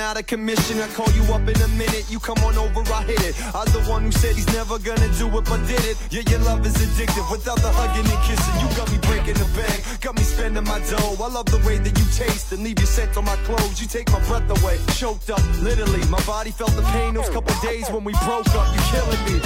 [0.00, 0.80] out, of commission.
[0.80, 3.34] I call you up in a minute, you come on over, I hit it.
[3.54, 5.96] I was the one who said he's never gonna do it, but did it.
[6.10, 7.30] Yeah, your love is addictive.
[7.30, 10.80] Without the hugging and kissing, you got me breaking the bank, got me spending my
[10.90, 11.16] dough.
[11.22, 13.80] I love the way that you taste and leave your scent on my clothes.
[13.80, 16.02] You take my breath away, choked up, literally.
[16.08, 18.66] My body felt the pain those couple days when we broke up.
[18.74, 19.36] You're killing me.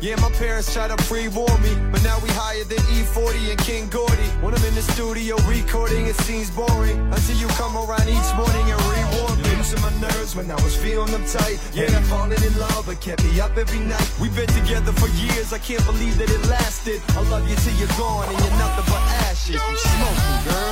[0.00, 3.88] Yeah, my parents tried to pre-warn me, but now we higher than E40 and King
[3.90, 4.28] Gordy.
[4.40, 8.64] When I'm in the studio recording, it seems boring until you come around each morning
[8.72, 9.29] and reward.
[9.70, 11.58] Losing my nerves when I was feeling uptight.
[11.76, 14.10] Yeah, I'm falling in love, but kept me up every night.
[14.20, 17.00] We've been together for years, I can't believe that it lasted.
[17.10, 19.54] I love you till you're gone and you're nothing but ashes.
[19.54, 20.69] You smoking, girl.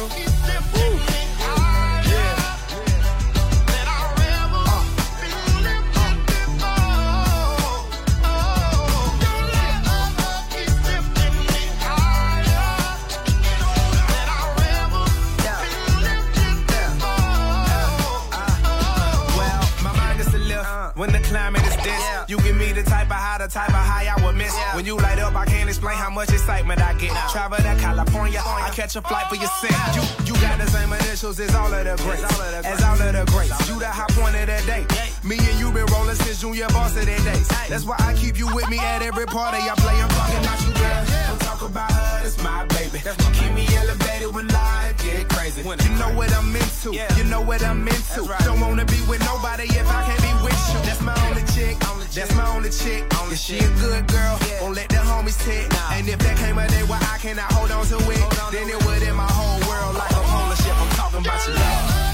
[26.18, 27.14] Much excitement I get.
[27.30, 29.70] Travel to California, I catch a flight for your sin.
[29.94, 32.26] You, you got the same initials as all of the greats.
[32.66, 33.54] As all of the greats.
[33.68, 34.82] You the high point of the day.
[35.22, 37.46] Me and you been rolling since junior varsity days.
[37.70, 39.94] That's why I keep you with me at every party I play.
[39.94, 41.04] I'm talking about you, girl.
[41.30, 42.98] Don't talk about her, that's my baby.
[43.38, 45.62] Keep me elevated when life get crazy.
[45.62, 46.98] You know what I'm into.
[46.98, 48.26] You know what I'm into.
[48.42, 50.78] Don't wanna be with nobody if I can't be with you.
[50.82, 51.78] That's my only chick.
[52.18, 53.04] That's my only chick.
[53.30, 55.70] If she a good girl, won't let the homies tick.
[55.92, 58.84] And if there came a day where I cannot hold on to it, then it
[58.86, 60.74] would in my whole world like a polar ship.
[60.74, 62.07] I'm talking about your love.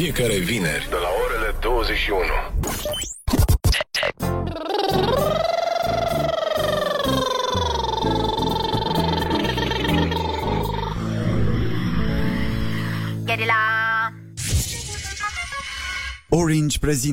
[0.00, 1.09] Fiecare vineri de la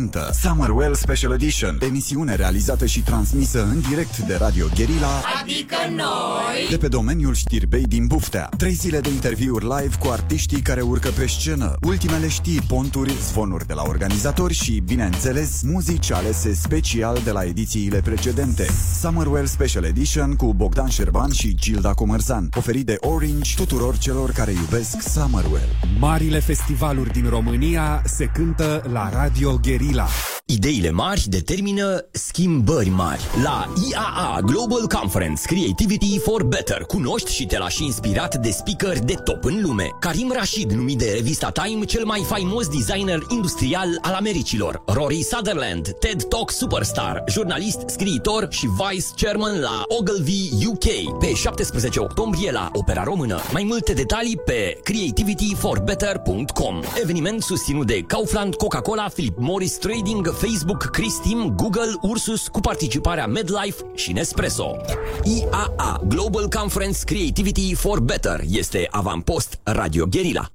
[0.10, 6.68] prezintă Summerwell Special Edition, emisiune realizată și transmisă în direct de Radio Guerilla, Adică noi
[6.70, 8.50] de pe domeniul știrbei din Buftea.
[8.58, 13.68] Trei zile de interviuri live cu artiștii care urcă pe scenă, ultimele știri, ponturi, zvonuri
[13.68, 18.66] de la organizatori și, bineînțeles, muzici alese special de la edițiile precedente.
[19.02, 24.52] Summerwell Special Edition cu Bogdan Șerban și Gilda Comărzan, oferit de Orange tuturor celor care
[24.52, 25.70] iubesc Summerwell.
[26.00, 30.08] Marile festivaluri din România se cântă la Radio Guerilla.
[30.50, 33.22] Ideile mari determină schimbări mari.
[33.44, 39.14] La IAA Global Conference Creativity for Better cunoști și te lași inspirat de speaker de
[39.14, 39.90] top în lume.
[40.00, 44.84] Karim Rashid, numit de revista Time cel mai faimos designer industrial al Americilor.
[44.86, 51.18] Rory Sutherland, TED Talk Superstar, jurnalist, scriitor și vice chairman la Ogilvy UK.
[51.20, 53.40] Pe 17 octombrie la Opera Română.
[53.52, 56.82] Mai multe detalii pe creativityforbetter.com.
[57.02, 63.84] Eveniment susținut de Kaufland, Coca-Cola, Philip Morris Trading, Facebook, Christim, Google, Ursus cu participarea MedLife
[63.96, 64.76] și Nespresso.
[65.24, 70.52] IAA Global Conference Creativity for Better este avampost Radio Guerilla.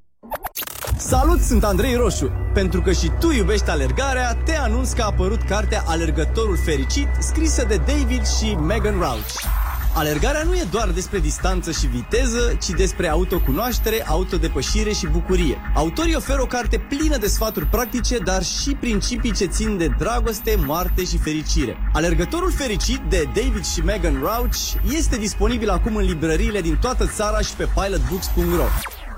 [0.96, 2.30] Salut, sunt Andrei Roșu.
[2.54, 7.64] Pentru că și tu iubești alergarea, te anunț că a apărut cartea Alergătorul Fericit, scrisă
[7.68, 9.61] de David și Megan Rauch.
[9.94, 15.60] Alergarea nu e doar despre distanță și viteză, ci despre autocunoaștere, autodepășire și bucurie.
[15.74, 20.54] Autorii oferă o carte plină de sfaturi practice, dar și principii ce țin de dragoste,
[20.66, 21.76] moarte și fericire.
[21.92, 24.56] Alergătorul fericit de David și Megan Rauch
[24.90, 28.66] este disponibil acum în librăriile din toată țara și pe pilotbooks.ro.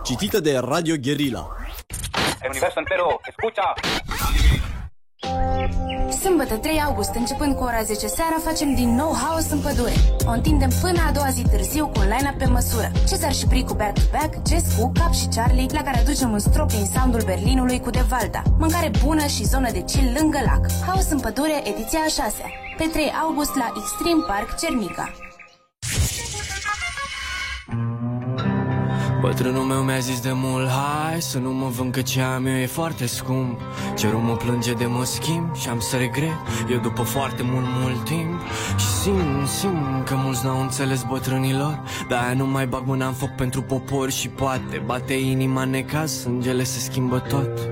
[0.05, 1.47] Citită de Radio Guerilla.
[2.43, 3.73] El universo entero, escucha.
[6.23, 9.93] Sâmbătă 3 august, începând cu ora 10 seara, facem din nou haos în pădure.
[10.27, 12.91] O întindem până a doua zi târziu cu un line-up pe măsură.
[13.09, 16.87] Cezar și Pricu back-to-back, Jess cu Cap și Charlie, la care aducem un strop din
[16.95, 18.43] soundul Berlinului cu Devalda.
[18.59, 20.63] Mâncare bună și zonă de chill lângă lac.
[20.87, 22.43] Haos în pădure, ediția a 6
[22.79, 25.07] Pe 3 august la Extreme Park Cermica.
[29.25, 32.55] Bătrânul meu mi-a zis de mult Hai să nu mă vând că ce am eu
[32.55, 33.61] e foarte scump.
[33.97, 36.37] Cerul mă plânge de mă schimb și am să regret.
[36.71, 38.41] Eu după foarte mult, mult timp
[38.77, 41.83] Și simt, simt că mulți n-au înțeles bătrânilor.
[42.09, 45.71] Dar aia nu mai bag mâna în foc pentru popor Și poate bate inima în
[45.71, 47.69] necaz Sângele se schimbă tot.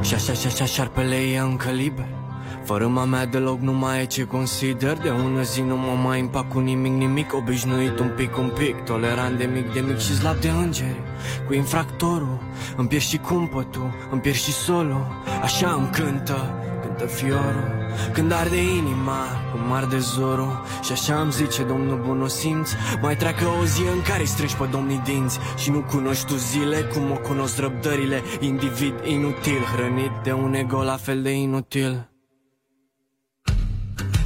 [0.00, 2.25] Și așa, și așa șarpele e încă liber
[2.66, 4.98] fără mea deloc nu mai e ce consider.
[4.98, 7.34] De ună zi nu mă mai împac cu nimic, nimic.
[7.34, 8.76] Obișnuit un pic, un pic.
[8.76, 11.00] Tolerant de mic, de mic și slab de îngeri.
[11.46, 12.38] Cu infractorul
[12.76, 15.06] Îmi pierd și cumpătul Îmi pierd și solo
[15.42, 17.84] Așa îmi cântă Cântă fiorul.
[18.12, 20.64] Când arde inima, cum arde zorul.
[20.82, 22.70] Și așa îmi zice domnul bunosimț
[23.02, 25.38] Mai treacă o zi în care strângi pe domnii dinți.
[25.56, 28.22] Și nu cunoști tu zile cum o cunosc răbdările.
[28.40, 32.15] Individ inutil, hrănit de un ego la fel de inutil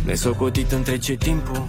[0.05, 1.69] Nesocotit întrece timpul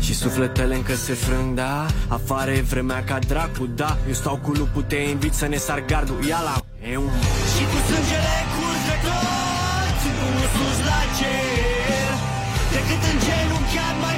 [0.00, 1.86] și sufletele încă se frâng, da?
[2.08, 3.96] Afară e vremea ca dracu, da?
[4.06, 6.24] Eu stau cu lupul, te invit să ne sar gardul.
[6.28, 6.54] Ia la
[6.90, 7.10] e un...
[7.52, 12.12] Și cu sângele curgător Ținut sus la cer.
[12.74, 14.13] Decât în genunchiat mai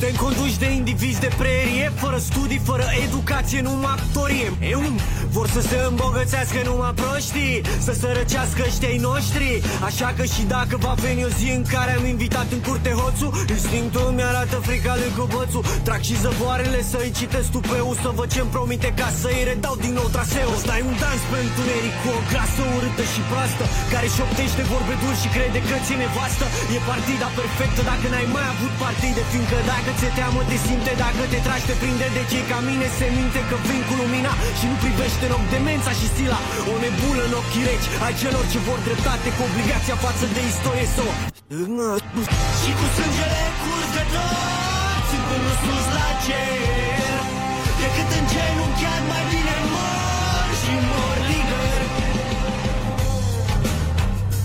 [0.00, 4.96] Suntem conduși de indivizi de prerie Fără studii, fără educație, numai actorie E un
[5.36, 7.56] vor să se îmbogățească numai proștii
[7.86, 9.48] Să sărăcească ăștia noștri.
[9.88, 13.32] Așa că și dacă va veni o zi în care am invitat în curte hoțul
[13.56, 18.90] Instinctul mi-arată frica lui cobățul Trag și zăvoarele să-i citesc tupeu Să văd ce-mi promite
[19.00, 20.48] ca să-i redau din nou traseu.
[20.56, 24.94] Ăsta e un dans pentru Eric cu o grasă urâtă și proastă Care șoptește vorbe
[25.02, 26.46] dulci și crede că ține vastă.
[26.76, 31.22] E partida perfectă dacă n-ai mai avut partide Fiindcă dacă ți-e teamă te simte Dacă
[31.32, 32.86] te tragi te prinde de cei ca mine.
[32.98, 36.40] Se minte că vin cu lumina și nu privești în loc demența și stila
[36.72, 40.86] O nebulă în ochii reci ai celor ce vor dreptate Cu obligația față de istorie
[40.94, 41.12] să o
[42.60, 44.50] Și cu sângele curgător
[45.08, 47.14] Țin până sus la cer.
[47.80, 51.80] Decât în genunchiat mai bine mor și mor liber.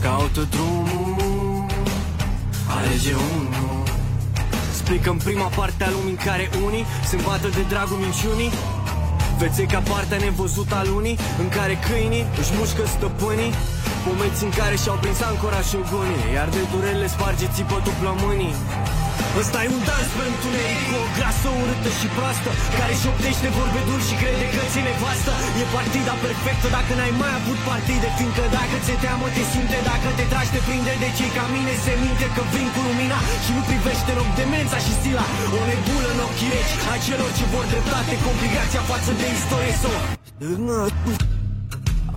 [0.03, 1.65] Caută drumul
[2.75, 3.84] Alege unul
[4.87, 8.51] Explicăm prima parte a lumii în care unii Se îmbată de dragul minciunii.
[9.37, 13.51] Veți ca partea nevăzută a lunii În care câinii își mușcă stăpânii
[14.09, 18.55] Momenți în care și-au prins ancora șogunii Iar de durele sparge țipătul plămânii.
[19.41, 23.81] Ăsta e un dans pentru ei cu o grasă urâtă și proastă Care șoptește vorbe
[23.87, 28.43] dulci și crede că ține vastă E partida perfectă dacă n-ai mai avut partide Fiindcă
[28.57, 31.93] dacă ți-e teamă te simte Dacă te tragi te prinde de cei ca mine Se
[32.03, 35.25] minte că vin cu lumina Și nu privește în demența și stila.
[35.59, 39.75] O nebulă în ochii reci Ai celor ce vor dreptate Cu obligația față de istorie
[39.83, 39.91] să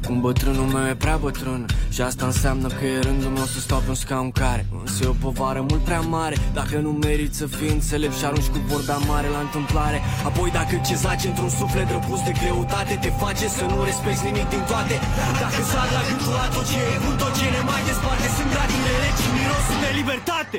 [0.08, 1.62] Acum bătrânul meu e prea bătrân
[1.94, 5.14] Și asta înseamnă că e rândul meu să stau pe un scaun care Însă e
[5.14, 8.96] o povară mult prea mare Dacă nu meriți să fii înțelept și arunci cu vorba
[9.12, 9.98] mare la întâmplare
[10.28, 14.48] Apoi dacă ce zace într-un suflet răpus de greutate Te face să nu respecti nimic
[14.54, 14.94] din toate.
[15.42, 18.50] Dacă sar la gândul la tot ce e bun, tot ce ne mai desparte Sunt
[18.54, 20.58] gratinele și mirosul de libertate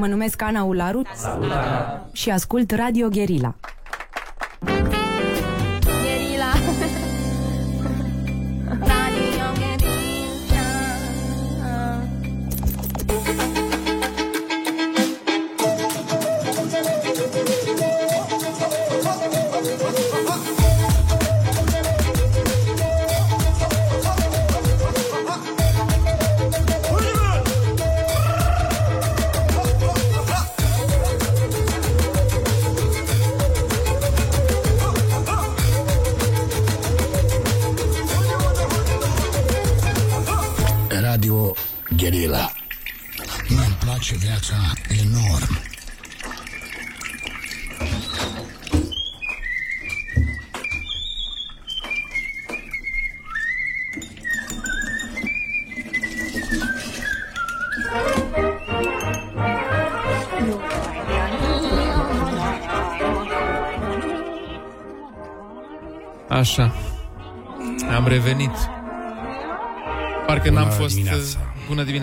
[0.00, 1.02] mă numesc Ana Ularu
[2.12, 3.54] și ascult Radio Guerilla.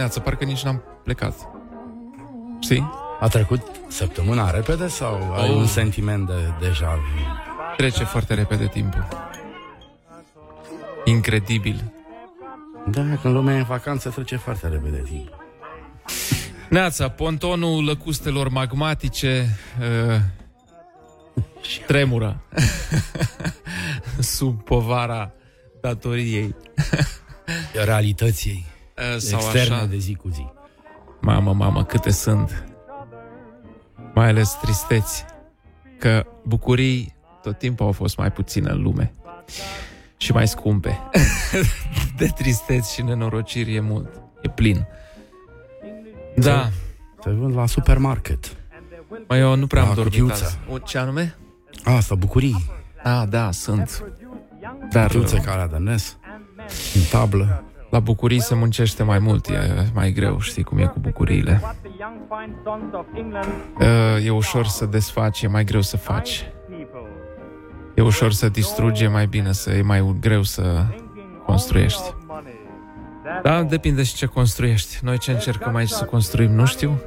[0.07, 1.33] Bună dimineața, parcă nici n-am plecat.
[2.59, 2.89] Știi?
[3.19, 5.55] A trecut săptămâna repede sau ai Oh.
[5.55, 7.21] un sentiment de deja vu?
[7.77, 9.07] Trece foarte repede timpul.
[11.05, 11.91] Incredibil.
[12.89, 15.29] Da, când lumea e în vacanță trece foarte repede timp.
[16.69, 20.19] Neața, pontonul lăcustelor magmatice uh,
[21.87, 22.41] tremură
[24.19, 25.31] sub povara
[25.81, 26.55] datoriei.
[27.85, 28.76] Realității Uh,
[29.17, 29.85] sau externe așa.
[29.85, 30.45] de zi cu zi.
[31.21, 32.63] Mamă, mamă, câte sunt.
[34.13, 35.25] Mai ales tristeți.
[35.99, 39.13] Că bucurii tot timpul au fost mai puține în lume.
[40.17, 40.99] Și mai scumpe.
[42.17, 44.21] de tristeți și nenorociri e mult.
[44.41, 44.87] E plin.
[46.35, 46.69] Da.
[47.23, 48.55] Se vând la supermarket.
[49.27, 50.43] Mai eu nu prea La am dormit cutiuță.
[50.43, 50.57] azi.
[50.69, 51.37] O, Ce anume?
[51.83, 52.65] Asta, bucurii.
[53.03, 54.03] Ah, da, sunt.
[54.91, 56.17] Dar Cutiuțe ca alea de NES.
[56.95, 57.63] În tablă.
[57.97, 61.61] La bucurii se muncește mai mult, e mai greu, știi cum e cu bucuriile.
[63.79, 66.49] Uh, E ușor să desfaci, e mai greu să faci.
[67.95, 70.85] E ușor să distrugi, e mai bine să e mai greu să
[71.45, 72.13] construiești.
[73.43, 74.97] Da, depinde și ce construiești.
[75.01, 77.01] Noi ce încercăm aici să construim, nu știu.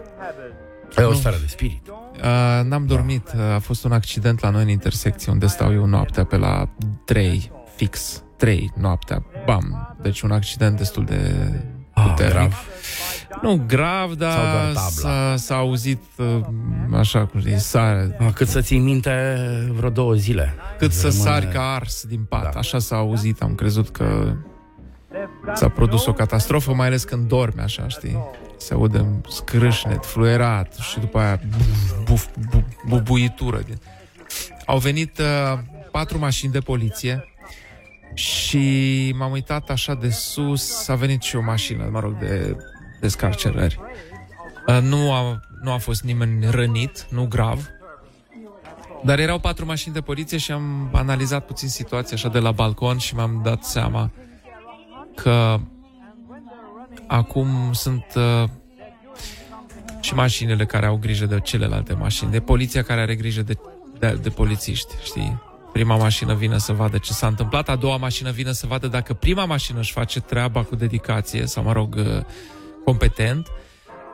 [0.96, 1.88] E o stare de spirit.
[1.88, 3.32] Uh, n-am dormit.
[3.34, 6.68] Uh, a fost un accident la noi în intersecție unde stau eu noaptea pe la
[7.04, 9.22] 3, fix 3 noaptea.
[9.46, 9.96] Bam.
[10.02, 11.50] Deci un accident destul de
[11.94, 12.32] puternic.
[12.34, 12.64] grav?
[13.42, 14.80] Nu grav, dar Sau doar tabla?
[14.88, 16.40] s-a, s-a auzit uh,
[16.98, 18.16] așa cum zici, sare.
[18.20, 19.12] A, cât să ții minte
[19.72, 20.54] vreo două zile.
[20.78, 22.42] Cât să Rămâne- sari ca ars din pat.
[22.52, 22.58] Da.
[22.58, 23.42] Așa s-a auzit.
[23.42, 24.32] Am crezut că
[25.54, 28.18] s-a produs o catastrofă, mai ales când dormi așa, știi?
[28.56, 31.40] Se aude scrâșnet, fluierat și după aia
[32.04, 33.60] buf, bu, bubuitură.
[34.66, 35.58] Au venit uh,
[35.90, 37.24] patru mașini de poliție
[38.14, 42.56] și m-am uitat așa de sus, a venit și o mașină, mă rog, de
[43.00, 43.80] descarcerări.
[44.66, 47.68] Uh, nu, a, nu a fost nimeni rănit, nu grav,
[49.04, 52.98] dar erau patru mașini de poliție și am analizat puțin situația așa de la balcon
[52.98, 54.10] și m-am dat seama
[55.14, 55.60] că
[57.06, 58.48] acum sunt uh,
[60.00, 63.58] și mașinile care au grijă de celelalte mașini, de poliția care are grijă de,
[63.98, 65.49] de, de polițiști, știi?
[65.72, 69.14] Prima mașină vine să vadă ce s-a întâmplat, a doua mașină vine să vadă dacă
[69.14, 72.04] prima mașină își face treaba cu dedicație sau, mă rog, uh,
[72.84, 73.48] competent,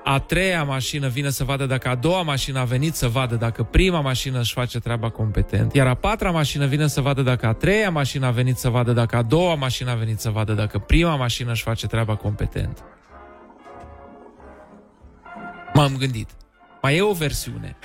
[0.04, 3.62] a treia mașină vine să vadă dacă a doua mașină a venit să vadă dacă
[3.62, 7.52] prima mașină își face treaba competent, iar a patra mașină vine să vadă dacă a
[7.52, 10.78] treia mașină a venit să vadă dacă a doua mașină a venit să vadă dacă
[10.78, 12.84] prima mașină își face treaba competent.
[15.74, 16.28] M-am gândit.
[16.86, 17.76] Mai e o versiune.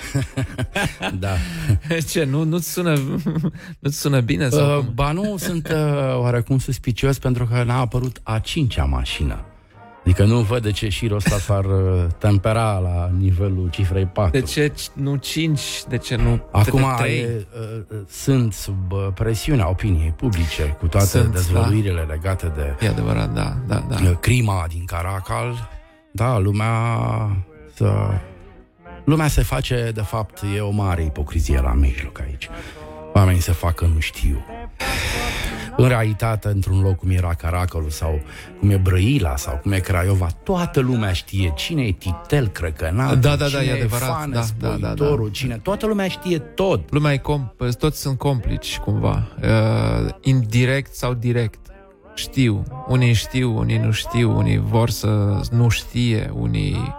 [1.24, 1.34] da.
[2.10, 2.92] Ce, nu, nu-ți sună,
[3.80, 4.48] nu-ți sună bine?
[4.48, 4.92] Sau Uh, cum?
[4.94, 9.44] ba nu, sunt uh, oarecum suspicios pentru că n-a apărut a cincea mașină.
[10.04, 14.40] Adică nu văd de ce șirul ăsta s-ar uh, tempera la nivelul cifrei 4.
[14.40, 15.60] De ce nu 5?
[15.88, 17.18] De ce nu Acum 3?
[17.18, 17.46] e,
[17.90, 23.32] uh, sunt sub uh, presiunea opiniei publice cu toate Sunt, dezvăluirile legate de E adevărat,
[23.34, 23.96] da, da, da.
[24.02, 25.68] uh, crima din Caracal.
[26.12, 26.72] Da, lumea
[27.74, 27.90] să...
[29.04, 32.48] Lumea se face, de fapt, e o mare ipocrizie la mijloc aici.
[33.14, 34.44] Oamenii se fac că nu știu.
[35.76, 38.20] În realitate, într-un loc cum era Caracolul sau
[38.60, 43.28] cum e Brăila sau cum e Craiova, toată lumea știe cine e Titel Crăcănat, Da,
[43.28, 44.94] da, da, cine e adevărat, Fanes, da, da, da, da.
[44.94, 45.58] Boitorul, cine...
[45.62, 46.92] Toată lumea știe tot.
[46.92, 49.28] Lumea e comp- toți sunt complici, cumva.
[49.42, 51.58] Uh, indirect sau direct.
[52.14, 52.62] Știu.
[52.88, 56.94] Unii știu, unii nu știu, unii vor să nu știe, unii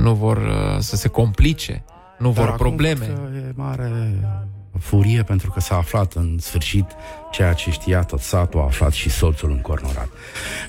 [0.00, 1.84] nu vor uh, să se complice,
[2.18, 3.04] nu Dar vor acum probleme.
[3.06, 3.90] văd că E mare
[4.80, 6.86] furie pentru că s-a aflat în sfârșit
[7.30, 10.08] ceea ce știa tot satul, a aflat și soțul încornorat.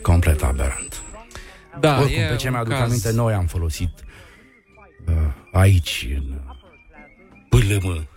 [0.02, 1.02] Complet aberant.
[1.80, 2.82] Da, Oricum, e pe ce un mi-aduc caz.
[2.82, 3.90] aminte, noi am folosit
[5.08, 5.14] uh,
[5.52, 6.40] aici, în
[7.50, 8.08] PLM,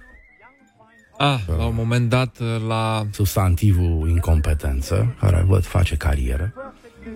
[1.19, 3.07] Ah, la un moment dat, uh, la...
[3.13, 6.53] substantivul incompetență, care văd face carieră.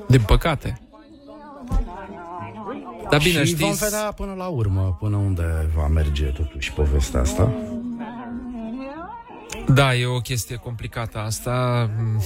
[0.09, 0.81] Din păcate.
[3.11, 3.85] Dar bine, și vom știți...
[3.85, 7.53] vedea până la urmă, până unde va merge totuși povestea asta.
[9.69, 11.91] Da, e o chestie complicată asta.
[11.99, 12.21] Mm,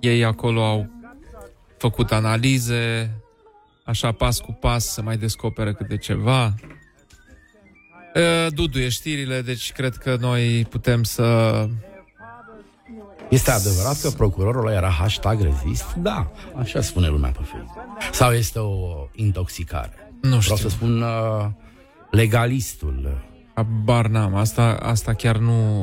[0.00, 0.90] Ei acolo au
[1.78, 3.10] făcut analize,
[3.84, 6.54] așa pas cu pas să mai descoperă câte ceva.
[8.14, 11.68] E, Duduie știrile, deci cred că noi putem să...
[13.34, 15.94] Este adevărat că procurorul ăla era hashtag rezist?
[15.94, 17.84] Da, așa spune lumea pe Facebook.
[18.12, 20.12] Sau este o intoxicare?
[20.20, 20.54] Nu știu.
[20.54, 21.46] Vreau să spun uh,
[22.10, 23.24] legalistul.
[23.54, 25.82] Habar n-am, asta, asta chiar nu...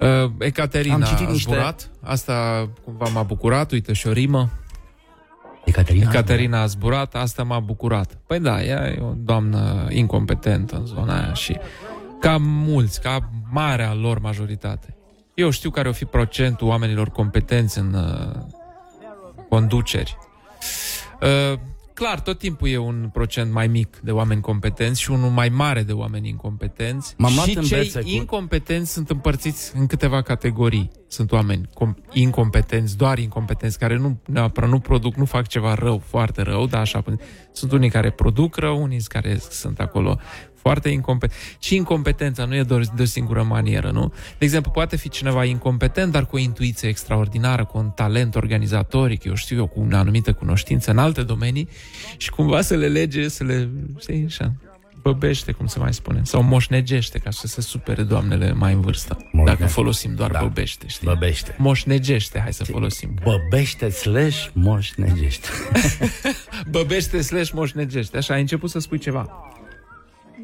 [0.00, 4.50] Uh, Ecaterina Am citit a niște- zburat, asta cumva m-a bucurat, uite și o rimă.
[5.64, 6.10] Ecaterina?
[6.10, 8.18] Ecaterina a zburat, asta m-a bucurat.
[8.26, 11.58] Păi da, ea e o doamnă incompetentă în zona aia și
[12.20, 14.96] ca mulți, ca marea lor majoritate.
[15.34, 18.40] Eu știu care o fi procentul oamenilor competenți în uh,
[19.48, 20.16] conduceri.
[21.22, 21.58] Uh,
[21.94, 25.82] clar, tot timpul e un procent mai mic de oameni competenți și unul mai mare
[25.82, 27.14] de oameni incompetenți.
[27.18, 30.90] M-am luat și în cei bețe cu- incompetenți sunt împărțiți în câteva categorii.
[31.08, 35.98] Sunt oameni com- incompetenți, doar incompetenți, care nu neapărat nu produc, nu fac ceva rău,
[35.98, 37.04] foarte rău, dar așa.
[37.52, 40.18] Sunt unii care produc rău, unii care sunt acolo
[40.64, 41.40] Foarte incompetent.
[41.58, 44.08] Și incompetența nu e doar de o singură manieră, nu?
[44.38, 49.24] De exemplu, poate fi cineva incompetent, dar cu o intuiție extraordinară, cu un talent organizatoric,
[49.24, 51.68] eu știu eu, cu o anumită cunoștință în alte domenii
[52.16, 53.68] și cumva să le lege, să le,
[54.00, 54.52] știi, așa,
[55.02, 59.16] băbește, cum se mai spune, sau moșnegește, ca să se supere doamnele mai în vârstă.
[59.32, 60.40] Moșne- Dacă folosim doar Da.
[60.40, 61.06] băbește, știi?
[61.06, 61.54] Băbește.
[61.58, 63.14] Moșnegește, hai să folosim.
[63.24, 65.48] Băbește slash moșnegește.
[66.70, 68.16] Băbește slash moșnegește.
[68.16, 69.52] Așa, ai început să spui ceva.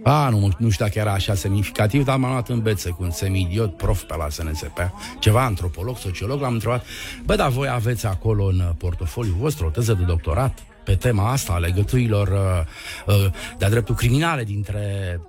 [0.02, 3.10] A, nu, nu știu dacă era așa semnificativ, dar m-am luat în bețe cu un
[3.10, 4.78] semidiot prof pe la SNSP,
[5.18, 6.86] ceva antropolog, sociolog, l-am întrebat,
[7.24, 11.30] bă, dar voi aveți acolo în uh, portofoliu vostru o teză de doctorat pe tema
[11.30, 15.20] asta, a legăturilor uh, uh, de-a dreptul criminale dintre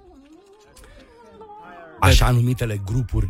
[2.00, 3.30] așa numitele grupuri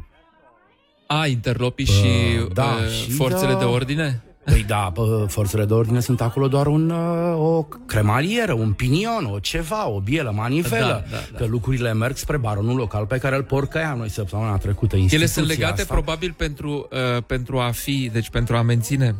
[1.08, 2.10] A, interlopii și,
[2.54, 3.58] da, uh, și forțele da.
[3.58, 4.24] de ordine?
[4.46, 9.26] Păi da, bă, forțele de ordine sunt acolo doar un, uh, o cremalieră, un pinion,
[9.26, 11.04] o ceva, o bielă, manivelă.
[11.10, 11.38] Da, da, da.
[11.38, 14.96] Că lucrurile merg spre baronul local pe care îl porcăia noi săptămâna trecută.
[14.96, 15.94] Ele Instituția sunt legate asta.
[15.94, 19.16] probabil pentru, uh, pentru a fi, deci pentru a menține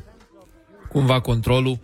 [0.90, 1.80] cumva controlul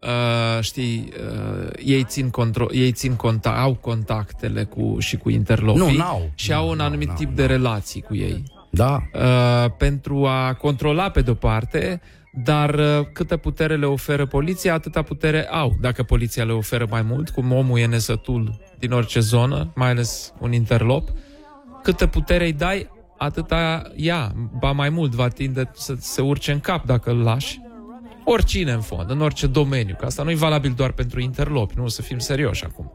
[0.00, 5.82] Uh, știi, uh, ei țin, control, ei țin conta, au contactele cu, și cu interlopii
[5.82, 6.30] Nu, n-au.
[6.34, 8.42] și au un anumit tip de relații cu ei.
[8.70, 9.02] Da.
[9.14, 12.00] Uh, pentru a controla pe de-o parte,
[12.44, 15.76] dar uh, câtă putere le oferă poliția, atâta putere au.
[15.80, 20.32] Dacă poliția le oferă mai mult, cum omul e nesătul din orice zonă, mai ales
[20.40, 21.08] un interlop,
[21.82, 26.60] câtă putere îi dai, atâta ia, ba mai mult, va tinde să se urce în
[26.60, 27.60] cap dacă îl lași.
[28.24, 31.84] Oricine în fond, în orice domeniu, că asta nu e valabil doar pentru interlopi, nu
[31.84, 32.92] o să fim serioși acum.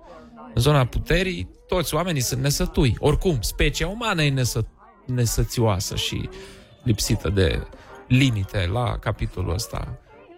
[0.53, 2.95] În zona puterii, toți oamenii sunt nesătui.
[2.99, 4.67] Oricum, specia umană e nesă,
[5.05, 6.29] nesățioasă și
[6.83, 7.61] lipsită de
[8.11, 9.87] limite la capitolul ăsta.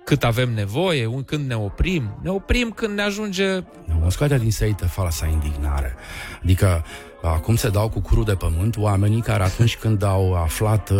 [0.06, 2.18] Cât avem nevoie, un- când ne oprim.
[2.22, 3.60] Ne oprim când ne ajunge...
[4.02, 5.96] Mă scoate din seită falsa indignare.
[6.44, 6.86] Adică,
[7.22, 11.00] acum se dau cu curul de pământ oamenii care atunci când au aflat, uh,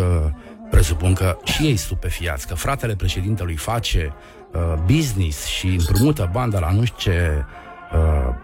[0.70, 4.14] presupun că și ei stupefiați, că fratele președintelui face
[4.54, 7.44] uh, business și împrumută bani de la nu știu ce
[7.94, 8.36] uh,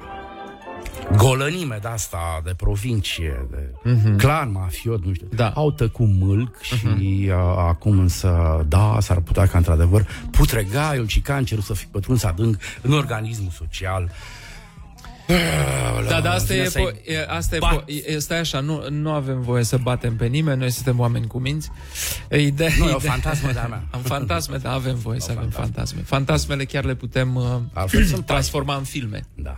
[1.18, 4.18] golănime de asta de provincie, de Mhm.
[4.18, 5.28] clan mafiot, nu știu.
[5.36, 5.50] Da.
[5.50, 6.86] Au tăcut mâlc și
[7.28, 12.58] uh, acum însă, da, s-ar putea ca într-adevăr putregaiul și cancerul să fi pătruns adânc
[12.82, 14.12] în organismul social.
[16.10, 17.82] Da, dar asta Vine e, să-i po- e, asta e, bat.
[17.82, 21.28] po- e, stai așa, nu, nu avem voie să batem pe nimeni, noi suntem oameni
[21.28, 21.70] cu minți.
[22.30, 23.84] E, Ideea, Nu, e o ideea- fantasmă de-a mea.
[23.92, 26.02] Am fantasme, da, avem voie să avem fantasme.
[26.02, 27.44] Fantasmele chiar le putem uh,
[27.74, 29.22] Altfel sunt transforma în filme.
[29.36, 29.58] Da.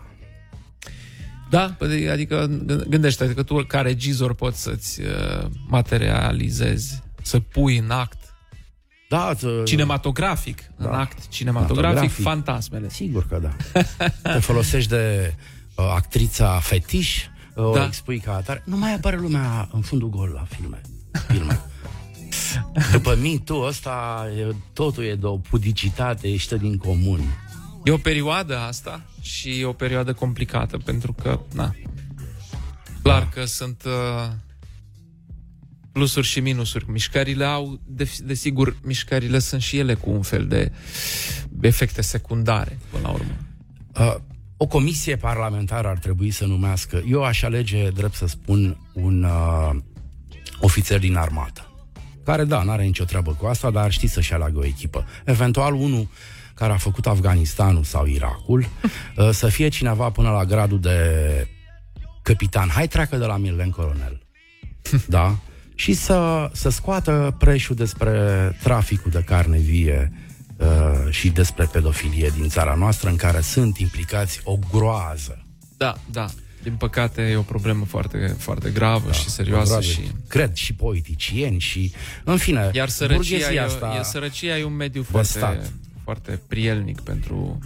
[1.52, 7.78] Da, păi, adică gâ- gândește că tu ca regizor poți să-ți uh, materializezi, să pui
[7.78, 8.18] în act
[9.10, 10.88] Da, ță- cinematografic, da.
[10.90, 12.24] în act cinematografic, Cinematografic.
[12.24, 12.90] fantasmele.
[12.90, 13.82] Sigur că da.
[14.34, 15.34] Te folosești de
[15.76, 17.86] uh, actrița fetiș, uh, o Da.
[17.86, 18.64] expui ca atare.
[18.66, 20.82] Nu mai apare lumea în fundul gol la filme.
[21.28, 21.60] filme.
[22.92, 27.20] După tu ăsta, e, totul e de o pudicitate ieșită din comun.
[27.84, 31.76] E o perioadă asta și e o perioadă complicată pentru că, na,
[33.02, 34.32] clar că sunt uh,
[35.92, 36.92] plusuri și minusuri.
[36.92, 40.72] Mișcările au, de, desigur, mișcările sunt și ele cu un fel de
[41.62, 43.38] efecte secundare, până la urmă.
[44.00, 44.16] Uh,
[44.58, 49.70] o comisie parlamentară ar trebui să numească, eu aș alege, drept să spun, un uh,
[50.60, 51.66] ofițer din armată.
[52.26, 55.06] Care, da, n-are nicio treabă cu asta, dar ar ști să-și aleagă o echipă.
[55.26, 56.08] Eventual, unul
[56.54, 58.60] care a făcut Afganistanul sau Irakul,
[59.18, 60.98] uh, să fie cineva până la gradul de
[62.22, 62.70] capitan.
[62.70, 64.22] Hai, treacă de la mine în colonel.
[65.08, 65.36] Da?
[65.76, 68.12] Și să, să scoată preșul despre
[68.64, 70.12] traficul de carne vie
[70.58, 70.68] uh,
[71.10, 75.46] și despre pedofilie din țara noastră, în care sunt implicați o groază.
[75.78, 76.26] Da, da.
[76.64, 79.88] Din păcate e o problemă foarte, foarte gravă da, și serioasă groază.
[79.88, 80.02] și...
[80.28, 84.76] Cred și politicieni și, în fine, Iar sărăcia burghezia e, asta e, sărăcia e un
[84.76, 85.74] mediu de foarte, stat.
[86.12, 87.60] Foarte prielnic pentru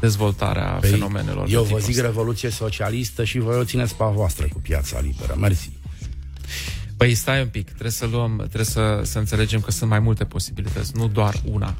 [0.00, 1.46] dezvoltarea Păi, fenomenelor.
[1.46, 2.06] de Eu vă tipul zic ăsta.
[2.06, 5.34] revoluție socialistă și voi o țineți pe a voastră cu piața liberă.
[5.38, 5.70] Mersi.
[6.96, 10.24] Păi stai un pic, trebuie să luăm, trebuie să, să înțelegem că sunt mai multe
[10.24, 11.74] posibilități, nu doar una.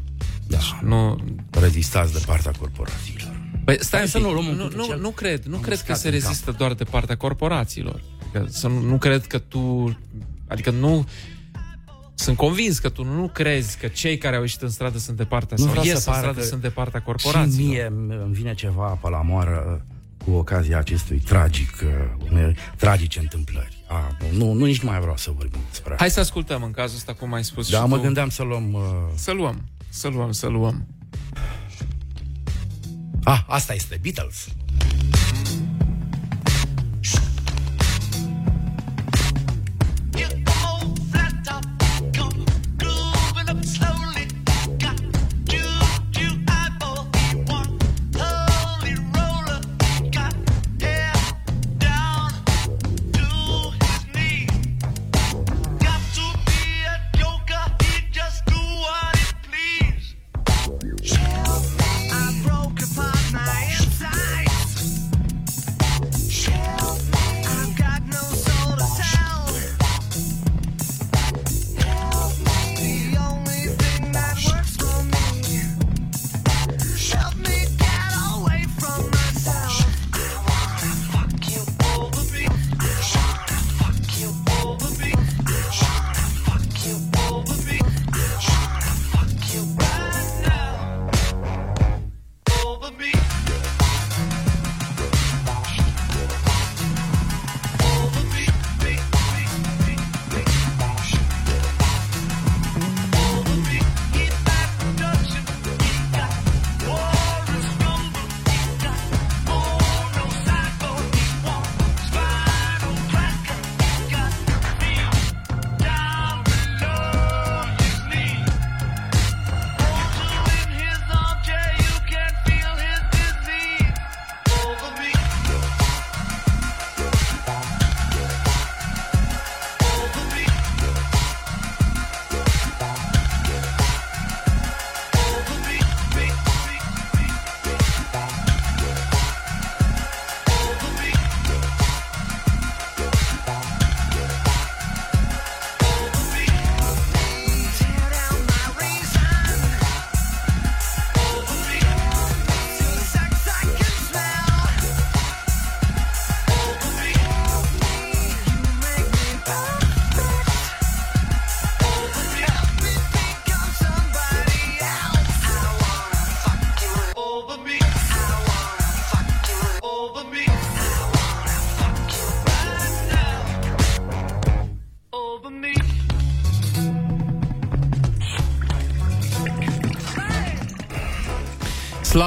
[0.47, 1.25] Deci nu...
[1.51, 3.41] Rezistați de partea corporațiilor.
[3.65, 5.45] Păi stai Hai un să pic, nu luăm un nu, câte nu, cel- nu cred,
[5.45, 8.03] nu am cred că uscat se în rezistă doar de partea corporațiilor.
[8.21, 9.97] Adică, să nu, nu cred că tu,
[10.49, 11.07] adică nu,
[12.21, 15.25] sunt convins că tu nu crezi că cei care au ieșit în stradă sunt de
[15.25, 17.69] partea Nu sau vreau ies să în pară stradă că sunt de partea Și corporațiilor.
[17.69, 17.93] mie
[18.25, 19.85] îmi vine ceva pe la moară
[20.25, 21.91] cu ocazia acestui tragic, uh,
[22.31, 23.85] unei tragice întâmplări.
[23.89, 26.03] A, nu, nu, nici nu mai vreau să vorbim despre asta.
[26.05, 28.03] Hai să ascultăm în cazul ăsta cum ai spus Da, și mă tu.
[28.03, 28.73] gândeam să luăm...
[28.73, 28.81] Uh...
[29.15, 30.87] Să luăm, să luăm, să luăm.
[33.25, 34.47] Ah, asta este Beatles.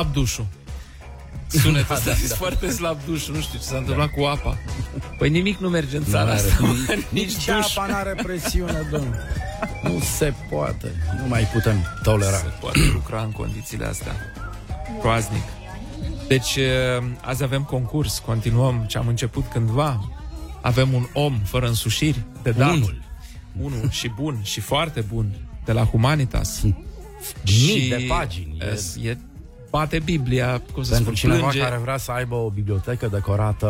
[0.04, 0.46] Slab dușul.
[1.48, 2.36] Sunetul Da, ăsta da, da, da.
[2.36, 4.58] foarte slab dușul, nu știu ce s-a întâmplat cu apa.
[5.18, 6.36] Păi nimic nu merge în țara N-are.
[6.39, 6.56] asta.
[6.60, 7.76] mă, Nici Nici duș.
[7.78, 9.20] apa n-are presiune, domnule.
[9.84, 10.92] Nu se poate.
[11.22, 12.38] Nu mai putem tolera.
[12.38, 14.16] Se poate lucra în condițiile astea.
[15.00, 15.44] Groaznic.
[16.28, 20.10] Deci, uh, azi avem concurs, continuăm ce am început cândva.
[20.62, 22.72] Avem un om fără însușiri de dat.
[22.74, 23.02] Unul.
[23.62, 25.36] Unul și bun, și foarte bun,
[25.66, 26.62] de la Humanitas.
[27.46, 28.58] Mii de pagini.
[28.60, 29.18] E, e
[29.78, 31.60] bate Biblia, cum să Pentru spun, cineva plânge.
[31.68, 33.68] care vrea să aibă o bibliotecă decorată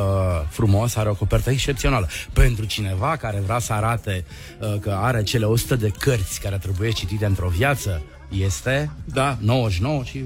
[0.50, 2.08] frumos, are o copertă excepțională.
[2.34, 4.26] Pentru cineva care vrea să arate
[4.60, 9.38] uh, că are cele 100 de cărți care trebuie citite într-o viață, este da.
[9.39, 10.24] 99 și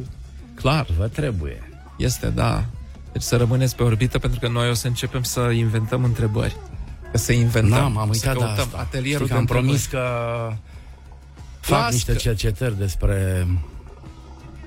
[0.56, 1.70] clar vă trebuie.
[1.98, 2.66] Este, da.
[3.12, 6.56] Deci să rămâneți pe orbită pentru că noi o să începem să inventăm întrebări.
[7.12, 8.78] Că să inventăm, Da, m-am să uitat de căutăm asta.
[8.78, 10.10] atelierul Știi că de am promis întrebări.
[10.50, 10.54] că
[11.60, 13.48] fac Las niște că- cercetări despre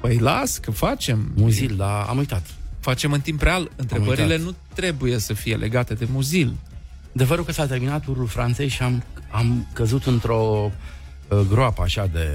[0.01, 1.33] Păi las că facem.
[1.35, 2.43] muzil, dar am uitat.
[2.81, 3.71] Facem în timp real.
[3.77, 4.41] Întrebările uitat.
[4.41, 6.53] nu trebuie să fie legate de muzil.
[7.15, 10.71] Adevărul că s-a terminat turul Franței și am, am căzut într-o
[11.29, 12.29] uh, groapă așa de...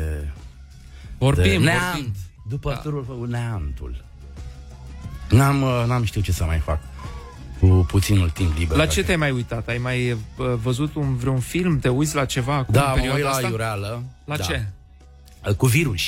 [1.17, 1.65] Vorbim, de vorbim.
[1.65, 2.15] neant.
[2.49, 2.75] După da.
[2.75, 4.03] turul neantul.
[5.29, 6.79] N-am, uh, n-am știut ce să mai fac
[7.59, 8.77] cu puținul timp liber.
[8.77, 9.67] La ce te-ai mai uitat?
[9.67, 10.17] Ai mai uh,
[10.61, 11.79] văzut un, vreun film?
[11.79, 13.47] Te uiți la ceva acum Da, în mă perioada uit la asta?
[13.47, 14.03] Iureală.
[14.25, 14.43] La Da.
[14.43, 14.65] ce?
[15.57, 16.01] Cu virus.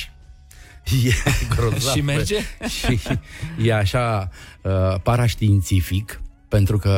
[1.06, 1.14] E
[1.56, 1.94] grozav.
[1.94, 2.36] Și merge?
[2.80, 3.00] și
[3.64, 4.30] e așa
[4.62, 4.72] uh,
[5.04, 6.90] paraștiințific, pentru că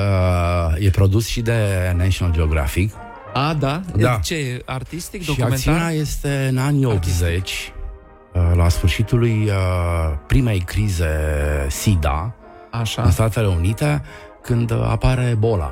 [0.78, 2.94] uh, e produs și de National Geographic.
[3.34, 3.82] A, da?
[3.96, 4.20] Da.
[4.24, 5.58] Ce, e artistic, Și documentar?
[5.58, 7.74] acțiunea este în anii 80,
[8.34, 9.54] uh, la sfârșitul lui uh,
[10.28, 11.08] primei crize
[11.70, 12.36] SIDA
[12.72, 13.02] Așa.
[13.02, 14.02] în Statele Unite,
[14.42, 15.72] când uh, apare Ebola.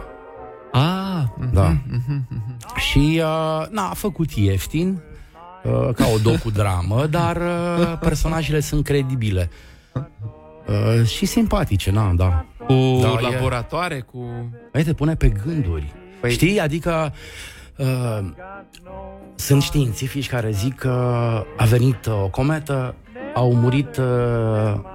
[0.71, 1.67] Ah, mhm, Da.
[1.87, 2.57] mhm, mhm.
[2.77, 5.01] Și uh, n-a făcut ieftin,
[5.71, 9.49] uh, ca o docu-dramă, dar uh, personajele sunt credibile.
[10.67, 12.45] Uh, și simpatice, na, da.
[12.57, 14.49] Cu Da, e- laboratoare, cu...
[14.71, 15.93] Păi te pune pe gânduri.
[16.21, 16.31] Păi...
[16.31, 16.59] Știi?
[16.59, 17.13] Adică
[17.77, 18.19] uh,
[19.35, 20.89] sunt științifici care zic că
[21.57, 22.95] a venit o cometă,
[23.37, 24.05] au murit uh,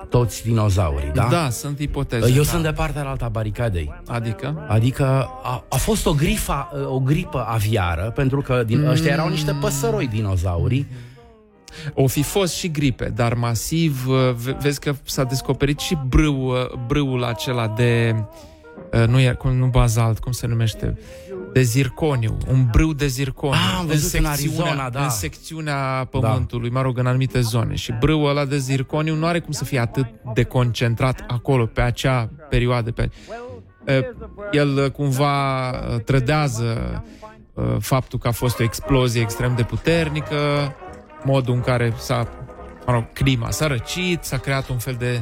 [0.08, 1.28] toți dinozaurii, da?
[1.30, 2.30] Da, sunt ipoteze.
[2.30, 2.48] Eu da.
[2.48, 3.92] sunt de partea alta a baricadei.
[4.06, 4.64] Adică?
[4.68, 5.04] Adică
[5.42, 8.88] a, a fost o, grifa, o gripă aviară, pentru că din, Mm.
[8.88, 10.86] ăștia erau niște păsăroi dinozaurii.
[11.94, 16.46] O fi fost și gripe, dar masiv, uh, ve- vezi că s-a descoperit și brâu,
[16.46, 16.54] uh,
[16.86, 18.14] brâul acela de,
[18.92, 20.98] uh, nu, e, cum, nu bazalt, cum se numește,
[21.52, 23.54] de zirconiu, un brâu de zirconiu.
[23.54, 25.02] Ah, am văzut în Arizona, da.
[25.02, 27.74] În secțiunea pământului, mă rog, în anumite zone.
[27.74, 31.80] Și brâul ăla de zirconiu nu are cum să fie atât de concentrat acolo, pe
[31.80, 32.92] acea perioadă.
[32.92, 33.10] Pe...
[33.86, 33.98] Uh,
[34.52, 37.02] El uh, cumva uh, trădează
[37.54, 40.36] uh, faptul că a fost o explozie extrem de puternică,
[41.24, 42.28] modul în care s-a,
[42.86, 45.20] mă rog, clima s-a răcit, s-a creat un fel de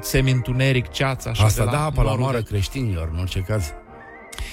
[0.00, 3.72] semi-întuneric, ceață, așa, Asta de da apă la norul moară de- creștinilor, în orice caz.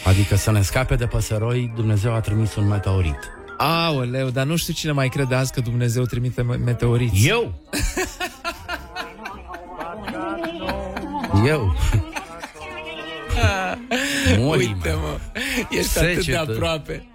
[0.06, 3.18] Adică să ne scape de păsăroi, Dumnezeu a trimis un meteorit.
[3.58, 7.28] Aoleu, dar nu știu cine mai crede azi că Dumnezeu trimite me- meteoriți.
[7.28, 7.54] Eu?
[11.46, 11.76] Eu?
[14.38, 14.98] Morii Uite, mei.
[15.02, 15.18] mă,
[15.70, 16.40] ești atât de Secetă.
[16.52, 17.08] aproape.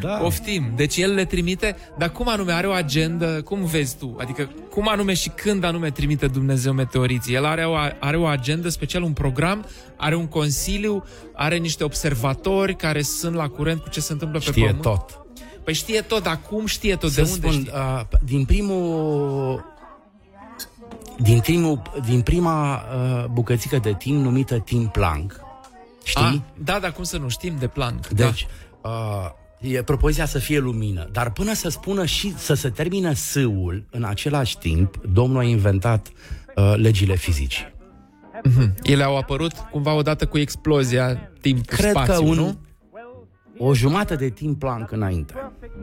[0.00, 0.08] Da.
[0.08, 0.72] Poftim.
[0.76, 4.16] Deci el le trimite, dar cum anume are o agendă, cum vezi tu?
[4.20, 7.34] Adică cum anume și când anume trimite Dumnezeu meteoriții?
[7.34, 12.76] El are o, are o agendă special, un program, are un consiliu, are niște observatori
[12.76, 14.82] care sunt la curent cu ce se întâmplă pe Știe pământ.
[14.82, 15.20] tot.
[15.64, 17.10] Păi știe tot, dar cum știe tot?
[17.10, 17.72] Să de unde spun, știe?
[17.74, 19.74] uh, din primul
[21.18, 25.40] din, primul, din prima uh, bucățică de timp numită timp Planck,
[26.04, 26.24] știi?
[26.24, 28.00] Ah, da, dar cum să nu știm de plan?
[28.10, 28.46] Deci,
[28.82, 28.90] uh,
[29.60, 34.04] e propoziția să fie lumină, dar până să spună și să se termină sâul în
[34.04, 36.08] același timp, Domnul a inventat
[36.56, 37.74] uh, legile fizicii.
[38.42, 38.74] Mhm.
[38.82, 42.58] Ele au apărut cumva odată cu explozia timp Cred spațiu, că un, nu?
[43.58, 45.34] o jumătate de timp Planck înainte.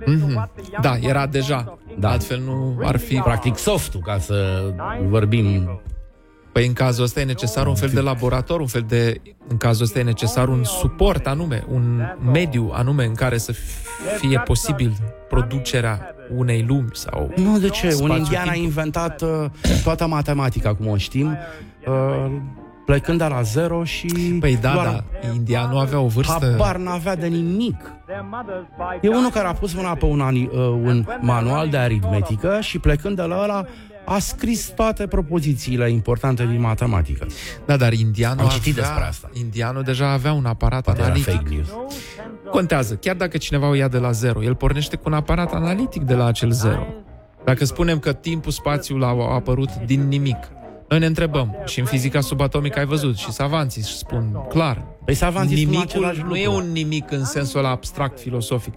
[0.05, 0.49] Mhm.
[0.81, 1.77] Da, era deja.
[1.99, 2.09] Da.
[2.09, 3.15] Altfel nu ar fi...
[3.15, 4.69] Practic softul, ca să
[5.07, 5.81] vorbim...
[6.53, 9.21] Păi în cazul ăsta e necesar un fel de laborator, un fel de...
[9.47, 13.53] În cazul ăsta e necesar un suport anume, un mediu anume în care să
[14.17, 14.93] fie posibil
[15.29, 17.31] producerea unei lumi sau...
[17.35, 17.87] Nu, de ce?
[17.87, 18.65] Un spațiu indian a timp.
[18.65, 19.45] inventat uh,
[19.83, 21.37] toată matematica, cum o știm,
[21.87, 22.31] uh,
[22.85, 24.37] plecând de la zero și...
[24.39, 26.49] Păi da, doar da, indianul avea o vârstă...
[26.51, 27.91] Habar n-avea de nimic.
[29.01, 32.79] E unul care a pus mâna pe un, ani, uh, un manual de aritmetică și
[32.79, 33.65] plecând de la ăla
[34.05, 37.27] a scris toate propozițiile importante din matematică.
[37.65, 39.29] Da, dar indianul Am citit avea, despre asta.
[39.33, 41.33] Indianul deja avea un aparat Poate era analitic.
[41.33, 41.67] fake news.
[42.51, 46.01] Contează, chiar dacă cineva o ia de la zero, el pornește cu un aparat analitic
[46.03, 46.85] de la acel zero.
[47.45, 50.37] Dacă spunem că timpul, spațiul au apărut din nimic,
[50.89, 54.85] Noi ne întrebăm și în fizica subatomică ai văzut și savanții își spun clar.
[55.05, 56.39] Păi savanții spun nimicul același nu lucru.
[56.39, 58.73] e un nimic în sensul ăla abstract filosofic.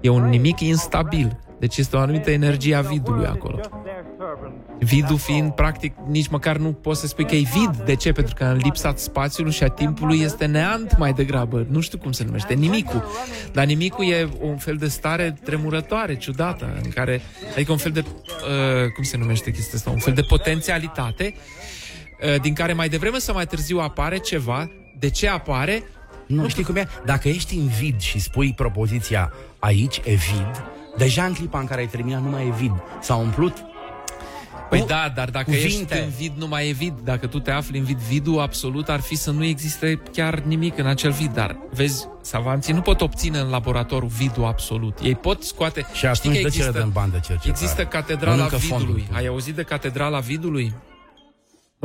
[0.00, 1.38] E un nimic instabil.
[1.58, 3.60] Deci este o anumită energie a vidului acolo.
[4.78, 7.76] Vidul fiind, practic, nici măcar nu poți să spui că e vid.
[7.84, 8.12] De ce?
[8.12, 11.66] Pentru că în lipsa spațiului și a timpului este neant mai degrabă.
[11.68, 12.54] Nu știu cum se numește.
[12.54, 13.04] Nimicul.
[13.52, 17.20] Dar nimicul e un fel de stare tremurătoare, ciudată, în care,
[17.52, 19.90] adică un fel de, uh, cum se numește chestia asta?
[19.90, 24.70] Un fel de potențialitate uh, din care mai devreme sau mai târziu apare ceva.
[24.98, 25.82] De ce apare?
[26.26, 26.88] Nu știi cum e?
[27.04, 30.64] Dacă ești în vid și spui propoziția aici e vid,
[30.96, 32.72] deja în clipa în care ai terminat nu mai e vid.
[33.00, 33.64] S-a umplut
[34.72, 35.66] Păi cu da, dar dacă cuvinte.
[35.66, 36.94] ești în vid, nu mai e vid.
[37.04, 40.78] Dacă tu te afli în vid, vidul absolut ar fi să nu existe chiar nimic
[40.78, 41.32] în acel vid.
[41.32, 44.98] Dar, vezi, savanții nu pot obține în laborator vidul absolut.
[45.02, 45.86] Ei pot scoate...
[45.92, 47.48] Și atunci de ce le dăm bani de cercetare?
[47.48, 48.94] Există catedrala Mănâncă fondul.
[48.94, 49.16] vidului.
[49.16, 50.74] Ai auzit de catedrala vidului?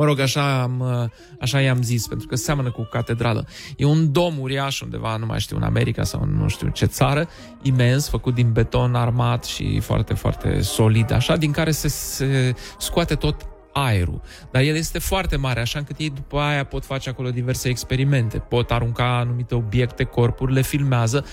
[0.00, 3.46] Mă rog, așa, am, uh, așa i-am zis, pentru că seamănă cu catedrală.
[3.76, 6.84] E un dom uriaș undeva, nu mai știu, în America sau în nu știu ce
[6.84, 7.28] țară,
[7.62, 13.14] imens, făcut din beton armat și foarte, foarte solid, așa, din care se, se scoate
[13.14, 13.46] tot
[13.84, 14.20] aerul.
[14.50, 18.38] Dar el este foarte mare, așa încât ei după aia pot face acolo diverse experimente,
[18.38, 21.24] pot arunca anumite obiecte, corpuri, le filmează,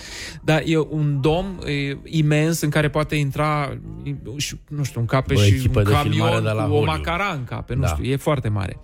[0.41, 5.05] dar e un dom e, imens în care poate intra, e, și, nu știu, un
[5.05, 6.97] cape O și echipă un de filmare camion de la cu o Hollywood.
[6.97, 7.87] macara în cape, nu Da.
[7.87, 8.79] știu, e foarte mare.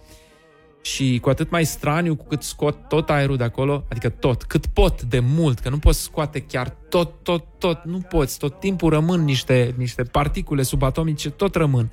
[0.83, 4.65] Și cu atât mai straniu cu cât scot tot aerul de acolo, adică tot, cât
[4.65, 8.89] pot de mult, că nu poți scoate chiar tot, tot, tot, nu poți, tot timpul
[8.89, 11.91] rămân niște, niște particule subatomice, tot rămân.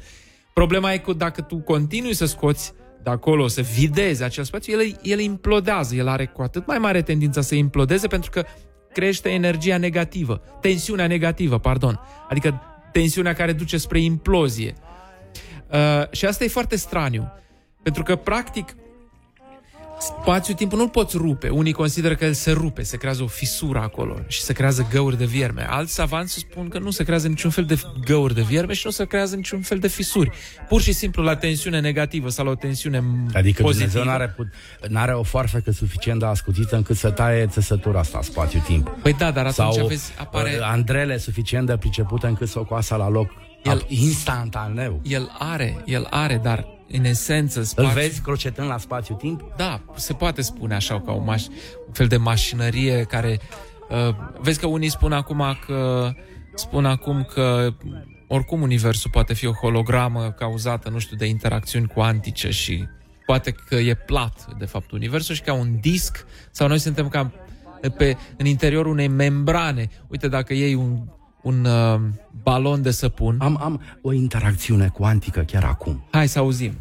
[0.59, 4.99] Problema e că dacă tu continui să scoți de acolo, să videzi acel spațiu, el,
[5.03, 8.45] el implodează, el are cu atât mai mare tendința să implodeze pentru că
[8.93, 14.75] crește energia negativă, tensiunea negativă, pardon, adică tensiunea care duce spre implozie.
[15.71, 17.33] Uh, și asta e foarte straniu.
[17.83, 18.75] Pentru că, practic,
[20.01, 21.49] spațiul-timpul nu-l poți rupe.
[21.49, 25.19] Unii consideră că el se rupe, se creează o fisură acolo și se creează găuri
[25.19, 25.67] de vierme.
[25.71, 28.91] Alți savanți spun că nu se creează niciun fel de găuri de vierme și nu
[28.91, 30.31] se creează niciun fel de fisuri.
[30.69, 33.03] Pur și simplu la tensiune negativă sau la o tensiune
[33.35, 33.91] Adică pozitivă.
[33.91, 34.53] Dumnezeu n-are, put-
[34.89, 38.89] n-are o foarfecă suficient de ascuțită încât să taie țesătura asta, spațiu-timp.
[39.03, 40.57] Păi da, dar atunci Sau vezi, apare...
[40.59, 43.31] uh, Andrele suficient de pricepută încât să o coasă la loc
[43.71, 45.01] el, instantaneu.
[45.03, 47.93] El are, el are, dar în esență Îl spațiu...
[47.93, 49.43] vezi crocetând la spațiu-timp?
[49.57, 51.49] Da, se poate spune așa, ca o maș-
[51.87, 53.41] un fel de mașinărie care...
[53.91, 56.11] Uh, vezi că unii spun acum că...
[56.55, 57.75] Spun acum că
[58.29, 62.87] oricum universul poate fi o hologramă cauzată, nu știu, de interacțiuni cuantice și
[63.27, 67.33] poate că e plat, de fapt, universul și ca un disc sau noi suntem ca
[67.97, 69.89] pe, în interiorul unei membrane.
[70.07, 70.99] Uite, dacă iei un,
[71.49, 72.01] un uh,
[72.43, 73.37] balon de săpun...
[73.41, 76.05] Am, am o interacțiune cuantică chiar acum.
[76.11, 76.73] Hai să auzim.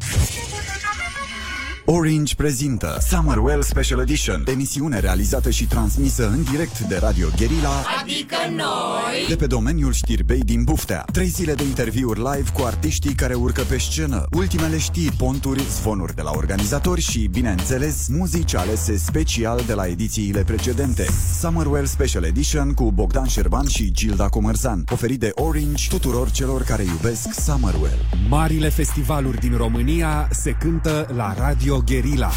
[1.90, 8.36] Orange prezintă Summerwell Special Edition, emisiune realizată și transmisă în direct de Radio Guerilla Adică
[8.50, 11.04] noi de pe domeniul știrbei din Buftea.
[11.12, 16.14] Trei zile de interviuri live cu artiștii care urcă pe scenă, ultimele știri, ponturi, zvonuri
[16.14, 21.06] de la organizatori și, bineînțeles, muzici alese special de la edițiile precedente.
[21.40, 26.82] Summerwell Special Edition cu Bogdan Șerban și Gilda Comărzan, oferit de Orange tuturor celor care
[26.82, 27.98] iubesc Summerwell.
[28.28, 32.30] Marile festivaluri din România se cântă la Radio Guerilla.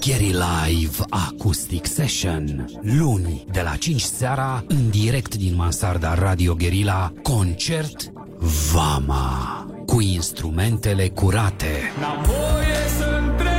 [0.00, 0.34] Gary
[0.68, 2.64] Live Acoustic Session.
[2.82, 8.12] Luni de la 5 seara În direct din mansarda Radio Guerilla Concert
[8.72, 11.92] Vama Cu instrumentele curate.
[12.00, 13.54] N-am voie să întreb.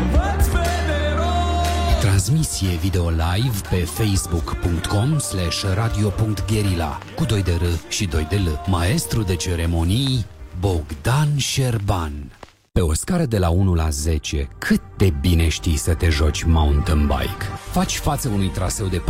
[0.00, 7.92] Învăț pe de rost Transmisie video live pe facebook.com slash radio.guerilla Cu 2 de R
[7.92, 8.70] și 2 de L.
[8.70, 10.26] Maestru de ceremonii
[10.60, 12.30] Bogdan Șerban
[12.76, 16.42] Pe o scară de la 1 la 10, cât de bine știi să te joci
[16.42, 17.44] mountain bike?
[17.70, 19.04] Faci față unui traseu de 4,2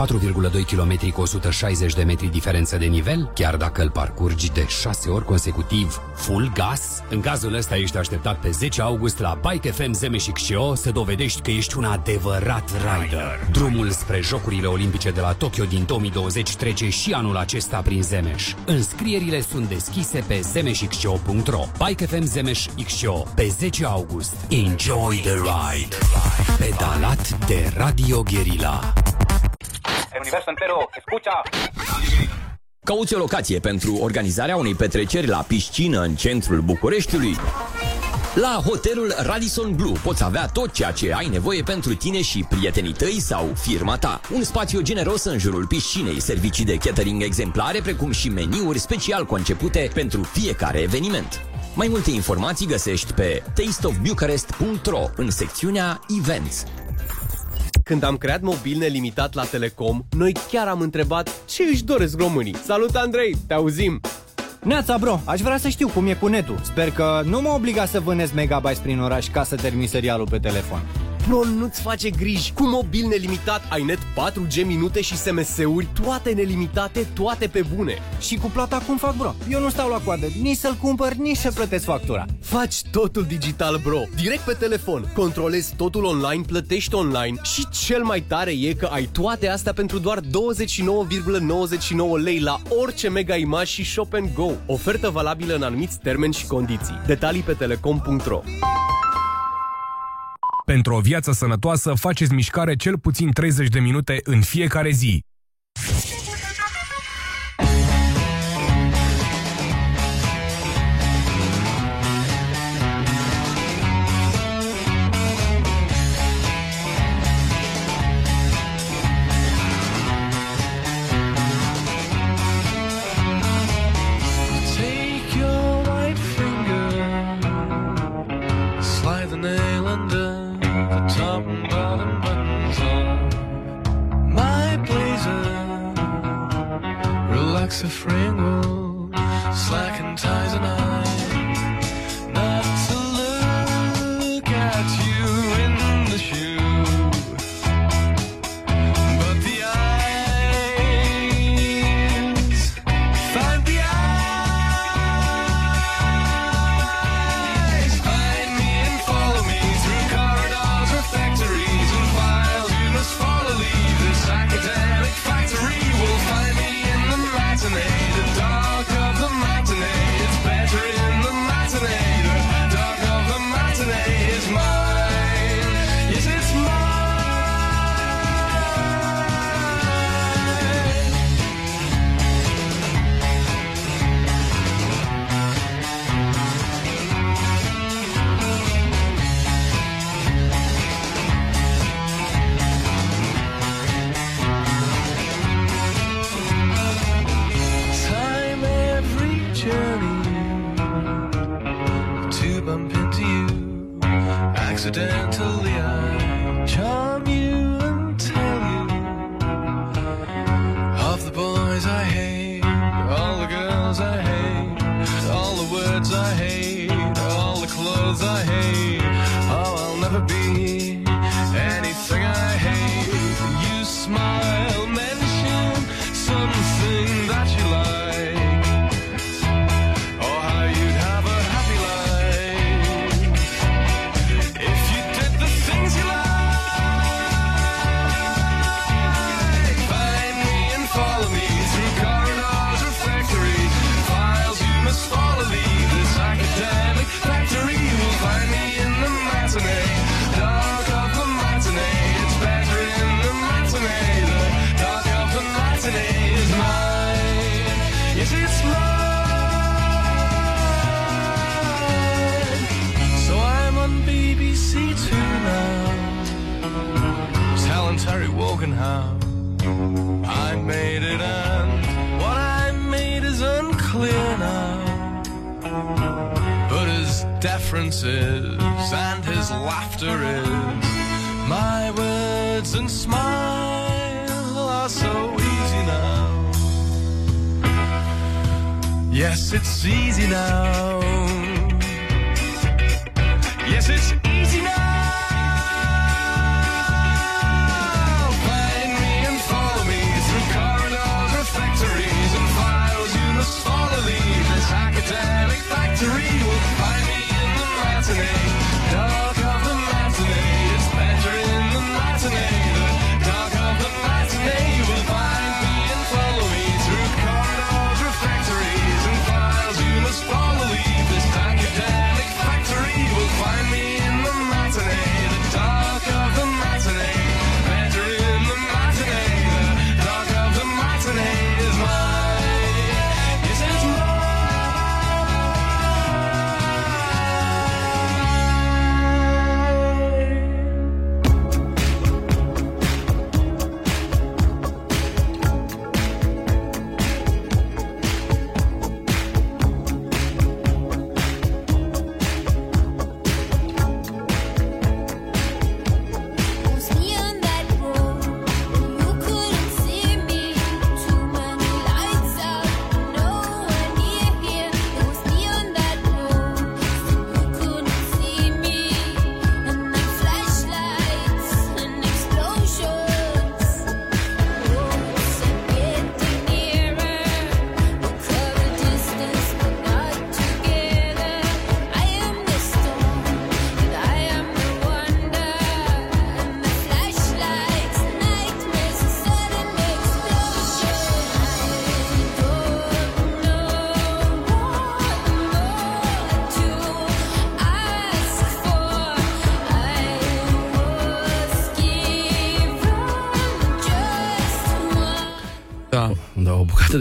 [0.66, 5.24] km cu 160 de metri diferență de nivel, chiar dacă îl parcurgi de 6 ori
[5.24, 7.02] consecutiv, full gas?
[7.10, 11.40] În cazul ăsta ești așteptat pe 10 august la Bike FM Zemeșic Show să dovedești
[11.40, 13.48] că ești un adevărat rider.
[13.52, 18.54] Drumul spre Jocurile Olimpice de la Tokyo din 2020 trece și anul acesta prin Zemeș.
[18.66, 24.34] Înscrierile sunt deschise pe zemeșicshow.ro Bike FM Zemeș Show pe 10 august.
[24.50, 25.96] Enjoy the ride!
[26.58, 28.92] Pedalat de Radio Guerilla.
[30.12, 31.42] El universo entero, escucha!
[32.84, 37.36] Cauți o locație pentru organizarea unei petreceri la piscină în centrul Bucureștiului?
[38.34, 42.92] La hotelul Radisson Blue poți avea tot ceea ce ai nevoie pentru tine și prietenii
[42.92, 44.20] tăi sau firma ta.
[44.34, 49.90] Un spațiu generos în jurul piscinei, servicii de catering exemplare, precum și meniuri special concepute
[49.94, 51.40] pentru fiecare eveniment.
[51.76, 56.64] Mai multe informații găsești pe tasteofbucharest.ro în secțiunea Events.
[57.82, 62.56] Când am creat mobil nelimitat la Telecom, noi chiar am întrebat ce își doresc românii.
[62.56, 64.00] Salut Andrei, te auzim!
[64.62, 66.60] Neața, bro, aș vrea să știu cum e cu netul.
[66.62, 70.38] Sper că nu mă obliga să vânez megabytes prin oraș ca să termin serialul pe
[70.38, 71.05] telefon.
[71.28, 72.52] Pro nu-ți face griji.
[72.52, 77.98] Cu mobil nelimitat ai net 4G minute și SMS-uri, toate nelimitate, toate pe bune.
[78.20, 79.34] Și cu plata cum fac, bro?
[79.50, 82.24] Eu nu stau la coadă, nici să-l cumpăr, nici să plătesc factura.
[82.40, 84.02] Faci totul digital, bro.
[84.16, 85.12] Direct pe telefon.
[85.14, 89.98] Controlezi totul online, plătești online și cel mai tare e că ai toate astea pentru
[89.98, 90.28] doar 29,99
[92.22, 94.50] lei la orice mega imagi și Shop and Go.
[94.66, 97.00] Ofertă valabilă în anumiți termeni și condiții.
[97.06, 98.40] Detalii pe telecom.ro
[100.72, 105.25] pentru o viață sănătoasă, faceți mișcare cel puțin 30 de minute în fiecare zi.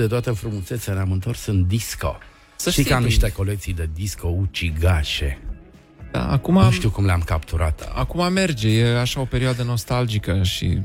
[0.08, 2.18] Toată frumusețea ne-am întors în disco.
[2.56, 3.08] Să Știi știi că am tu.
[3.08, 5.38] niște colecții de disco ucigașe.
[6.12, 7.92] Da, acum, Nu știu cum le-am capturat.
[7.96, 10.80] acum merge, e așa o perioadă nostalgică și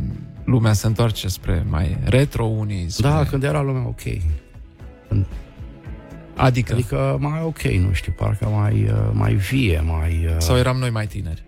[0.44, 2.90] lumea se întoarce spre mai retro unii.
[2.90, 3.08] Spre...
[3.08, 4.00] Da, când era lumea ok.
[6.36, 6.72] Adică?
[6.72, 10.26] Adică mai ok, nu știu, parcă mai, uh, mai vie, mai...
[10.28, 11.42] uh, Sau eram noi mai tineri.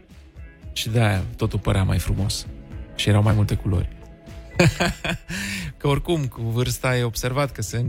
[0.73, 2.47] Și de-aia totul părea mai frumos.
[2.95, 3.89] Și erau mai multe culori.
[5.83, 7.85] că oricum, cu vârsta ai observat că se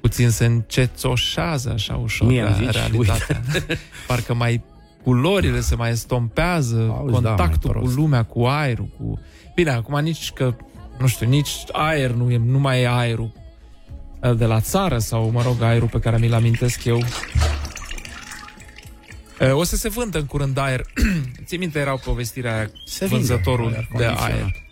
[0.00, 3.42] puțin se încețoșează așa ușor Mie da, îmi zici, realitatea.
[4.06, 4.62] Parcă mai
[5.02, 7.96] culorile se mai estompează, Auzi, da, contactul mai cu prost.
[7.96, 9.20] lumea, cu aerul, cu...
[9.54, 10.54] Bine, acum nici că,
[10.98, 13.32] nu știu, nici aer nu, e, nu mai e aerul
[14.36, 16.98] de la țară sau, mă rog, aerul pe care mi-l amintesc eu.
[19.40, 20.80] E, O să se vândă în curând aer.
[21.46, 24.22] Ții minte, era o povestire aia, Se vinde vânzătorul aer de condiționat.
[24.30, 24.65] aer.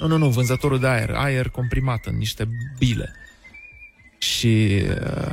[0.00, 1.10] Nu, nu, nu, vânzătorul de aer.
[1.10, 2.48] Aer comprimat în niște
[2.78, 3.12] bile.
[4.18, 5.32] Și uh,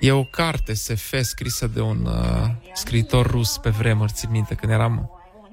[0.00, 4.72] e o carte SF scrisă de un uh, scriitor rus pe vremuri, țin minte, când
[4.72, 5.10] eram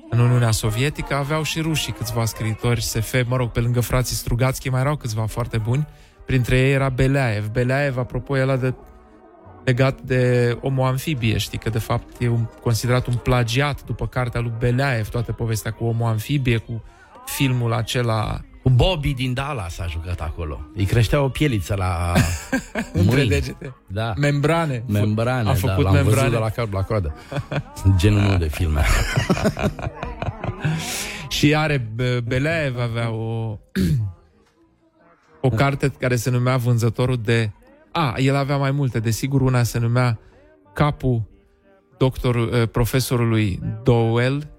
[0.09, 4.69] în Uniunea Sovietică, aveau și rușii câțiva scriitori SF, mă rog, pe lângă frații Strugatski
[4.69, 5.87] mai erau câțiva foarte buni,
[6.25, 7.47] printre ei era Beleaev.
[7.47, 8.73] Beleaev, apropo, el de
[9.65, 14.53] legat de omoamfibie, știi că de fapt e un, considerat un plagiat după cartea lui
[14.59, 16.83] Beleaev, toată povestea cu omoamfibie, cu
[17.25, 20.59] filmul acela Cu Bobby din Dallas a jucat acolo.
[20.75, 22.13] Îi creștea o pieliță la
[22.93, 23.27] Între mâini.
[23.29, 23.75] degete.
[23.87, 24.13] Da.
[24.17, 24.83] Membrane.
[24.87, 26.15] Membrane, A făcut da, l-am membrane.
[26.19, 27.13] văzut de la cap la coadă.
[27.97, 28.81] Genul meu de filme.
[31.29, 33.57] Și are Be- Beleaev avea o
[35.41, 37.51] o carte care se numea Vânzătorul de
[37.91, 40.19] A, el avea mai multe, desigur una se numea
[40.73, 41.21] Capul
[41.97, 44.51] doctor, eh, profesorului Doyle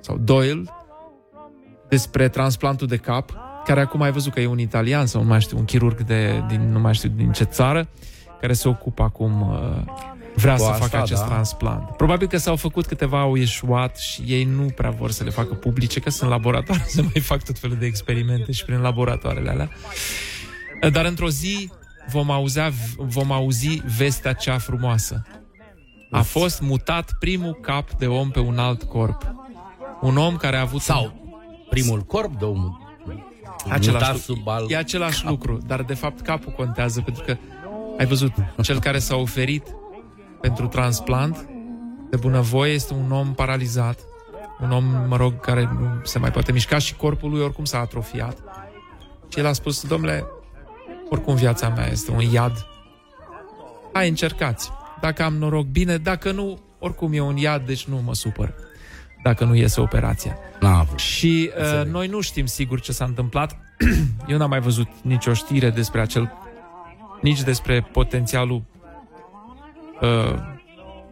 [0.00, 0.62] sau Doyle
[1.92, 3.32] despre transplantul de cap,
[3.64, 6.44] care acum ai văzut că e un italian sau nu mai știu, un chirurg de,
[6.48, 7.88] din nu mai știu din ce țară,
[8.40, 9.94] care se ocupă acum uh,
[10.34, 11.26] vrea Cu să asta, facă acest da.
[11.26, 11.96] transplant.
[11.96, 15.54] Probabil că s-au făcut câteva au ieșuat și ei nu prea vor să le facă
[15.54, 19.70] publice, că sunt laboratoare, să mai fac tot felul de experimente și prin laboratoarele alea.
[20.90, 21.70] Dar într-o zi
[22.10, 25.26] vom, auzea, vom auzi vestea cea frumoasă.
[26.10, 29.34] A fost mutat primul cap de om pe un alt corp.
[30.00, 30.80] Un om care a avut...
[30.80, 31.21] Sau
[31.72, 32.78] primul corp de om
[33.68, 34.32] Același mutat lucru.
[34.32, 37.36] sub alt E același lucru, dar de fapt capul contează pentru că
[37.98, 39.66] ai văzut, cel care s-a oferit
[40.40, 41.48] pentru transplant
[42.10, 43.98] de bunăvoie este un om paralizat,
[44.60, 47.78] un om, mă rog, care nu se mai poate mișca și corpul lui oricum s-a
[47.78, 48.36] atrofiat.
[49.28, 50.26] Și el a spus, domnule,
[51.08, 52.66] oricum viața mea este un iad.
[53.92, 54.70] Hai, încercați.
[55.00, 58.54] Dacă am noroc, bine, dacă nu, oricum e un iad, deci nu mă supăr
[59.22, 60.36] dacă nu iese operația.
[60.60, 60.98] N-a avut.
[60.98, 61.50] Și
[61.80, 63.56] uh, noi nu știm sigur ce s-a întâmplat.
[64.28, 66.32] Eu n-am mai văzut nicio știre despre acel
[67.20, 68.62] nici despre potențialul
[70.00, 70.38] uh,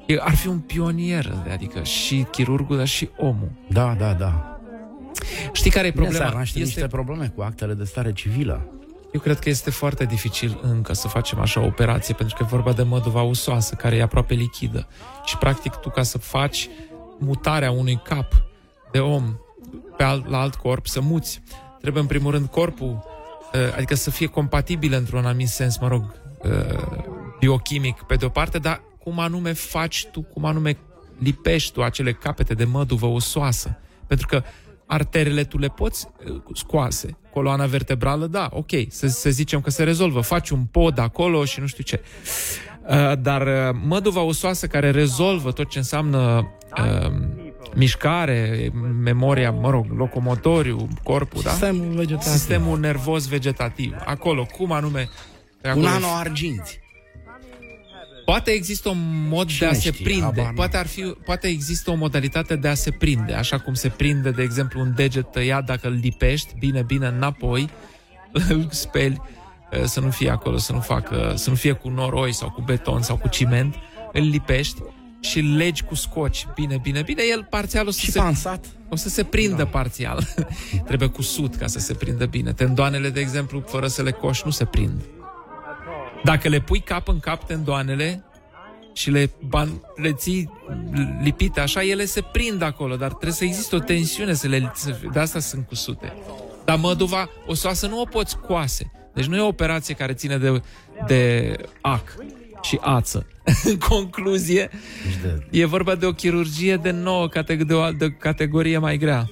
[0.06, 3.50] e- ar fi un pionier, adică și chirurgul, dar și omul.
[3.68, 4.61] Da, da, da.
[5.52, 6.26] Știi care e Bine, problema?
[6.28, 8.68] s-ar naște niște probleme cu actele de stare civilă.
[9.12, 12.46] Eu cred că este foarte dificil încă să facem așa o operație, pentru că e
[12.50, 14.86] vorba de măduva usoasă, care e aproape lichidă.
[15.24, 16.68] Și, practic, tu ca să faci
[17.20, 18.32] mutarea unui cap
[18.92, 19.36] de om
[19.96, 21.42] pe alt, la alt corp, să muți,
[21.80, 23.04] trebuie în primul rând corpul,
[23.52, 27.08] uh, adică să fie compatibil într-un anumit sens, mă rog, uh,
[27.38, 30.76] biochimic pe de o parte, dar cum anume faci tu, cum anume
[31.18, 33.78] lipești tu acele capete de măduvă osoasă.
[34.06, 34.42] Pentru că
[34.86, 37.16] arterele tu le poți uh, scoase.
[37.32, 40.20] Coloana vertebrală, da, ok, să, să zicem că se rezolvă.
[40.20, 42.02] Faci un pod acolo și nu știu ce.
[42.88, 47.12] Uh, Dar uh, măduva osoasă care rezolvă tot ce înseamnă uh,
[47.74, 48.70] mișcare,
[49.02, 51.50] memoria, mă rog, locomotoriu, corpul, da?
[51.50, 52.32] Sistemul vegetativ.
[52.32, 53.94] Sistemul nervos vegetativ.
[54.04, 55.08] Acolo, cum anume...
[55.64, 56.80] Un acolo- nanoarginți.
[58.24, 60.04] Poate există un mod Cine de a se știe?
[60.04, 60.22] prinde.
[60.24, 60.54] Habar n-am.
[60.54, 63.32] Poate, ar fi, poate există o modalitate de a se prinde.
[63.32, 67.70] Așa cum se prinde, de exemplu, un deget tăiat dacă îl lipești bine, bine înapoi,
[68.48, 69.20] îl speli,
[69.70, 72.60] eh, să nu fie acolo, să nu facă, să nu fie cu noroi sau cu
[72.60, 73.74] beton sau cu ciment,
[74.12, 74.82] îl lipești
[75.20, 76.46] și îl legi cu scoci.
[76.54, 78.18] Bine, bine, bine, el parțial o să Și se...
[78.18, 78.64] pansat.
[78.88, 79.66] O să se prindă da.
[79.66, 80.26] parțial.
[80.86, 82.52] Trebuie cusut ca să se prindă bine.
[82.52, 85.00] Tendoanele, de exemplu, fără să le coși, nu se prind.
[86.24, 88.24] Dacă le pui cap în cap tendoanele
[88.92, 90.50] și le, ban- le ții
[91.22, 94.96] lipite așa, ele se prind acolo, dar trebuie să existe o tensiune, să le, să,
[95.12, 96.12] de asta sunt cusute.
[96.64, 98.90] Dar măduva osoasă nu o poți coase.
[99.14, 100.62] Deci nu e o operație care ține de,
[101.06, 102.16] de ac
[102.62, 103.26] și ață.
[103.64, 104.70] în concluzie,
[105.50, 109.30] e vorba de o chirurgie de nouă, categ- de o altă categorie mai grea.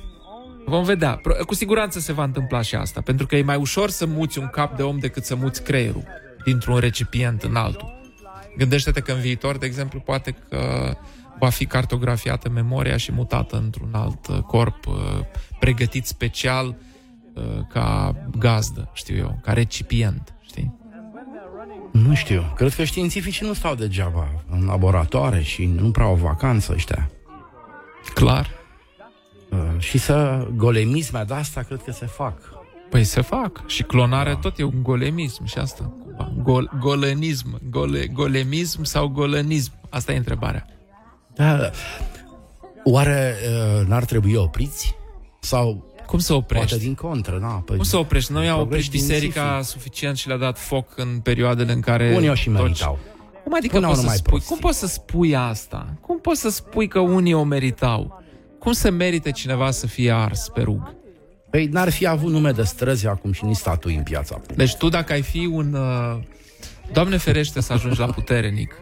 [0.66, 1.18] Vom vedea.
[1.22, 4.39] Pro- Cu siguranță se va întâmpla și asta, pentru că e mai ușor să muți
[4.39, 6.05] un cap de om decât să muți creierul
[6.45, 7.97] dintr-un recipient în altul.
[8.57, 10.95] Gândește-te că în viitor, de exemplu, poate că
[11.39, 14.95] va fi cartografiată memoria și mutată într-un alt uh, corp uh,
[15.59, 16.66] pregătit special
[17.35, 20.37] uh, ca gazdă, știu eu, ca recipient, știi?
[22.07, 22.53] Nu știu.
[22.57, 27.11] Cred că științificii nu stau degeaba în laboratoare și nu prea au vacanță ăștia.
[28.15, 28.51] Clar.
[29.51, 32.39] Uh, și să golemisme de asta cred că se fac.
[32.91, 33.67] Păi se fac.
[33.67, 34.39] Și clonarea da.
[34.39, 35.93] tot e un golemism și asta.
[36.03, 36.33] cumva.
[36.43, 37.61] Gol, golenism.
[37.71, 39.73] Gole, golemism sau golănism?
[39.91, 40.67] Asta e întrebarea.
[41.35, 41.71] Da.
[42.85, 44.95] Oare uh, n-ar trebui opriți?
[45.41, 46.69] Sau Cum să oprești?
[46.69, 47.47] poate din contră, da.
[47.47, 48.33] Păi, Cum să oprești?
[48.33, 49.71] Noi au progres oprit biserica științific.
[49.71, 52.13] suficient și le-a dat foc în perioadele în care...
[52.17, 52.99] Unii o și toți- meritau.
[53.45, 54.31] Cum adică Spuneau poți să numai spui?
[54.31, 54.51] prostii.
[54.51, 55.95] Cum poți să spui asta?
[56.01, 58.23] Cum poți să spui că unii o meritau?
[58.59, 60.95] Cum se merită cineva să fie ars pe rug?
[61.51, 64.55] Păi n-ar fi avut nume de străzi acum și nici statui în piața publică.
[64.57, 65.73] Deci tu dacă ai fi un...
[65.75, 66.19] Uh...
[66.93, 68.75] Doamne ferește să ajungi la putere, Nic.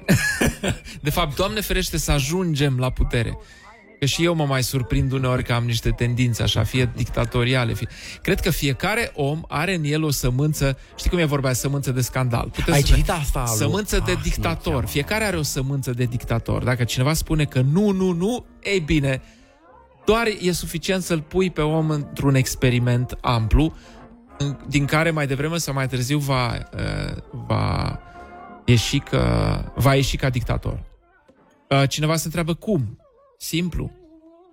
[1.03, 3.39] De fapt, Doamne ferește să ajungem la putere.
[3.99, 7.75] Că și eu mă mai surprind uneori că am niște tendințe așa, fie dictatoriale.
[7.75, 7.89] Fie...
[8.23, 12.01] Cred că fiecare om are în el o sămânță, știi cum e vorba, sămânță de
[12.01, 12.49] scandal.
[12.49, 13.57] Puteți Ai să- citit asta, lui?
[13.57, 14.87] Sămânță de Ah, dictator.
[14.87, 16.63] Fiecare are o sămânță de dictator.
[16.65, 19.23] Dacă cineva spune că nu, nu, nu, ei bine,
[20.07, 23.75] doar e suficient să-l pui pe om într-un experiment amplu,
[24.39, 27.17] în- din care mai devreme sau mai târziu va, uh,
[27.47, 27.99] va,
[28.65, 29.25] ieși că,
[29.75, 30.83] va ieși ca dictator.
[31.69, 32.99] Uh, Cineva se întreabă cum?
[33.39, 33.91] Simplu.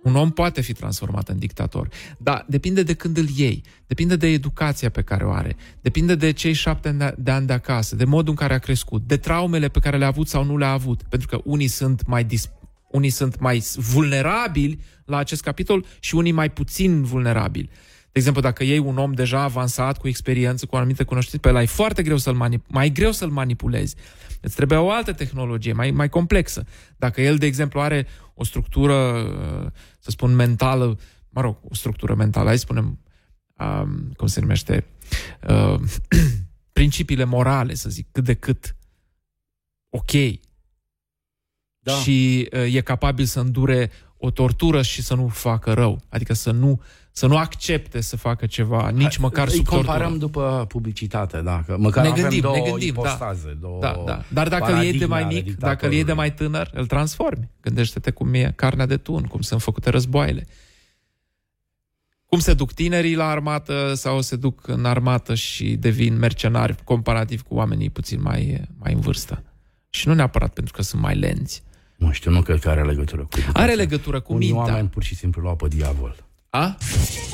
[0.02, 1.88] Un om poate fi transformat în dictator.
[2.18, 6.30] Dar depinde de când îl iei, depinde de educația pe care o are, depinde de
[6.30, 9.16] cei șapte ani de- de ani de acasă, de modul în care a crescut, de
[9.16, 11.02] traumele pe care le-a avut sau nu le-a avut.
[11.02, 12.50] Pentru că unii sunt mai dis-
[12.90, 17.70] unii sunt mai vulnerabili la acest capitol și unii mai puțin vulnerabili.
[18.14, 21.48] De exemplu, dacă iei un om deja avansat, cu experiență, cu o anumită cunoștință, pe
[21.48, 23.94] ăla e foarte greu să-l manip- mai greu să-l manipulezi.
[24.40, 26.64] Îți trebuie o altă tehnologie, mai, mai complexă.
[26.96, 30.98] Dacă el, de exemplu, are o structură, uh, să spun, mentală,
[31.28, 32.98] mă rog, o structură mentală, hai să spunem,
[33.58, 34.84] um, cum se numește,
[35.48, 35.80] uh,
[36.72, 38.76] principiile morale, să zic, cât de cât
[39.88, 40.10] ok,
[41.78, 41.92] Da.
[41.92, 46.00] și uh, e capabil să îndure o tortură și să nu facă rău.
[46.08, 46.82] Adică să nu,
[47.16, 50.18] să nu accepte să facă ceva, nici măcar Îi sub comparăm tortură.
[50.18, 53.54] după publicitate, da, că măcar ne avem gândim, două ne gândim, ipostaze, da.
[53.60, 54.22] două da, da.
[54.28, 56.70] Dar dacă îl iei de mai paradigme ale mic, dacă îl iei de mai tânăr,
[56.72, 57.50] îl transformi.
[57.60, 60.46] Gândește-te cum e carnea de tun, cum sunt făcute războaiele.
[62.26, 67.42] Cum se duc tinerii la armată sau se duc în armată și devin mercenari comparativ
[67.42, 69.42] cu oamenii puțin mai, mai în vârstă.
[69.90, 71.62] Și nu neapărat pentru că sunt mai lenți.
[71.96, 73.62] Nu știu, nu cred că are legătură cu educația.
[73.62, 74.72] Are legătură cu Unii mintea.
[74.72, 76.23] oameni pur și simplu luau pe diavol.
[76.54, 76.76] A?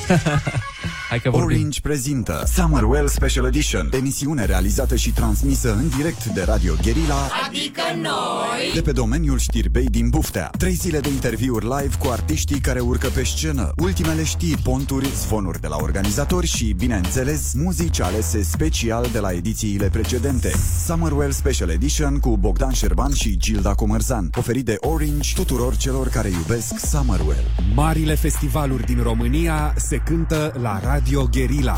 [1.11, 1.57] Hai că vorbim.
[1.57, 7.83] Orange prezintă Summerwell Special Edition, emisiune realizată și transmisă în direct de Radio Guerilla Adică
[7.95, 10.51] noi de pe domeniul știrbei din Buftea.
[10.59, 15.61] Trei zile de interviuri live cu artiștii care urcă pe scenă, ultimele știri, ponturi, zvonuri
[15.61, 20.53] de la organizatori și, bineînțeles, muzici alese special de la edițiile precedente.
[20.87, 26.29] Summerwell Special Edition cu Bogdan Șerban și Gilda Comărzan, oferit de Orange tuturor celor care
[26.29, 27.45] iubesc Summerwell.
[27.75, 31.77] Marile festivaluri din România se cântă la Radio Guerilla.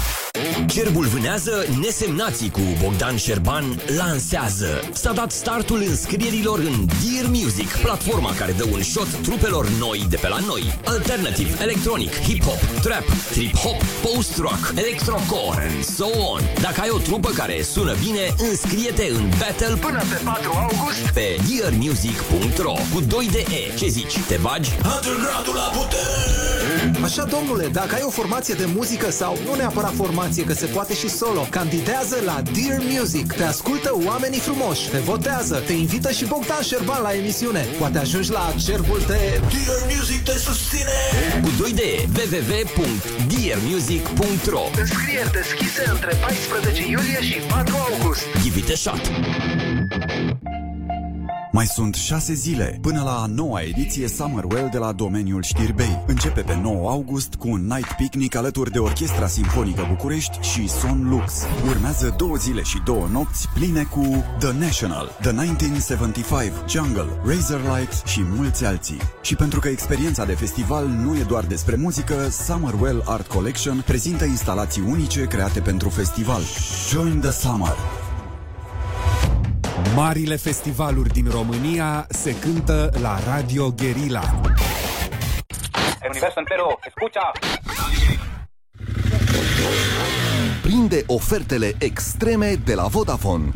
[0.67, 4.81] Gerbul vânează, nesemnații cu Bogdan Șerban lansează.
[4.93, 10.17] S-a dat startul înscrierilor în Dear Music, platforma care dă un shot trupelor noi de
[10.17, 10.79] pe la noi.
[10.85, 16.41] Alternativ, electronic, hip-hop, trap, trip-hop, post-rock, electrocore and so on.
[16.61, 21.37] Dacă ai o trupă care sună bine, înscrie-te în battle până pe 4 august pe
[21.49, 23.75] dearmusic.ro cu 2 de E.
[23.79, 24.71] Ce zici, te bagi?
[24.71, 26.53] Underground-ul la putere!
[27.05, 30.95] Așa, domnule, dacă ai o formație de muzică sau nu neapărat formație, că se poate
[30.95, 33.33] și solo, candidează la Dear Music.
[33.33, 37.67] Te ascultă oamenii frumoși, te votează, te invită și Bogdan Șerban la emisiune.
[37.79, 39.41] Poate ajungi la cerbul de...
[39.67, 40.91] Dear Music te susține!
[41.43, 48.23] Cu 2 de E, www.dearmusic.ro Înscrieri deschise între 14 iulie și 4 august.
[48.43, 49.01] Give it a shot!
[51.55, 56.03] Mai sunt șase zile până la a noua ediție Summerwell de la domeniul Știrbei.
[56.07, 61.09] Începe pe 9 august cu un night picnic alături de Orchestra Simfonică București și Son
[61.09, 61.33] Lux.
[61.69, 68.23] Urmează două zile și două nopți pline cu The National, The 1975, Jungle, Razorlight și
[68.37, 69.01] mulți alții.
[69.23, 74.25] Și pentru că experiența de festival nu e doar despre muzică, Summerwell Art Collection prezintă
[74.25, 76.43] instalații unice create pentru festival.
[76.91, 78.02] Join the Summer!
[79.95, 84.41] Marile festivaluri din România se cântă la Radio Guerilla.
[86.03, 87.31] El universo entero escucha.
[90.63, 93.53] Prinde ofertele extreme de la Vodafone.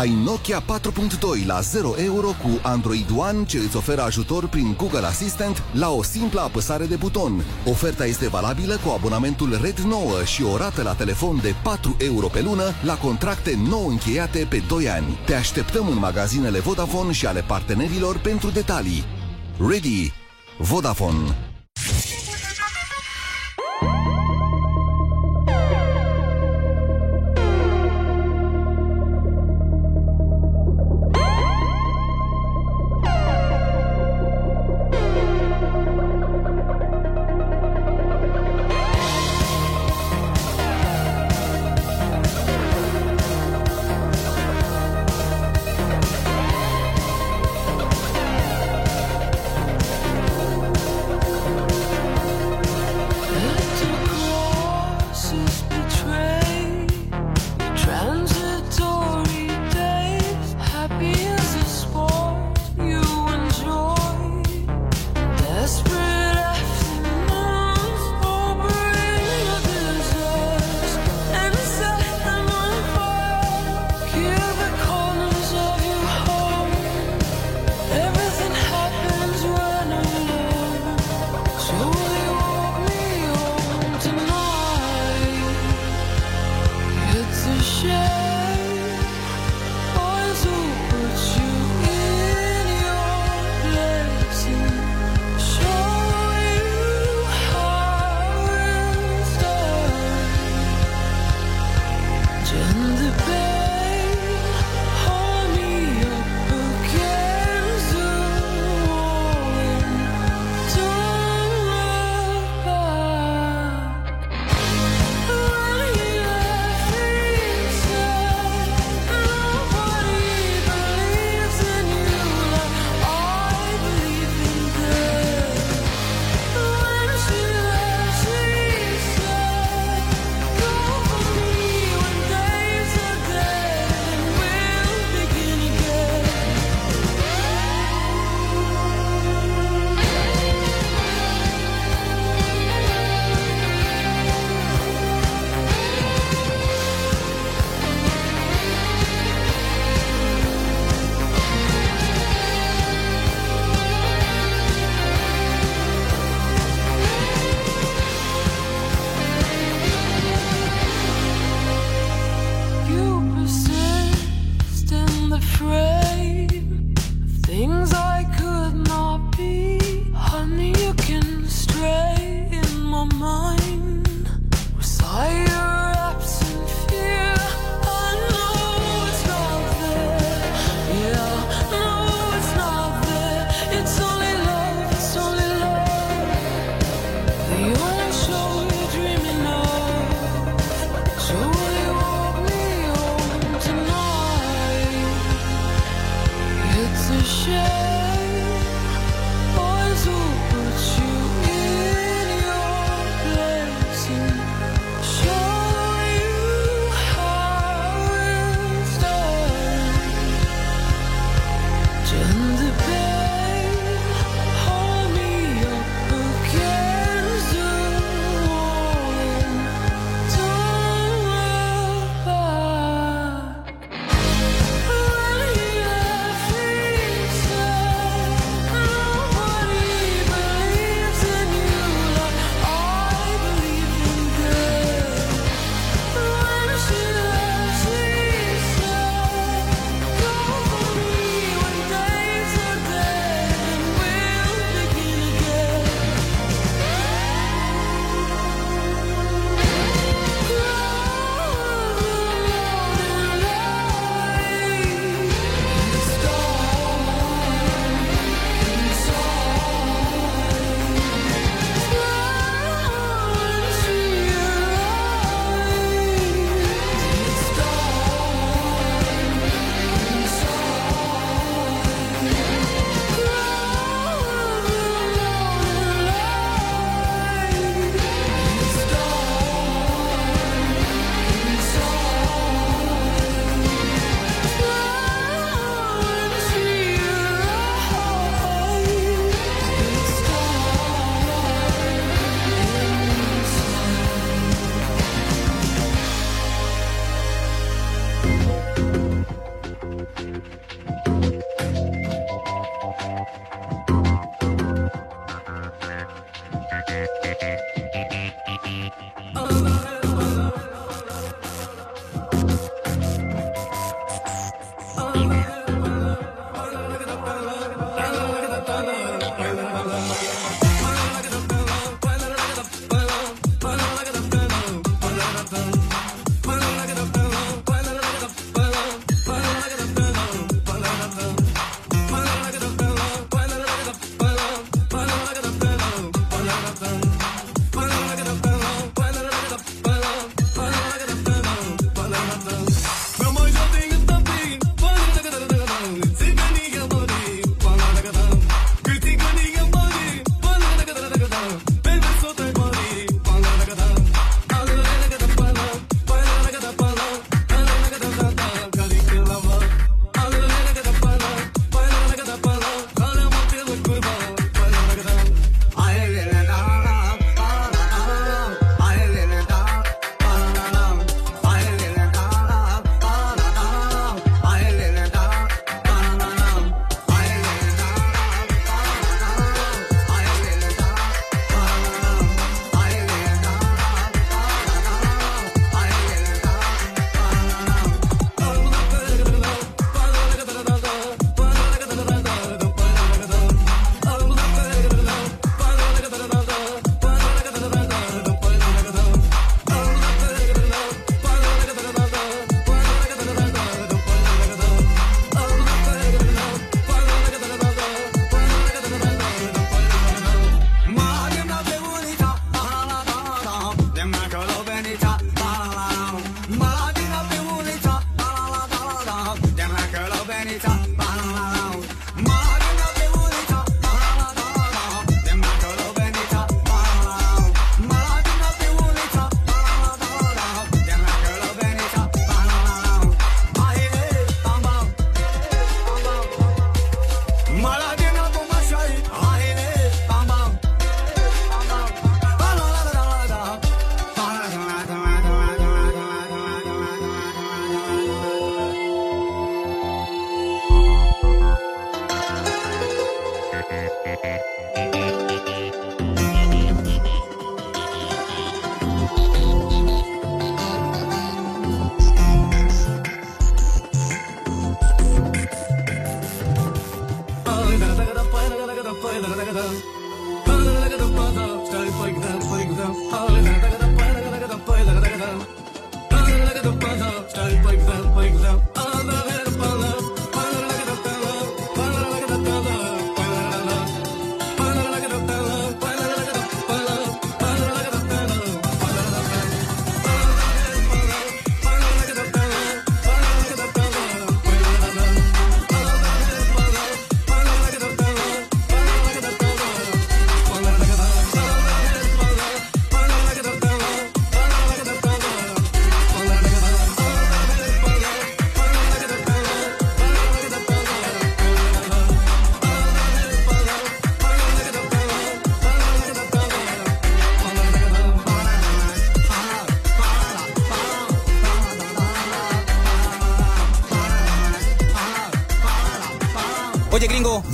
[0.00, 5.06] Ai Nokia 4.2 la 0 euro cu Android One ce îți oferă ajutor prin Google
[5.06, 7.44] Assistant la o simplă apăsare de buton.
[7.66, 12.26] Oferta este valabilă cu abonamentul Red 9 și o rată la telefon de 4 euro
[12.26, 15.18] pe lună la contracte nou încheiate pe 2 ani.
[15.26, 19.04] Te așteptăm în magazinele Vodafone și ale partenerilor pentru detalii.
[19.68, 20.12] Ready!
[20.58, 21.49] Vodafone.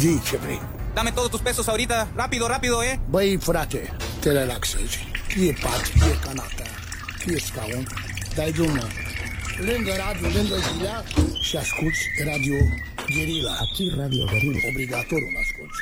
[0.06, 0.58] Gringo, Zice, bre.
[0.94, 2.08] dame todos tus pesos ahorita.
[2.14, 2.98] Rápido, rápido, eh.
[3.08, 4.98] Băi, frate, te relaxezi.
[5.28, 6.70] Fie pat, fie canapea,
[7.18, 7.86] fie scaun,
[8.34, 8.86] dai drumul.
[9.58, 11.04] Lângă radio, lângă zilea
[11.40, 12.56] și asculti Radio
[13.14, 13.52] Guerilla.
[13.64, 14.68] Aquí Radio Guerilla.
[14.68, 15.78] Obligatoriu îl asculti.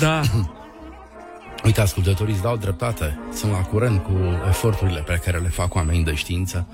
[0.00, 0.22] Da.
[1.74, 3.18] Uite, ascultătorii îți dau dreptate.
[3.32, 4.12] Sunt la curent cu
[4.48, 6.68] eforturile pe care le fac oamenii de știință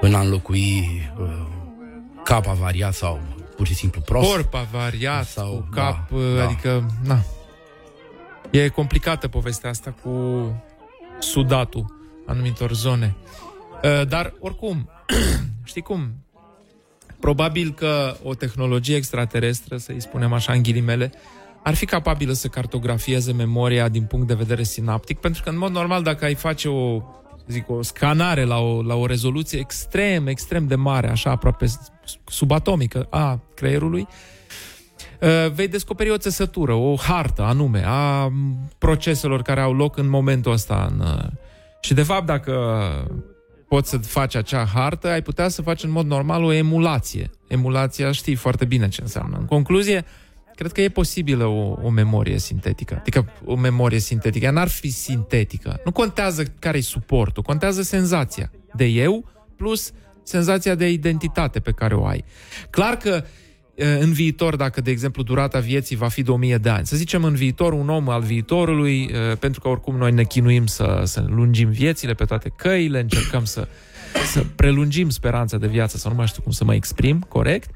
[0.00, 0.84] în a înlocui
[1.18, 1.46] uh,
[2.24, 3.20] cap avariat sau
[3.56, 4.30] pur și simplu prost.
[4.30, 6.44] Corp avariat sau cu da, cap, da.
[6.44, 7.18] adică, na.
[8.50, 10.12] E complicată povestea asta cu
[11.18, 11.94] sudatul
[12.26, 13.16] anumitor zone.
[13.82, 14.90] Uh, Dar, oricum,
[15.64, 16.12] știi cum?
[17.20, 21.12] Probabil că o tehnologie extraterestră, să-i spunem așa în ghilimele,
[21.62, 25.70] ar fi capabilă să cartografieze memoria din punct de vedere sinaptic, pentru că, în mod
[25.70, 27.00] normal, dacă ai face o,
[27.36, 31.66] să zic, o scanare la o, la o rezoluție extrem, extrem de mare, așa aproape
[32.26, 34.06] subatomică a creierului,
[35.20, 40.08] uh, vei descoperi o țesătură, o hartă anume a m, proceselor care au loc în
[40.08, 40.88] momentul ăsta.
[40.90, 41.24] În, uh,
[41.80, 42.52] și de fapt, dacă
[43.68, 47.30] poți să faci acea hartă, ai putea să faci în mod normal o emulație.
[47.48, 49.36] Emulația știi foarte bine ce înseamnă.
[49.38, 50.04] În concluzie,
[50.54, 52.96] cred că e posibilă o, o memorie sintetică.
[52.98, 54.44] Adică o memorie sintetică.
[54.44, 55.80] Ea n-ar fi sintetică.
[55.84, 59.92] Nu contează care e suportul, contează senzația de eu plus
[60.22, 62.24] senzația de identitate pe care o ai.
[62.70, 63.24] Clar că
[63.74, 66.96] e, în viitor, dacă, de exemplu, durata vieții va fi de 1000 de ani, să
[66.96, 71.02] zicem în viitor, un om al viitorului, e, pentru că oricum noi ne chinuim să,
[71.04, 73.68] să lungim viețile pe toate căile, încercăm să,
[74.32, 77.70] să prelungim speranța de viață, sau nu mai știu cum să mă exprim corect,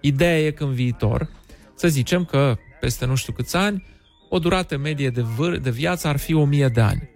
[0.00, 1.28] ideea e că în viitor,
[1.76, 3.84] să zicem că peste nu știu câți ani,
[4.30, 7.08] o durată medie de, vâr- de viață ar fi 1000 de ani.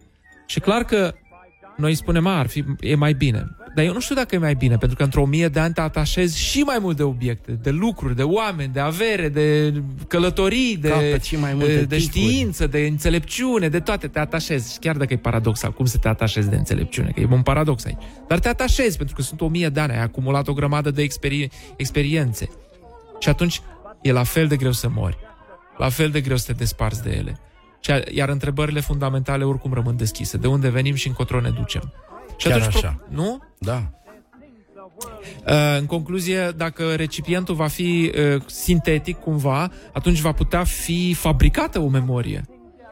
[0.46, 1.14] Și clar că
[1.76, 3.46] noi spunem, a, ar fi, e mai bine.
[3.74, 5.80] Dar eu nu știu dacă e mai bine, pentru că într-o mie de ani te
[5.80, 9.72] atașezi și mai mult de obiecte, de lucruri, de oameni, de avere, de
[10.08, 12.22] călătorii, de, Capăt și mai multe de, de ticuri.
[12.24, 14.72] știință, de înțelepciune, de toate, te atașezi.
[14.72, 17.10] Și chiar dacă e paradoxal, cum să te atașezi de înțelepciune?
[17.14, 18.02] Că e un paradox aici.
[18.28, 21.02] Dar te atașezi, pentru că sunt o mie de ani, ai acumulat o grămadă de
[21.02, 22.48] experie- experiențe.
[23.18, 23.60] Și atunci
[24.08, 25.16] e la fel de greu să mori.
[25.76, 27.38] La fel de greu să te desparți de ele.
[27.80, 30.36] Și a- Iar întrebările fundamentale oricum rămân deschise.
[30.36, 31.92] De unde venim și încotro ne ducem.
[32.36, 32.88] Și Chiar atunci, așa.
[33.06, 33.42] pro- nu?
[33.58, 33.90] Da.
[35.46, 41.78] Uh, În concluzie, dacă recipientul va fi uh, sintetic cumva, atunci va putea fi fabricată
[41.80, 42.44] o memorie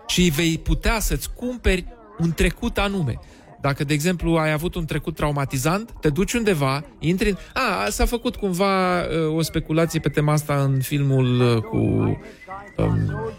[0.06, 1.84] și vei putea să-ți cumperi
[2.18, 3.18] un trecut anume.
[3.60, 7.28] Dacă, de exemplu, ai avut un trecut traumatizant, te duci undeva, intri...
[7.28, 11.76] în- A, s-a făcut cumva uh, o speculație pe tema asta în filmul uh, cu
[11.76, 13.30] um,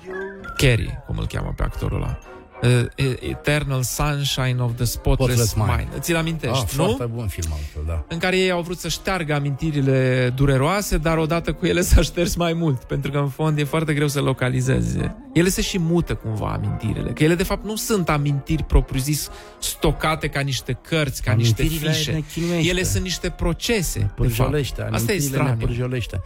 [0.58, 2.20] Carrie, cum îl cheamă pe actorul ăla.
[2.64, 2.86] Uh,
[3.20, 5.88] Eternal Sunshine of the Spotless, Spotless Mind.
[5.92, 6.02] Mind.
[6.02, 6.84] Ți-l amintești, ah, nu?
[6.84, 8.06] Foarte bun film altfel, da.
[8.10, 12.36] în care ei au vrut să șteargă amintirile dureroase, dar odată cu ele s-a șters
[12.36, 14.98] mai mult, pentru că în fond e foarte greu să localizezi.
[15.34, 19.30] Ele se și mută cumva amintirile, că ele de fapt nu sunt amintiri propriu-zis
[19.60, 22.12] stocate ca niște cărți, ca niște Amintirile fișe.
[22.12, 22.70] ne chinuiește.
[22.70, 24.00] Ele sunt niște procese.
[24.00, 24.16] de fapt.
[24.16, 25.66] Pârjolește, Asta e amintirile ne straniu.
[25.66, 26.22] pârjolește.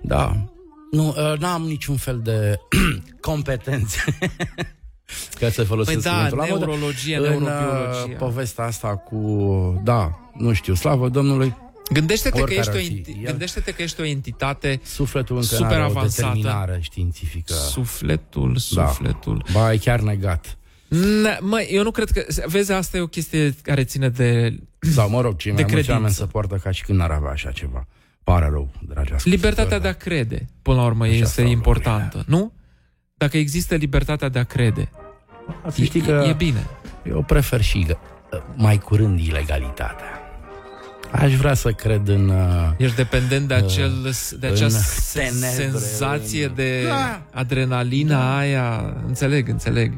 [0.00, 0.36] Da.
[0.90, 2.58] Nu, uh, n-am niciun fel de
[3.20, 3.98] competențe.
[5.40, 6.64] Ca să folosesc Păi da, cuvântul la modă.
[6.64, 8.12] neurologie, În, neurobiologie.
[8.12, 11.56] uh, povestea asta cu, da, nu știu, slavă Domnului,
[11.92, 13.30] Gândește-te că, Oricare ești o, ar fi enti- el.
[13.30, 16.26] gândește-te că ești o entitate sufletul încă super n-are o avansată.
[16.34, 17.52] determinare științifică.
[17.52, 18.86] Sufletul, Da.
[18.86, 19.44] sufletul.
[19.52, 20.56] Ba, e chiar negat.
[21.22, 22.24] Ne, mă, eu nu cred că...
[22.46, 24.58] Vezi, asta e o chestie care ține de...
[24.78, 26.24] Sau, mă rog, cei de mai mulți oameni credință.
[26.24, 27.86] se poartă ca și când n-ar avea așa ceva.
[28.24, 29.30] Pare rău, dragi ascultători.
[29.34, 32.52] Libertatea de a crede, până la urmă, Așa este stau importantă, nu?
[33.18, 34.88] Dacă există libertatea de a crede,
[35.68, 36.66] Să știi că e, e bine.
[37.08, 37.96] Eu prefer și uh,
[38.54, 40.20] mai curând ilegalitatea.
[41.12, 42.28] Aș vrea să cred în...
[42.28, 43.92] Uh, Ești dependent de, acel,
[44.38, 47.22] de acea în s- tenebre, senzație în- de Da.
[47.32, 49.92] adrenalina aia, înțeleg, înțeleg,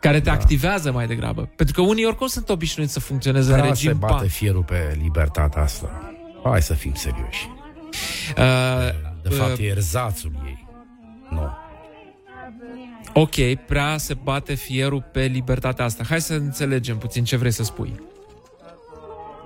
[0.00, 1.50] care te activează mai degrabă.
[1.56, 4.28] Pentru că unii oricum sunt obișnuiți să funcționeze în Prea se regim bate pan.
[4.28, 6.12] fierul pe libertatea asta.
[6.44, 7.48] Hai să fim serioși.
[8.38, 8.44] Uh,
[9.22, 10.66] De fapt, uh, e erzațul ei.
[11.30, 11.50] Nu.
[13.18, 16.04] Ok, prea se bate fierul pe libertatea asta.
[16.08, 18.00] Hai să înțelegem puțin ce vrei să spui.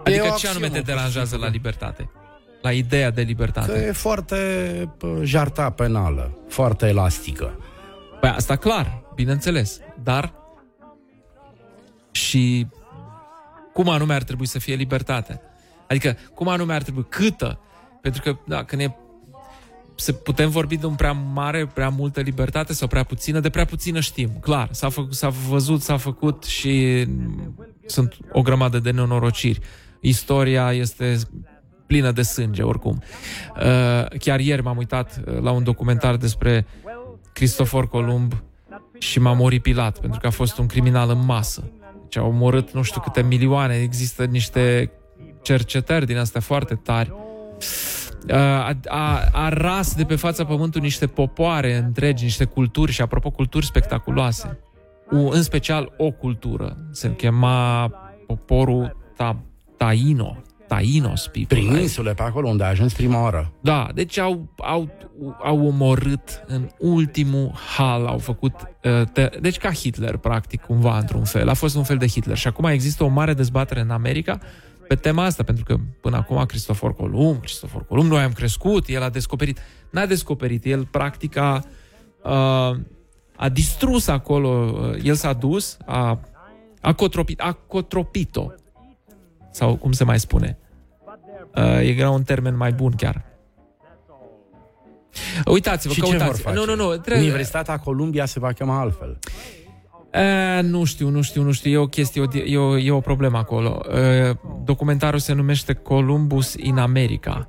[0.04, 2.10] Adică o ce anume te axiomă, deranjează la libertate?
[2.62, 3.86] La ideea de Că libertate?
[3.86, 4.36] e foarte
[4.98, 7.58] pă, jarta penală, foarte elastică.
[8.20, 9.80] Păi asta clar, bineînțeles.
[10.02, 10.32] Dar
[12.10, 12.66] și
[13.72, 15.40] cum anume ar trebui să fie libertatea?
[15.88, 17.60] Adică cum anume ar trebui, câtă?
[18.00, 18.96] Pentru că da, când e
[20.00, 23.64] se putem vorbi de un prea mare, prea multă libertate sau prea puțină, de prea
[23.64, 24.68] puțină știm, clar.
[24.72, 27.06] S-a, făcut, s-a văzut, s-a făcut și
[27.86, 29.60] sunt o grămadă de nenorociri.
[30.00, 31.16] Istoria este
[31.86, 33.02] plină de sânge, oricum.
[33.56, 36.66] Uh, Chiar ieri m-am uitat uh, la un documentar despre
[37.32, 38.42] Cristofor Columb
[38.98, 41.70] și m-am oripilat, pentru că a fost un criminal în masă.
[42.02, 44.90] Deci a omorât nu știu câte milioane, există niște
[45.42, 47.12] cercetări din astea foarte tari.
[48.28, 53.02] Uh, A, a, a ras de pe fața pământului niște popoare întregi, niște culturi și,
[53.02, 54.58] apropo, culturi spectaculoase.
[55.10, 56.76] U, în special o cultură.
[56.90, 57.88] Se chema
[58.26, 59.36] poporul ta,
[59.76, 60.36] Taino.
[60.68, 61.58] Tainos people.
[61.58, 63.52] Prin insule, pe acolo unde a ajuns prima oară.
[63.60, 64.88] Da, deci au, au,
[65.42, 68.52] au omorât în ultimul hal, au făcut...
[68.84, 71.48] Uh, te- deci ca Hitler, practic, cumva, într-un fel.
[71.48, 72.36] A fost un fel de Hitler.
[72.36, 74.38] Și acum există o mare dezbatere în America
[74.90, 79.02] pe tema asta, pentru că până acum Cristofor Columb, Cristofor Columb, noi am crescut, el
[79.02, 79.58] a descoperit.
[79.90, 81.64] N-a descoperit, el practic a,
[82.22, 82.76] uh,
[83.36, 86.20] a distrus acolo, uh, el s-a dus, a,
[86.80, 88.46] a, cotropit, a cotropit-o.
[89.50, 90.58] Sau cum se mai spune.
[91.56, 93.24] Uh, era un termen mai bun chiar.
[95.46, 96.40] Uitați-vă, Și ce vor căutați.
[96.40, 96.56] face?
[96.56, 96.96] Nu, nu, nu.
[96.96, 97.26] Trebuie...
[97.26, 99.18] Universitatea Columbia se va chema altfel.
[100.12, 101.70] E, nu știu, nu știu, nu știu.
[101.70, 103.82] E o chestie, e o, e o problemă acolo.
[103.94, 107.48] E, documentarul se numește Columbus in America.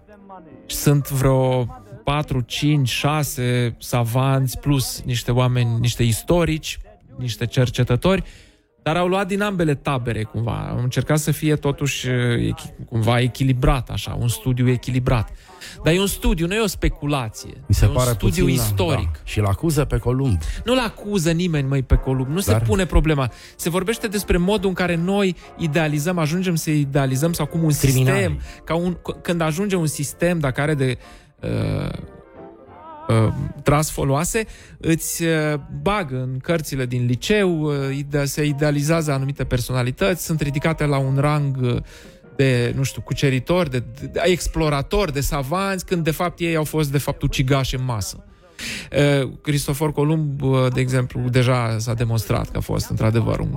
[0.65, 1.65] Sunt vreo
[2.03, 6.79] 4, 5, 6 savanți plus niște oameni, niște istorici,
[7.17, 8.23] niște cercetători,
[8.83, 10.67] dar au luat din ambele tabere cumva.
[10.69, 12.53] Au încercat să fie totuși e,
[12.89, 15.29] cumva echilibrat, așa, un studiu echilibrat.
[15.83, 17.53] Dar e un studiu, nu e o speculație.
[17.65, 19.11] Mi se e pare un studiu puțin, istoric.
[19.11, 19.19] Da.
[19.23, 20.37] Și îl acuză pe Columb.
[20.65, 22.27] Nu-l acuză nimeni, măi, pe Columb.
[22.27, 22.43] Nu Dar...
[22.45, 23.31] Dar- se pune problema.
[23.55, 28.17] Se vorbește despre modul în care noi idealizăm, ajungem să idealizăm sau cum un Criminali.
[28.17, 30.97] sistem, ca un, c- când ajunge un sistem, dacă are de
[31.39, 31.89] uh, uh,
[33.63, 34.45] tras foloase,
[34.77, 40.85] îți uh, bagă în cărțile din liceu, uh, ide- se idealizează anumite personalități, sunt ridicate
[40.85, 41.77] la un rang uh,
[42.35, 46.63] de, nu știu, cuceritori, de, de, de exploratori, de savanți, când de fapt ei au
[46.63, 48.23] fost de fapt ucigași în masă.
[49.23, 53.49] Uh, Cristofor Columb, uh, de exemplu, deja s-a demonstrat că a fost într-adevăr un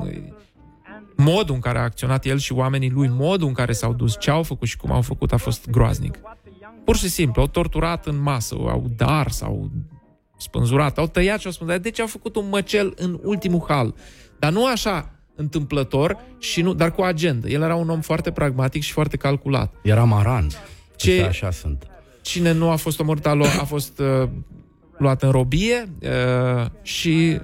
[1.17, 4.31] modul în care a acționat el și oamenii lui, modul în care s-au dus, ce
[4.31, 6.19] au făcut și cum au făcut a fost groaznic.
[6.85, 9.71] Pur și simplu, au torturat în masă, au dar, sau
[10.37, 13.95] spânzurat, au tăiat și au spus, de ce au făcut un măcel în ultimul hal?
[14.39, 17.49] Dar nu așa întâmplător, și nu, dar cu agendă.
[17.49, 19.75] El era un om foarte pragmatic și foarte calculat.
[19.83, 20.49] Era maran.
[20.97, 21.23] Ce- Ce...
[21.23, 21.87] Așa sunt.
[22.23, 24.29] Cine nu a fost omorât a, lu- a fost uh,
[24.99, 27.41] luat în robie uh, și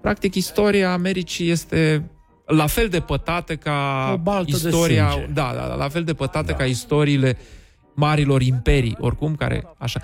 [0.00, 2.10] practic istoria Americii este
[2.46, 5.26] la fel de pătată ca O baltă de istoria, sânge.
[5.32, 6.56] da, da, da, la fel de pătată da.
[6.56, 7.38] ca istoriile
[7.98, 10.00] marilor imperii, oricum care așa.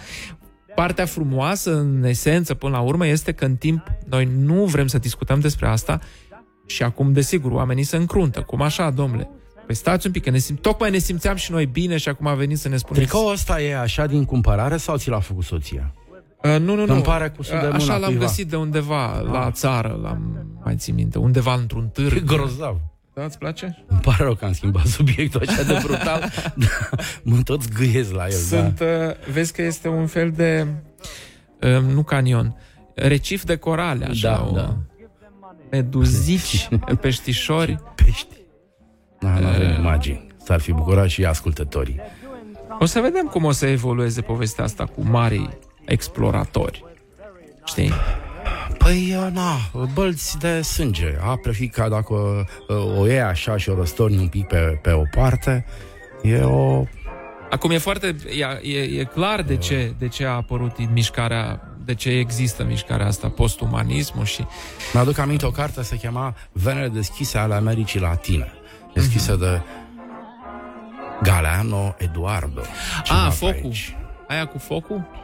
[0.75, 4.99] Partea frumoasă, în esență, până la urmă, este că în timp noi nu vrem să
[4.99, 5.99] discutăm despre asta
[6.66, 8.41] și acum, desigur, oamenii se încruntă.
[8.41, 9.29] Cum așa, domnule?
[9.66, 10.57] Păi stați un pic, că ne sim...
[10.57, 13.07] tocmai ne simțeam și noi bine și acum a venit să ne spuneți...
[13.07, 15.95] Tricoul ăsta e așa din cumpărare sau ți l-a făcut soția?
[16.43, 16.93] Uh, nu, nu, nu.
[16.93, 18.25] Îmi pare cu sub de Uh, mâna Așa l-am cuiva.
[18.25, 22.16] găsit de undeva la țară, l-am mai țin minte, undeva într-un târg.
[22.16, 22.77] E grozav.
[23.15, 23.85] Da, îți place?
[23.86, 26.31] Îmi pare rău că am schimbat subiectul așa de brutal.
[27.23, 28.31] mă tot zgâiez la el.
[28.31, 28.85] Sunt, Da.
[28.85, 30.66] uh, vezi că este un fel de,
[31.61, 32.57] uh, nu canion,
[32.95, 34.77] recif de corale, așa, Da, o, da.
[35.70, 36.69] meduzici,
[37.01, 37.78] peștișori.
[37.95, 38.35] Pești.
[39.20, 40.27] Da, nu avem imagini.
[40.45, 42.01] S-ar fi bucurat și ascultătorii.
[42.78, 45.49] O să vedem cum o să evolueze povestea asta cu mari
[45.85, 46.85] exploratori.
[47.65, 47.93] Știi?
[48.85, 49.56] Păi, uh, na,
[49.93, 51.16] bălți de sânge.
[51.20, 52.15] Apre fica dacă
[52.69, 55.65] uh, o iei așa și o răstorni un pic pe, pe o parte,
[56.23, 56.85] e o...
[57.51, 58.16] Acum e foarte,
[58.62, 63.06] e, e, e clar de ce, de ce a apărut mișcarea, de ce există mișcarea
[63.06, 64.47] asta, postumanismul și
[64.93, 68.52] Mi-aduc aminte o carte se chema Venele deschise ale Americii Latine.
[68.94, 69.61] Deschisă de
[71.23, 72.61] Galeano Eduardo.
[73.05, 73.61] Ceva A, pe focul.
[73.65, 73.97] aici.
[74.28, 75.24] Aia cu focul?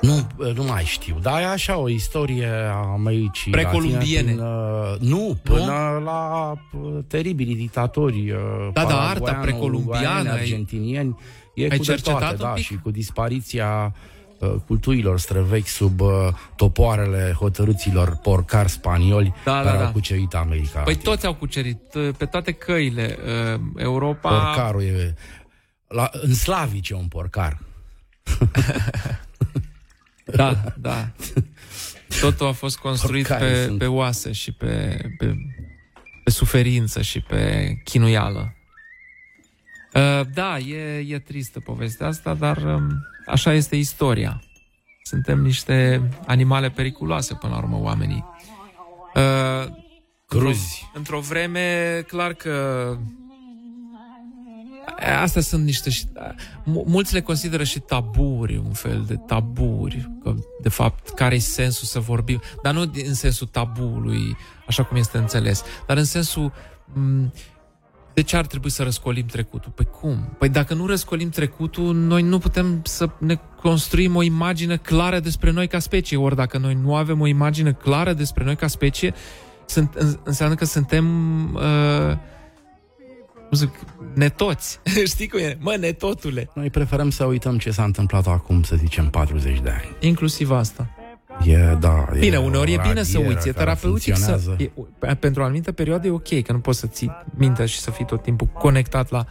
[0.00, 4.34] Nu, nu mai știu, dar e așa o istorie a Americii Precolumbiene.
[4.34, 8.30] Latine Prin, uh, nu, până la uh, teribilii dictatori.
[8.30, 8.38] Uh,
[8.72, 11.16] Da, da, arta paraguayano, precolumbiană, uruguayeni, ai- argentinieni.
[11.54, 12.64] E ai cu de cercetat toate, un da, pic?
[12.64, 13.94] și cu dispariția
[14.38, 16.08] uh, culturilor străvechi sub uh,
[16.56, 19.86] topoarele hotărâților porcari spanioli Da, da, care da.
[19.86, 20.80] au cucerit America.
[20.80, 23.18] Păi toți au cucerit uh, pe toate căile.
[23.54, 24.28] uh, Europa...
[24.28, 25.14] Porcarul e...
[25.88, 27.58] La, în slavic e un porcar.
[30.24, 31.12] Da, da.
[32.20, 33.78] Totul a fost construit Porcarii pe, sunt.
[33.78, 35.34] pe oase și pe, pe,
[36.24, 38.54] pe suferință și pe chinuială.
[39.94, 42.88] Uh, Da, e, e tristă povestea asta, dar um,
[43.26, 44.42] așa este istoria.
[45.02, 48.24] Suntem niște animale periculoase, până la urmă, oamenii.
[49.14, 49.72] Uh,
[50.26, 50.90] Cruzi.
[50.94, 52.96] Într-o, într-o vreme, clar că
[55.22, 55.90] Astea sunt niște...
[55.90, 56.06] și-
[56.64, 61.38] mu- Mulți le consideră și taburi, un fel de taburi, că, de fapt, care e
[61.38, 66.52] sensul să vorbim, dar nu în sensul tabului, așa cum este înțeles, dar în sensul
[66.92, 67.32] m,
[68.14, 69.72] de ce ar trebui să răscolim trecutul?
[69.74, 70.34] Păi cum?
[70.38, 75.50] Păi dacă nu răscolim trecutul, noi nu putem să ne construim o imagine clară despre
[75.50, 76.16] noi ca specie.
[76.16, 79.14] Ori dacă noi nu avem o imagine clară despre noi ca specie,
[79.66, 81.06] sunt, în- înseamnă că suntem...
[81.54, 82.16] Uh,
[83.58, 83.70] cum zic,
[84.14, 84.80] netoți.
[85.12, 85.56] Știi cum e?
[85.60, 86.50] Mă, netotule.
[86.54, 89.88] Noi preferăm să uităm ce s-a întâmplat acum, să zicem, 40 de ani.
[90.00, 90.88] Inclusiv asta.
[91.44, 94.24] E, da, e Bine, uneori e o bine să radieră uiți, e care terapeutic să...
[94.30, 94.56] funcționează.
[94.62, 97.78] E, pe- pentru o anumită perioadă e ok, că nu poți să ții mintea și
[97.78, 99.24] să fii tot timpul conectat la,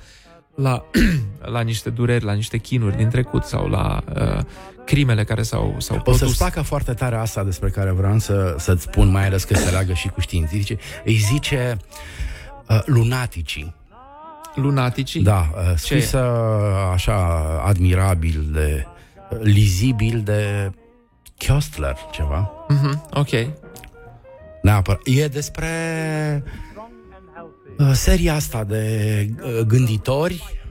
[0.56, 0.86] la,
[1.56, 4.44] la niște dureri, la niște chinuri din trecut sau la uh,
[4.86, 6.20] crimele care s-au, s-au O produs.
[6.20, 9.70] să-ți placă foarte tare asta despre care vreau să, să-ți spun, mai ales că se
[9.70, 10.78] leagă și cu științifice.
[11.06, 11.78] Îi zice
[12.70, 13.76] uh, lunaticii.
[14.56, 15.24] Lunaticii?
[15.24, 16.18] Da, uh, Ce scrisă
[16.94, 17.16] așa
[17.66, 18.86] admirabil de
[19.32, 20.72] uh, lizibil de
[21.48, 22.52] Kostler, ceva.
[22.68, 23.30] Mhm, ok.
[24.62, 25.00] Neapărat.
[25.04, 25.70] E despre
[27.80, 28.86] uh, seria asta de
[29.44, 30.62] uh, gânditori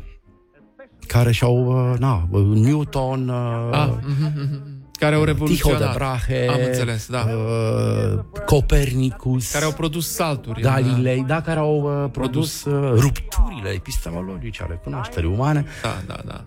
[1.07, 4.72] care și-au, uh, na, uh, Newton, uh, Ah, mhm, mhm.
[5.03, 5.79] Care au Tycho revoluționat.
[5.81, 7.27] de Brahe, Am înțeles, da.
[7.29, 10.63] uh, Copernicus, Care au produs salturi.
[10.63, 15.65] în- Galilei, da, care au uh, produs uh, rupturile epistemologice ale cunoașterii umane.
[15.83, 16.45] Da, da, da.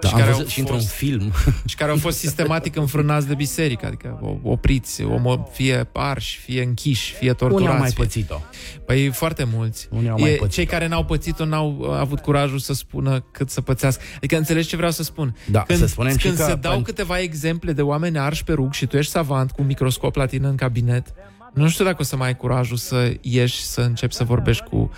[0.00, 1.32] Da, Și am care văzut au și într-un fost- film.
[1.64, 6.62] Și care au fost sistematic înfrânați de biserică, adică o- opriți, omo, fie arși, fie
[6.62, 7.54] închiși, fie torturați.
[7.62, 8.40] Unii au mai fie- pățit-o.
[8.86, 9.88] Păi foarte mulți.
[9.90, 10.46] Unii au mai E, pățit-o.
[10.54, 14.02] cei care n-au pățit-o n-au uh, avut curajul să spună cât să pățească.
[14.16, 15.36] Adică înțelegi ce vreau să spun?
[15.50, 18.44] Da, când, să spunem și când că se dau pen- câteva exemple de oameni arși
[18.44, 21.06] pe rug și tu ești savant cu un microscop la tine în cabinet,
[21.54, 24.90] nu știu dacă o să mai ai curajul să ieși să începi să vorbești cu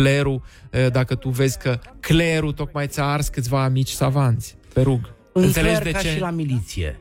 [0.00, 0.42] clerul,
[0.72, 5.14] uh, dacă tu vezi că clerul tocmai ți-a ars câțiva amici savanți pe rug.
[5.32, 6.08] În Înțelegi cler de ca ce?
[6.08, 7.00] și la miliție.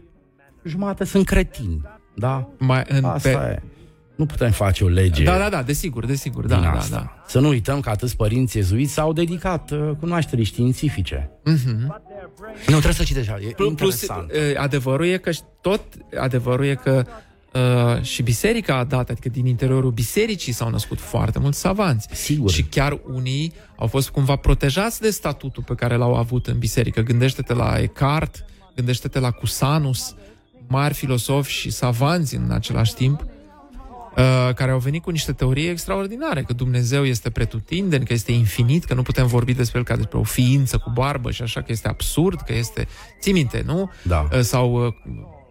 [0.64, 1.82] Jumate sunt cretini,
[2.16, 2.50] da?
[2.58, 3.36] Mai, în, Asta pe...
[3.52, 3.62] e.
[4.16, 6.96] Nu putem face o lege Da, da, da, desigur, desigur, da, din da, asta.
[6.96, 7.24] da.
[7.28, 11.30] Să nu uităm că atâți părinți ezuiți s-au dedicat uh, cunoașterii științifice.
[11.44, 12.02] Mhm.
[12.48, 14.32] Nu, trebuie să citești așa, e Plus, plus interesant.
[14.32, 15.82] uh, adevărul e că și tot
[16.20, 17.04] adevărul e că
[17.56, 22.08] uh, și biserica a dat, adică din interiorul bisericii s-au născut foarte mulți savanți.
[22.12, 22.52] Sigur.
[22.52, 27.02] Și chiar unii au fost cumva protejați de statutul pe care l-au avut în biserică.
[27.02, 28.46] Gândește-te la Eckhart,
[28.76, 30.16] gândește-te la Cusanus,
[30.68, 36.42] mari filosofi și savanți în același timp, uh, care au venit cu niște teorii extraordinare,
[36.42, 40.18] că Dumnezeu este pretutindeni, că este infinit, că nu putem vorbi despre el ca despre
[40.18, 42.88] o ființă cu barbă și așa, că este absurd, că este...
[43.22, 43.92] Ții minte, nu?
[44.02, 44.28] Da.
[44.34, 44.94] Uh, Sau uh,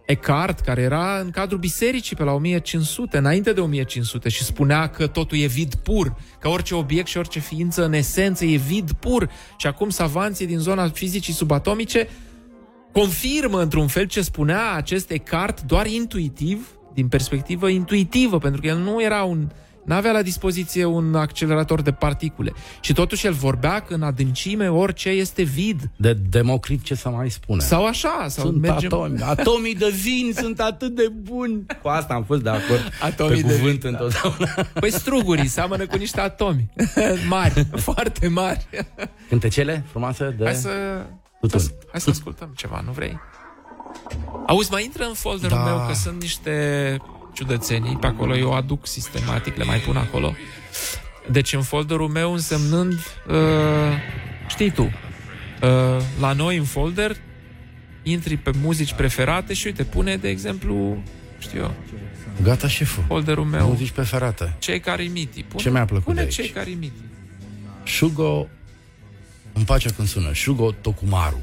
[0.05, 5.07] Eckhart, care era în cadrul bisericii pe la 1500, înainte de 1500 și spunea că
[5.07, 9.29] totul e vid pur, că orice obiect și orice ființă în esență e vid pur.
[9.57, 12.07] Și acum savanții din zona fizicii subatomice
[12.91, 18.77] confirmă într-un fel ce spunea acest Eckhart doar intuitiv, din perspectivă intuitivă, pentru că el
[18.77, 19.47] nu era un
[19.85, 22.53] N-avea la dispoziție un accelerator de particule.
[22.79, 25.89] Și totuși el vorbea că în adâncime orice este vid.
[25.95, 27.61] De Democrit ce să mai spune?
[27.63, 28.93] Sau așa, sau sunt mergem...
[28.93, 29.21] atomi.
[29.21, 31.65] Atomii de vin sunt atât de buni.
[31.81, 32.91] Cu asta am fost de acord.
[33.01, 33.97] Atomii pe de cuvânt vin, da.
[34.03, 34.67] întotdeauna.
[34.79, 36.69] Păi strugurii seamănă cu niște atomi
[37.29, 38.67] mari, foarte mari.
[39.29, 40.43] Cântecele frumoase de...
[40.43, 40.69] Hai să,
[41.41, 41.59] Tutun.
[41.59, 43.19] să, hai să ascultăm ceva, nu vrei?
[44.47, 45.63] Auzi, mai intră în folderul Da.
[45.63, 46.97] meu că sunt niște
[47.35, 50.35] ciudățenii pe acolo, eu aduc sistematic, le mai pun acolo.
[51.31, 52.93] Deci în folderul meu însemnând,
[53.27, 53.35] uh,
[54.47, 54.91] știi tu, uh,
[56.19, 57.15] la noi în folder
[58.03, 61.03] intri pe muzici preferate și uite, pune de exemplu,
[61.39, 61.73] știu eu,
[62.43, 63.03] Gata, șeful.
[63.07, 64.55] folderul meu, Muzici preferate.
[64.59, 65.43] cei care imiti.
[65.43, 66.33] Pune, Ce mi-a plăcut pune de aici?
[66.33, 66.99] cei care imiti.
[67.85, 68.47] Shugo...
[69.53, 70.33] Îmi place când sună.
[70.33, 71.41] Shugo Tokumaru.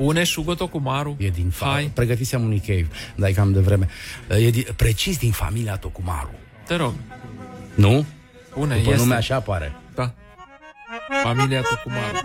[0.00, 1.16] Pune Shugo Tokumaru.
[1.18, 1.90] E din fa- Hai.
[1.94, 3.88] Pregătisem unui cave, dar e cam de vreme.
[4.28, 6.30] E din, precis din familia Tokumaru.
[6.66, 6.94] Te rog,
[7.74, 8.06] Nu?
[8.54, 9.02] pune, După este.
[9.02, 9.72] nume așa apare.
[9.94, 10.12] Da.
[11.22, 12.18] Familia Tokumaru.「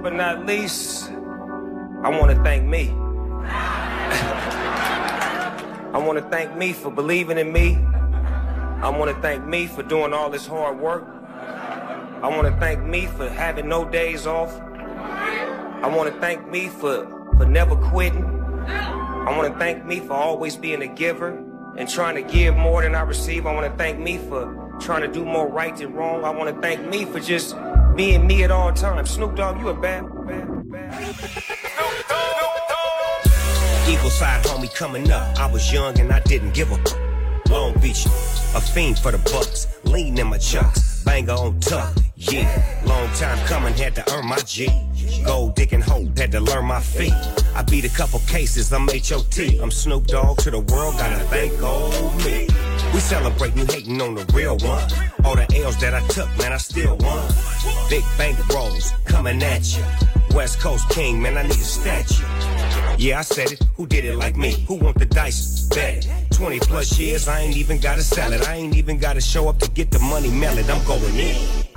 [0.03, 2.91] but not least, I want to thank me.
[5.95, 7.77] I want to thank me for believing in me.
[8.83, 11.07] I want to thank me for doing all this hard work.
[11.29, 14.61] I want to thank me for having no days off.
[14.61, 17.07] I want to thank me for,
[17.37, 18.25] for never quitting.
[18.67, 21.37] I want to thank me for always being a giver
[21.77, 23.47] and trying to give more than I receive.
[23.47, 26.25] I want to thank me for trying to do more right than wrong.
[26.25, 27.55] I want to thank me for just
[27.95, 29.11] being me at all times.
[29.11, 31.15] Snoop Dogg, you a bad, bad, bad.
[33.89, 35.39] Eagle side homie coming up.
[35.39, 36.79] I was young and I didn't give a
[37.51, 38.07] Long Beach,
[38.55, 39.67] a fiend for the bucks.
[39.85, 41.95] Lean in my chucks, banger on tuck.
[42.31, 42.47] Yeah,
[42.87, 44.69] long time coming, had to earn my G.
[45.25, 47.13] Gold digging hole, had to learn my feet.
[47.55, 49.39] I beat a couple cases, I'm HOT.
[49.61, 52.47] I'm Snoop Dogg to the world, gotta thank old me.
[52.95, 54.85] We celebrate you hating on the real one.
[55.25, 57.29] All the L's that I took, man, I still won.
[57.91, 59.85] Big bank rolls coming at you.
[60.33, 62.25] West Coast King, man, I need a statue.
[62.99, 63.65] Yeah, I said it.
[63.77, 64.65] Who did it like me?
[64.69, 65.67] Who want the dice?
[65.69, 68.43] Bet 20 plus years, I ain't even got a salad.
[68.43, 70.71] I ain't even gotta show up to get the money it.
[70.71, 71.72] I'm going in.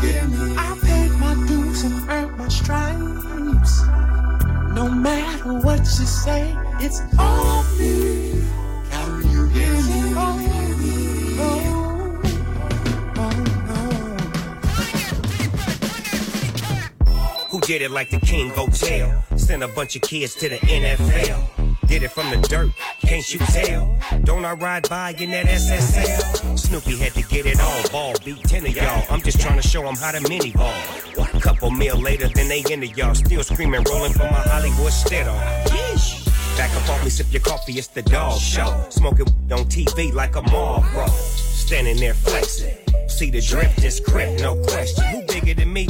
[0.00, 3.82] I paid my dues and earned my stripes.
[4.72, 8.44] No matter what you say, it's all me.
[8.90, 9.98] Can you hear me?
[17.50, 19.24] Who did it like the King Hotel?
[19.36, 21.57] Sent a bunch of kids to the NFL.
[21.88, 22.70] Did it from the dirt,
[23.00, 23.98] can't you tell?
[24.22, 26.58] Don't I ride by in that SSL?
[26.58, 29.04] Snoopy had to get it all, ball beat 10 of y'all.
[29.10, 30.74] I'm just trying to show 'em how to mini ball.
[31.40, 33.14] Couple meal later, then they into y'all.
[33.14, 35.38] Still screaming, rolling for my Hollywood stead on.
[36.58, 38.84] Back up off me, sip your coffee, it's the dog show.
[38.90, 41.08] Smoking on TV like a Marlboro.
[41.08, 42.76] Standing there flexing.
[43.08, 45.04] See the drip, this crip, no question.
[45.06, 45.88] Who bigger than me?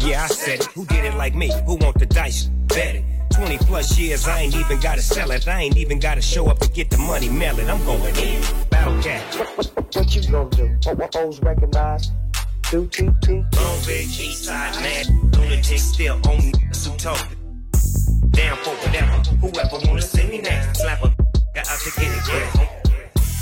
[0.00, 0.66] Yeah, I said it.
[0.66, 1.50] Who did it like me?
[1.66, 2.44] Who want the dice?
[2.68, 3.04] Bet it.
[3.30, 5.46] 20 plus years, I ain't even gotta sell it.
[5.48, 7.68] I ain't even gotta show up to get the money, mail it.
[7.68, 8.42] I'm going in.
[8.70, 9.22] Battle cat.
[9.94, 10.66] What you gonna do?
[10.94, 12.10] What hoes recognize?
[12.70, 13.44] Do, do, do.
[13.56, 15.30] Long Beach, East Side, man.
[15.32, 16.52] Lunatic still on me.
[16.52, 18.32] Who it?
[18.32, 19.16] Down for whatever.
[19.40, 20.80] Whoever wanna see me next.
[20.80, 21.08] Slap a
[21.54, 22.80] got out to get it, yeah.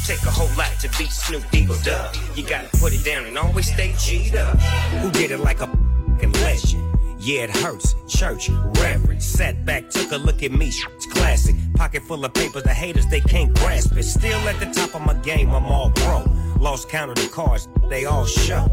[0.07, 2.15] Take a whole lot to beat Snoop Eagle Dub.
[2.35, 4.59] You gotta put it down and always stay G'd up.
[5.03, 6.88] Who did it like a fucking legend?
[7.29, 7.95] Yeah, it hurts.
[8.09, 9.23] Church, reverend.
[9.23, 10.69] Sat back, took a look at me.
[10.69, 11.57] It's classic.
[11.75, 14.05] Pocket full of papers, the haters, they can't grasp it.
[14.05, 16.25] Still at the top of my game, I'm all pro.
[16.59, 18.67] Lost count of the cars, they all show.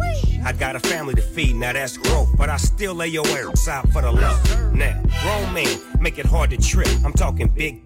[0.46, 2.30] I got a family to feed, now that's growth.
[2.38, 4.74] But I still lay your ass out for the love.
[4.74, 6.88] Now, grown man, make it hard to trip.
[7.04, 7.84] I'm talking big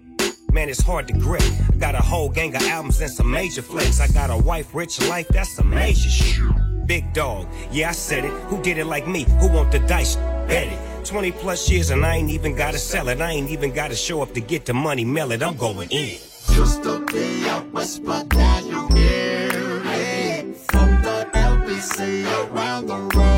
[0.51, 1.41] Man, it's hard to grip.
[1.73, 3.99] I got a whole gang of albums and some major flicks.
[3.99, 6.43] I got a wife, rich life, that's some major shit.
[6.89, 8.31] Big dog, yeah, I said it.
[8.49, 9.27] Who did it like me?
[9.39, 10.15] Who want the dice?
[10.47, 11.05] Bet it.
[11.05, 13.21] 20 plus years and I ain't even gotta sell it.
[13.21, 15.43] I ain't even gotta show up to get the money, mail it.
[15.43, 16.17] I'm going in.
[16.51, 23.29] Just a be a whisper that you hear it from the LBC around the world.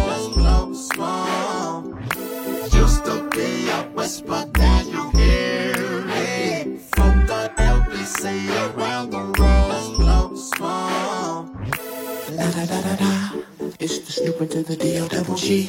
[2.72, 4.51] Just a be a whisper
[13.84, 15.68] It's the Snoop to the D O double G.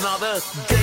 [0.00, 0.79] another day.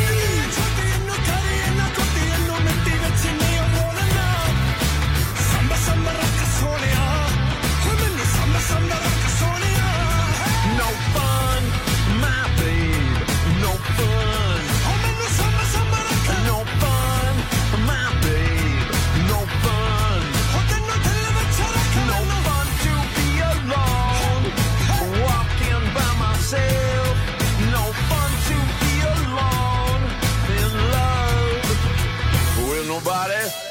[33.29, 33.66] Everybody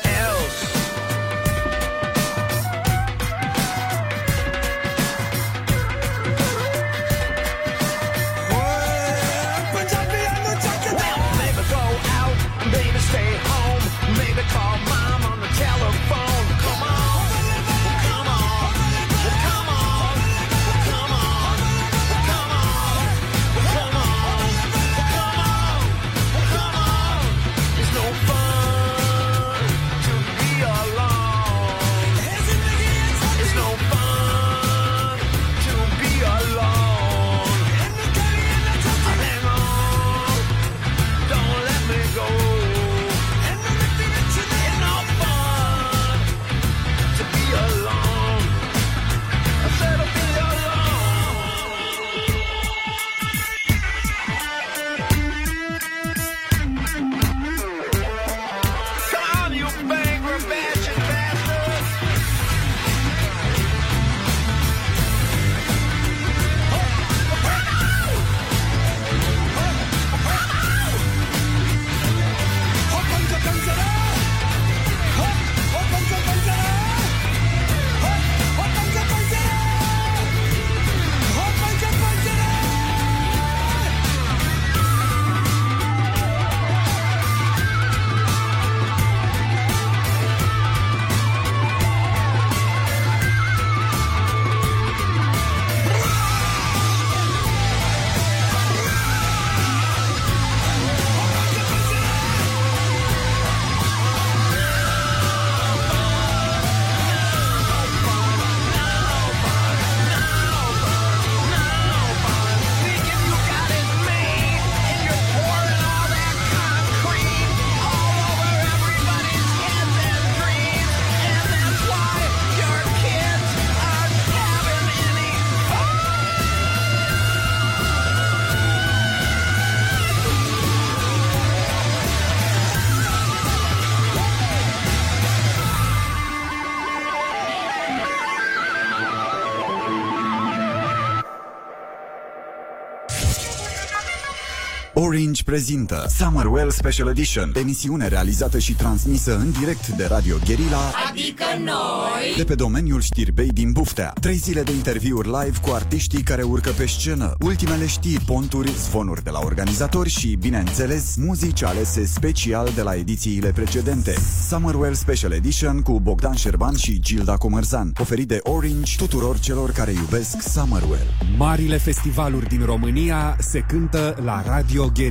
[145.17, 151.45] Orange prezintă Summerwell Special Edition, emisiune realizată și transmisă în direct de Radio Guerilla Adică
[151.59, 154.13] noi de pe domeniul știrbei din Buftea.
[154.21, 159.25] Trei zile de interviuri live cu artiștii care urcă pe scenă, ultimele știri, ponturi, zvonuri
[159.25, 164.15] de la organizatori și, bineînțeles, muzici alese special de la edițiile precedente.
[164.49, 169.93] Summerwell Special Edition cu Bogdan Șerban și Gilda Comărzan, oferit de Orange tuturor celor care
[169.93, 171.07] iubesc Summerwell.
[171.37, 175.06] Marile festivaluri din România se cântă la Radio Guerilla.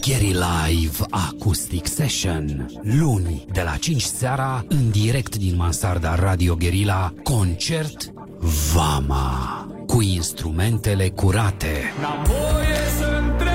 [0.00, 2.70] Gary Live Acoustic Session.
[2.82, 8.12] Luni de la 5 seara În direct din mansarda Radio Guerilla Concert
[8.74, 11.92] Vama Cu instrumentele curate.
[12.00, 13.48] N-am voie să întreb.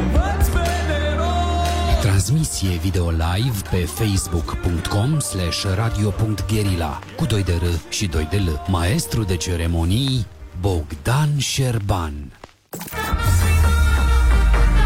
[0.00, 0.58] Învăț pe
[0.88, 8.28] de rost Transmisie video live pe facebook.com slash radio.guerilla Cu 2 de R și 2
[8.30, 8.62] de L.
[8.70, 10.26] Maestru de ceremonii
[10.60, 12.32] Bogdan Șerban.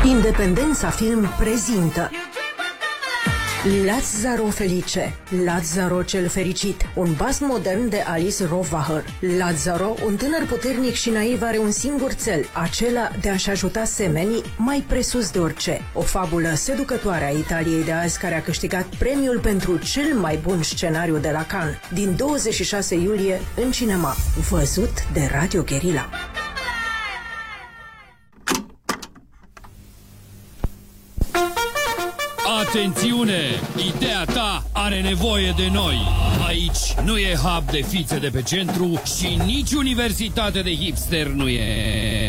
[0.04, 2.10] Independența Film prezintă
[3.64, 9.04] Lazzaro Felice, Lazzaro cel fericit, un bas modern de Alice Rovacher.
[9.38, 14.42] Lazzaro, un tânăr puternic și naiv, are un singur cel, acela de a-și ajuta semenii
[14.56, 15.80] mai presus de orice.
[15.94, 20.62] O fabulă seducătoare a Italiei de azi care a câștigat premiul pentru cel mai bun
[20.62, 24.16] scenariu de la Cannes, din 26 iulie în cinema,
[24.50, 26.08] văzut de Radio Guerilla.
[32.74, 33.40] Atențiune!
[33.94, 35.96] Ideea ta are nevoie de noi.
[36.46, 41.48] Aici nu e hub de fițe de pe centru și nici universitate de hipster nu
[41.48, 42.28] e.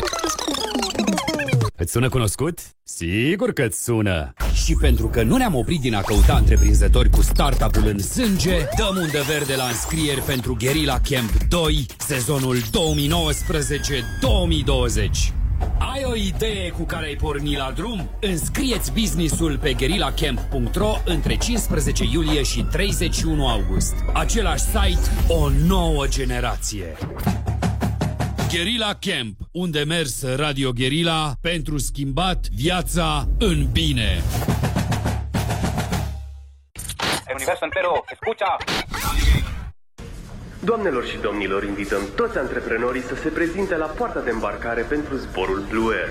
[1.75, 2.59] Îți sună cunoscut?
[2.83, 4.33] Sigur că îți sună!
[4.65, 8.97] Și pentru că nu ne-am oprit din a căuta întreprinzători cu startup-ul în sânge, dăm
[9.01, 12.61] undă verde la înscrieri pentru Guerilla Camp 2, sezonul 2019-2020.
[15.93, 18.09] Ai o idee cu care ai porni la drum?
[18.19, 23.93] Înscrieți businessul pe guerillacamp.ro între 15 iulie și 31 august.
[24.13, 26.97] Același site, o nouă generație.
[28.49, 34.21] Guerilla Camp, unde mers Radio Guerilla pentru schimbat viața în bine.
[37.27, 38.57] El universo entero, escucha.
[40.65, 45.65] Doamnelor și domnilor, invităm toți antreprenorii să se prezinte la poarta de îmbarcare pentru zborul
[45.69, 46.09] Blue Air.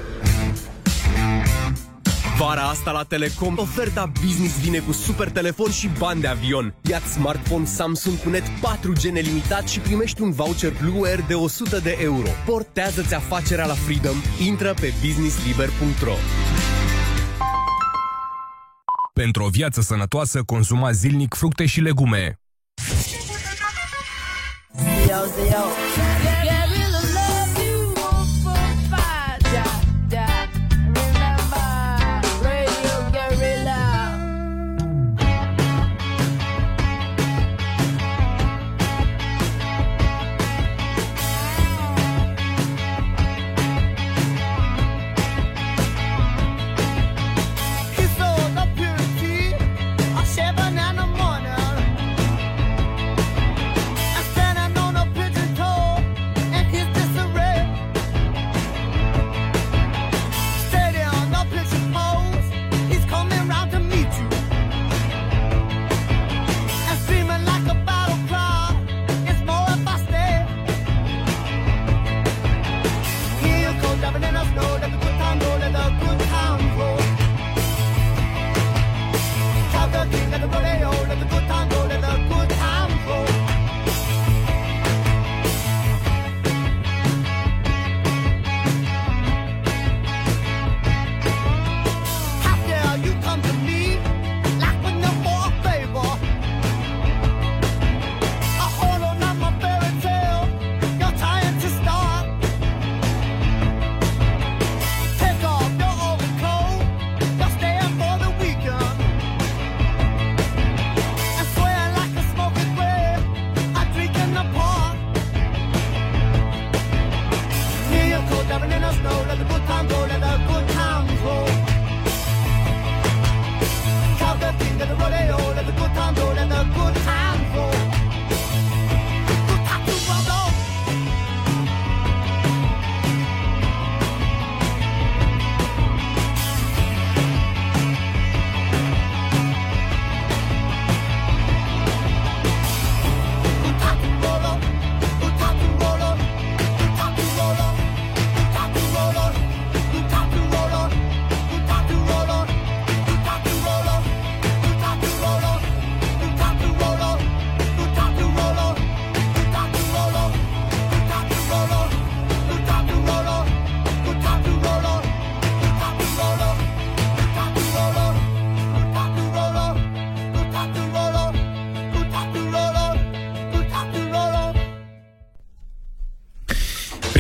[2.39, 6.75] Vara asta la Telecom, oferta business vine cu super telefon și bani de avion.
[6.83, 11.79] Ia-ți smartphone Samsung cu net 4G nelimitat și primești un voucher Blue Air de 100
[11.79, 12.29] de euro.
[12.47, 14.17] Portează-ți afacerea la Freedom,
[14.47, 16.15] intră pe businessliber.ro
[19.13, 22.39] Pentru o viață sănătoasă, consuma zilnic fructe și legume.
[25.15, 25.84] Yo, yo.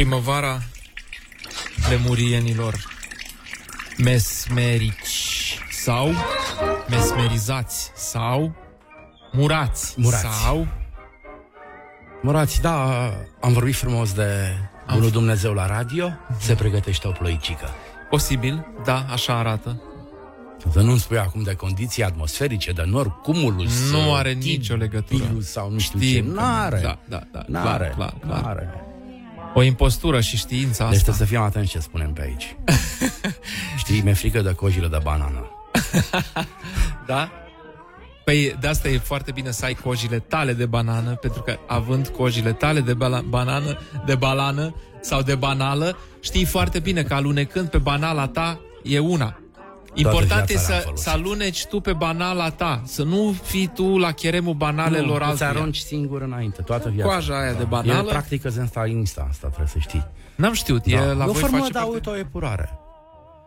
[0.08, 0.62] Primăvara
[1.88, 2.74] lemurienilor
[3.98, 6.10] mesmerici sau
[6.90, 8.54] mesmerizați sau
[9.32, 10.22] murați, Murați.
[10.42, 10.66] sau
[12.22, 13.04] Murați, da,
[13.40, 14.56] am vorbit frumos de
[14.92, 17.68] Bunul Dumnezeu la radio, se pregătește o ploicică.
[18.10, 19.82] posibil, da, așa arată.
[20.72, 25.22] Să nu-mi spui acum de condiții atmosferice, de nor, cumulus, Nu are tib- nicio legătură.
[25.22, 26.30] tibilus sau nu știu Știm ce.
[26.32, 26.80] că- N-are.
[26.80, 27.44] Da, da, da.
[27.46, 27.92] N-are.
[27.96, 28.42] Clar, clar, clar.
[28.42, 28.84] N-are.
[29.54, 31.12] O impostură și știința Deci asta.
[31.12, 32.56] trebuie să fim atenți ce spunem pe aici.
[33.82, 35.48] Știi, mi-e frică de cojile de banană.
[37.06, 37.30] Da?
[38.24, 42.08] Păi de asta e foarte bine să ai cojile tale de banană, pentru că având
[42.08, 47.68] cojile tale de bala- banană, de balană sau de banală, știi foarte bine că alunecând
[47.68, 49.38] pe banala ta e una.
[49.94, 51.04] Important e viața le-am să, folosit.
[51.04, 55.42] să aluneci tu pe banala ta, să nu fii tu la cheremul banalelor nu, îți
[55.42, 55.48] altuia.
[55.60, 57.08] arunci singur înainte, toată viața.
[57.08, 58.08] Coaja aia de E banală.
[58.08, 60.06] practică zenstalinistă asta, trebuie să știi.
[60.34, 62.78] N-am știut, e la e o voi formă face de parte- autoepurare.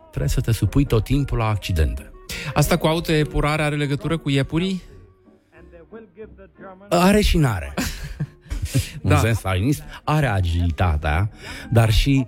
[0.08, 2.10] Trebuie să te supui tot timpul la accidente.
[2.54, 4.82] Asta cu autoepurare are legătură cu iepurii?
[6.88, 7.74] Are și n-are.
[9.02, 9.14] Un Da.
[9.14, 9.20] da.
[9.20, 11.30] sens stalinist are agilitatea,
[11.70, 12.24] dar și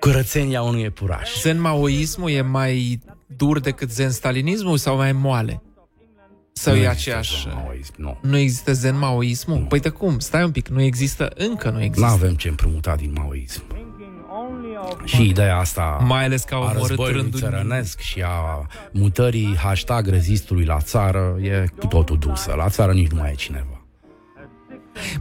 [0.00, 1.40] curățenia unui epuraș.
[1.40, 3.00] Zen maoismul e mai
[3.36, 5.62] dur decât zen stalinismul sau mai moale?
[6.52, 7.42] Sau Nu e există aceeași...
[7.42, 8.18] zen maoism, nu.
[8.22, 9.64] Nu există zen maoismul?
[9.68, 10.18] Păi de cum?
[10.18, 12.06] Stai un pic, nu există, încă nu există.
[12.06, 13.62] Nu avem ce împrumuta din maoism.
[15.04, 19.56] Și ideea asta Mai ales că au a omorât războiului rândul- țărănesc și a mutării
[19.56, 22.54] hashtag rezistului la țară e cu totul dusă.
[22.56, 23.79] La țară nici nu mai e cineva.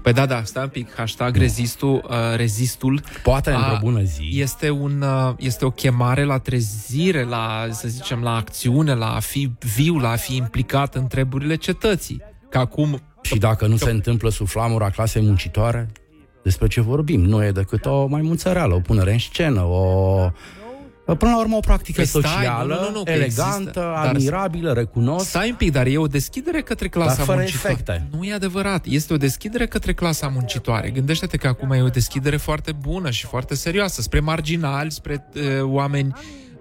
[0.01, 3.01] Păi da, da, stai un pic, hashtag rezistul, uh, rezistul.
[3.23, 4.29] Poate a- într-o bună zi.
[4.33, 9.19] Este, un, uh, este o chemare la trezire, la, să zicem, la acțiune, la a
[9.19, 12.21] fi viu, la a fi implicat în treburile cetății.
[12.49, 13.01] Că acum...
[13.21, 15.89] Și dacă nu se întâmplă sub flamura clasei muncitoare,
[16.43, 17.21] despre ce vorbim?
[17.21, 20.31] Nu e decât o mai mulțăreală, o punere în scenă, o
[21.15, 24.05] Până la urmă o practică Păi stai, socială, nu, nu, nu, că elegantă, există, dar-
[24.05, 25.27] admirabilă, recunosc.
[25.27, 27.73] Stai un pic, dar e o deschidere către clasa Dar fără muncitoare.
[27.73, 28.07] efecte.
[28.17, 28.85] Nu e adevărat.
[28.85, 30.89] Este o deschidere către clasa muncitoare.
[30.89, 35.41] Gândește-te că acum e o deschidere foarte bună și foarte serioasă spre marginali, spre uh,
[35.61, 36.13] oameni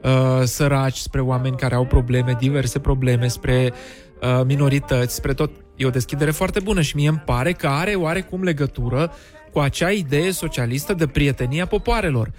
[0.02, 3.72] uh, săraci, spre oameni care au probleme, diverse probleme, spre
[4.22, 5.50] uh, minorități, spre tot.
[5.76, 9.12] E o deschidere foarte bună și mie îmi pare că are oarecum legătură
[9.52, 12.30] cu acea idee socialistă de prietenia popoarelor.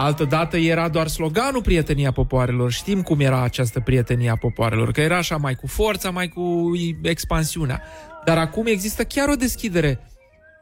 [0.00, 2.72] Altădată era doar sloganul prietenia popoarelor.
[2.72, 6.70] Știm cum era această prietenia popoarelor, că era așa mai cu forța, mai cu
[7.02, 7.82] expansiunea.
[8.24, 10.00] Dar acum există chiar o deschidere.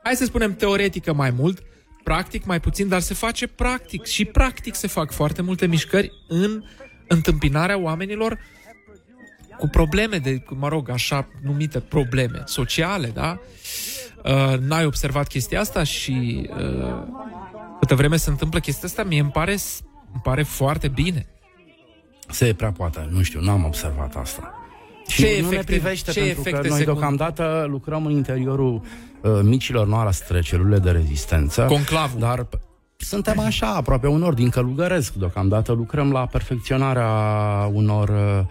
[0.02, 1.62] Hai să spunem teoretică mai mult,
[2.04, 6.62] practic mai puțin, dar se face practic și practic se fac foarte multe mișcări în
[7.08, 8.38] întâmpinarea oamenilor
[9.58, 13.40] cu probleme de, mă rog, așa numite probleme sociale, da?
[14.24, 17.02] Uh, n-ai observat chestia asta și uh,
[17.86, 19.52] câtă vreme se întâmplă chestia asta, mie îmi pare,
[20.12, 21.26] îmi pare foarte bine.
[22.28, 24.54] Se prea poate, nu știu, n-am observat asta.
[25.08, 28.12] Și Ce nu efecte- ne privește ce pentru că efecte noi secund- deocamdată lucrăm în
[28.12, 28.80] interiorul
[29.20, 31.62] uh, micilor noastre celule de rezistență.
[31.64, 32.20] Conclavul.
[32.20, 32.58] Dar p-
[32.96, 35.12] suntem așa, aproape un ordin călugăresc.
[35.12, 37.08] Deocamdată lucrăm la perfecționarea
[37.72, 38.08] unor...
[38.08, 38.44] Uh,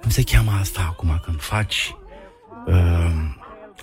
[0.00, 1.94] cum se cheamă asta acum când faci
[2.66, 3.10] uh,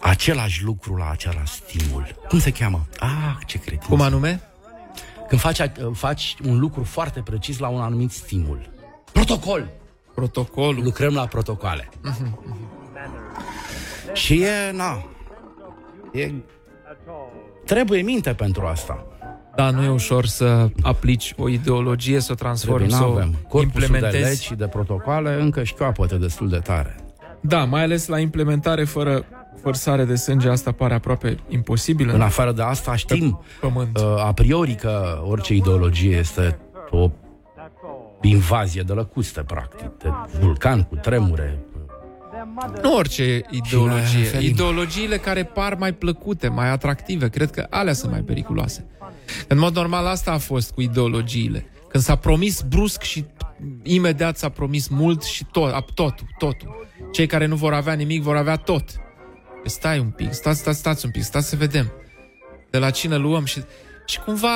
[0.01, 2.07] același lucru la același stimul?
[2.27, 2.85] Cum se cheamă?
[2.99, 3.87] Ah, ce cretin.
[3.89, 4.41] Cum anume?
[5.27, 8.69] Când faci, a- faci un lucru foarte precis la un anumit stimul.
[9.11, 9.67] Protocol!
[10.13, 10.83] Protocolul.
[10.83, 11.89] Lucrăm la protocoale.
[14.13, 15.03] Și e, na,
[16.11, 16.31] e,
[17.65, 19.05] trebuie minte pentru asta.
[19.55, 23.35] Da, nu e ușor să aplici o ideologie, să o transformi, Trebuie, să o n-avem.
[23.49, 24.23] Corpusul de implementezi.
[24.29, 26.95] legi și de protocole încă șchioapătă destul de tare.
[27.41, 29.25] Da, mai ales la implementare fără
[29.63, 32.13] vărsare de sânge, asta pare aproape imposibilă.
[32.13, 33.97] În afară de asta știm pământ.
[33.97, 36.59] uh, a priori că orice ideologie este
[36.89, 37.11] o
[38.21, 40.09] invazie de lăcuste, practic, de
[40.39, 41.59] vulcan cu tremure.
[42.81, 44.23] Nu orice ideologie.
[44.23, 44.49] ferim.
[44.49, 48.85] Ideologiile care par mai plăcute, mai atractive, cred că alea sunt mai periculoase.
[49.47, 51.65] În mod normal asta a fost cu ideologiile.
[51.89, 53.25] Când s-a promis brusc și
[53.83, 56.87] imediat s-a promis mult și tot, a- totul, totul.
[57.11, 58.83] Cei care nu vor avea nimic vor avea tot.
[59.65, 61.91] Păi Stai un pic, stați, stați, stați un pic, stați să vedem.
[62.69, 63.63] De la cine luăm și...
[64.05, 64.47] Și cumva...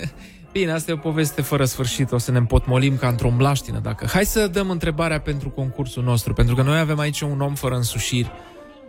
[0.52, 4.06] Bine, asta e o poveste fără sfârșit, o să ne împotmolim ca într-o mlaștină dacă...
[4.06, 7.74] Hai să dăm întrebarea pentru concursul nostru, pentru că noi avem aici un om fără
[7.74, 8.32] însușiri.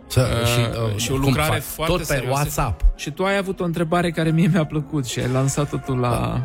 [0.06, 1.62] Să, Uh, și, uh, și o cum lucrare fac?
[1.62, 2.40] foarte Tot pe serioasă.
[2.40, 2.84] WhatsApp.
[2.96, 6.42] Și tu ai avut o întrebare care mie mi-a plăcut și ai lansat-o tu la...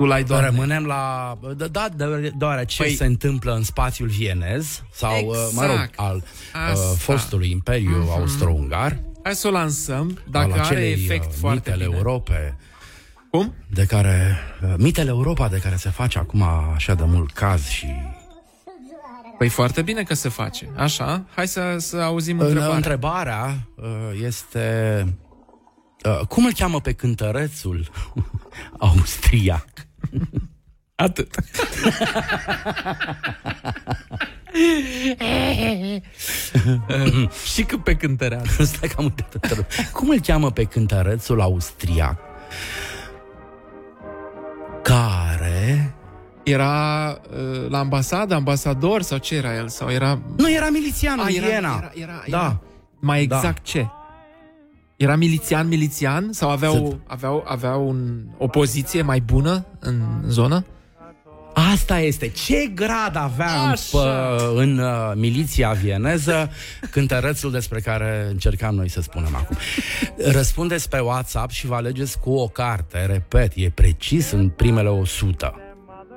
[0.00, 0.46] Tu l-ai doamne.
[0.46, 1.34] Rămânem la...
[1.56, 5.98] Da, da de- deoarece Păi- se întâmplă în spațiul vienez sau, uh, mă rog, Exact.
[5.98, 6.22] al
[6.72, 6.86] Asta.
[6.90, 8.10] uh, fostului Imperiu Mhm.
[8.10, 11.96] Austro-Ungar, Hai să o lansăm, dacă al are acelei, efect uh, foarte mitele bine.
[11.96, 12.56] Europe.
[13.30, 13.54] Cum?
[13.70, 14.36] De care...
[14.62, 16.42] uh, Mitele Europa de care se face acum
[16.74, 17.86] așa de mult caz și...
[19.38, 20.68] Păi foarte bine că se face.
[20.76, 22.76] Așa, hai să, să auzim În- întrebarea.
[22.76, 25.04] Întrebarea uh, este...
[26.04, 27.90] uh, Cum îl cheamă pe cântărețul
[28.78, 29.68] austriac?
[30.94, 31.34] Atât.
[37.52, 38.64] și că pe cântăreață.
[38.72, 39.68] Stai că am uitat întrebarea.
[39.92, 42.18] Cum îl cheamă pe cântărețul austriac
[44.82, 45.94] care...
[46.42, 49.68] Era uh, la ambasadă, ambasador sau ce era el?
[49.68, 50.20] Sau era...
[50.36, 51.76] Nu, era milițian în Ah, era- Viena.
[51.78, 52.38] era- era- da.
[52.38, 52.60] era-
[53.00, 53.60] Mai exact Da.
[53.62, 53.86] ce?
[55.00, 56.32] Era milițian, milițian?
[56.32, 60.64] Sau avea, Să- o, avea, avea un, o poziție mai bună în zonă?
[61.54, 62.28] Asta este.
[62.28, 63.98] Ce grad avea în, Așa.
[63.98, 66.50] pă, în uh, miliția vieneză
[66.90, 69.56] cântărețul despre care încercam noi să spunem acum?
[70.32, 73.06] Răspundeți pe WhatsApp și vă alegeți cu o carte.
[73.06, 75.54] Repet, e precis în primele 100.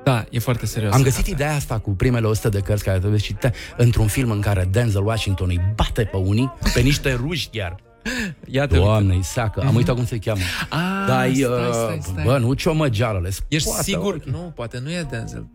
[0.04, 0.94] Da, e foarte serios.
[0.94, 4.40] Am găsit ideea asta cu primele 100 de cărți care trebuie citite într-un film în
[4.42, 7.76] care Denzel Washington îi bate pe unii, pe niște ruși chiar.
[8.46, 9.64] Iată, Doamne, îi seacă.
[9.68, 10.40] Am uitat cum se cheamă.
[10.70, 12.24] Ah, Dar, stai, uh, stai, stai.
[12.24, 14.14] bă, nu ciomăgeală, le Ești scoate sigur?
[14.16, 14.32] ochii.
[14.32, 15.48] Nu, poate nu e Denzel.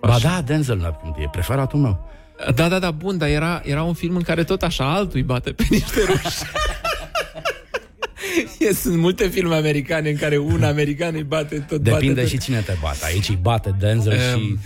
[0.00, 2.08] Ba da, Denzel e preferatul meu.
[2.54, 5.22] Da, da, da, bun, dar era, era un film în care tot așa altul îi
[5.22, 6.20] bate pe niște ruși.
[8.58, 12.38] E, Sunt multe filme americane în care un american îi bate tot Depinde bate și
[12.38, 12.98] cine te bate.
[13.04, 14.58] Aici îi bate Denzel Em, și...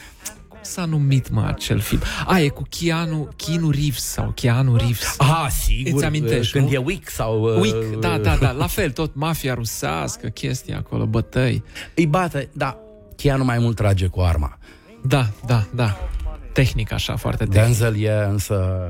[0.66, 2.00] Cum s-a numit, mă, acel film?
[2.26, 5.14] A, e cu Keanu, Keanu Reeves sau Keanu Reeves.
[5.18, 5.92] Ah, sigur.
[5.94, 6.72] Îți amintești, Când nu?
[6.74, 7.42] e weak sau...
[7.42, 11.62] uh, Weak, da, da, da, la fel, tot mafia rusească, chestia acolo, bătăi.
[11.94, 12.78] Îi bate, da.
[13.16, 14.58] Keanu mai mult trage cu arma.
[15.02, 15.96] Da, da, da.
[16.52, 17.62] Tehnic așa, foarte tehnic.
[17.62, 18.88] Denzel e însă...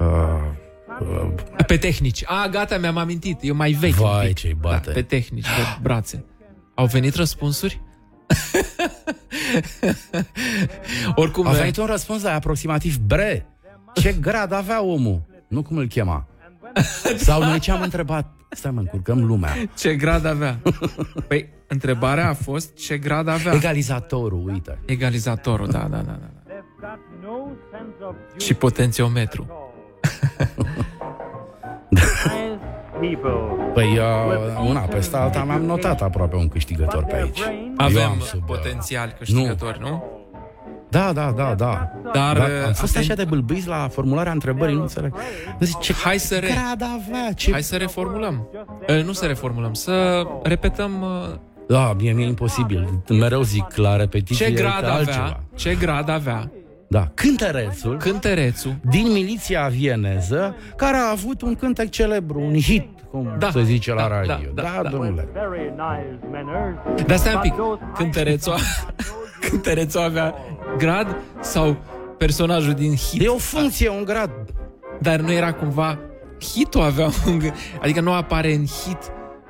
[0.00, 0.06] Uh,
[1.00, 1.34] uh,
[1.66, 2.22] Pe tehnici.
[2.26, 3.38] A, gata, mi-am amintit.
[3.42, 4.00] Eu mai vechi.
[4.00, 4.36] un Vai, pic.
[4.36, 4.86] ce-i bate.
[4.86, 6.24] Da, pe tehnici, pe brațe.
[6.74, 7.80] Au venit răspunsuri?
[11.14, 13.46] Oricum, A venit un răspuns de aproximativ bre.
[13.94, 15.22] Ce grad avea omul?
[15.48, 16.26] Nu cum îl chema.
[17.16, 18.32] Sau noi ce am întrebat?
[18.50, 19.52] Stai mă, încurcăm lumea.
[19.76, 20.58] Ce grad avea?
[21.28, 23.52] Păi, întrebarea a fost ce grad avea.
[23.52, 24.78] Egalizatorul, uite.
[24.86, 26.18] Egalizatorul, da, da, da.
[26.20, 26.30] da.
[28.36, 29.46] Și potențiometru.
[33.74, 37.38] Păi, uh, una peste alta mi-am notat aproape un câștigător pe aici.
[37.38, 40.04] Eu Avem am sub, uh, potențial câștigători, nu?
[40.90, 41.90] Da, da, da, da.
[42.12, 45.14] Dar, da, uh, am fost atent- așa de bâlbâiți la formularea întrebării, nu înțeleg.
[45.60, 46.46] Zice, Hai să, re...
[46.46, 47.32] grad avea?
[47.32, 47.50] Ce...
[47.52, 48.48] Hai să reformulăm.
[48.88, 51.34] Uh, Nu să reformulăm, să repetăm uh,
[51.68, 53.02] Da, mie mi-e imposibil.
[53.08, 55.22] Mereu zic la repetiție ce grad că altceva.
[55.22, 56.50] avea, ce grad avea
[56.90, 63.34] Da, cântărețul, cântărețul din miliția vieneză, care a avut un cântec celebru, un hit, cum
[63.38, 64.48] Da, se zice la da, radio.
[64.54, 64.88] da, Da, da, da.
[64.88, 65.28] domnule.
[67.06, 67.54] Dar stai un pic,
[67.94, 68.54] cântărețul,
[69.50, 70.34] cântărețul avea
[70.78, 71.76] grad sau
[72.18, 73.22] personajul din hit?
[73.22, 74.30] E o funcție, un grad.
[75.00, 75.98] Dar nu era cumva
[76.52, 77.40] hitul avea un...
[77.40, 78.98] g- Adică nu apare în hit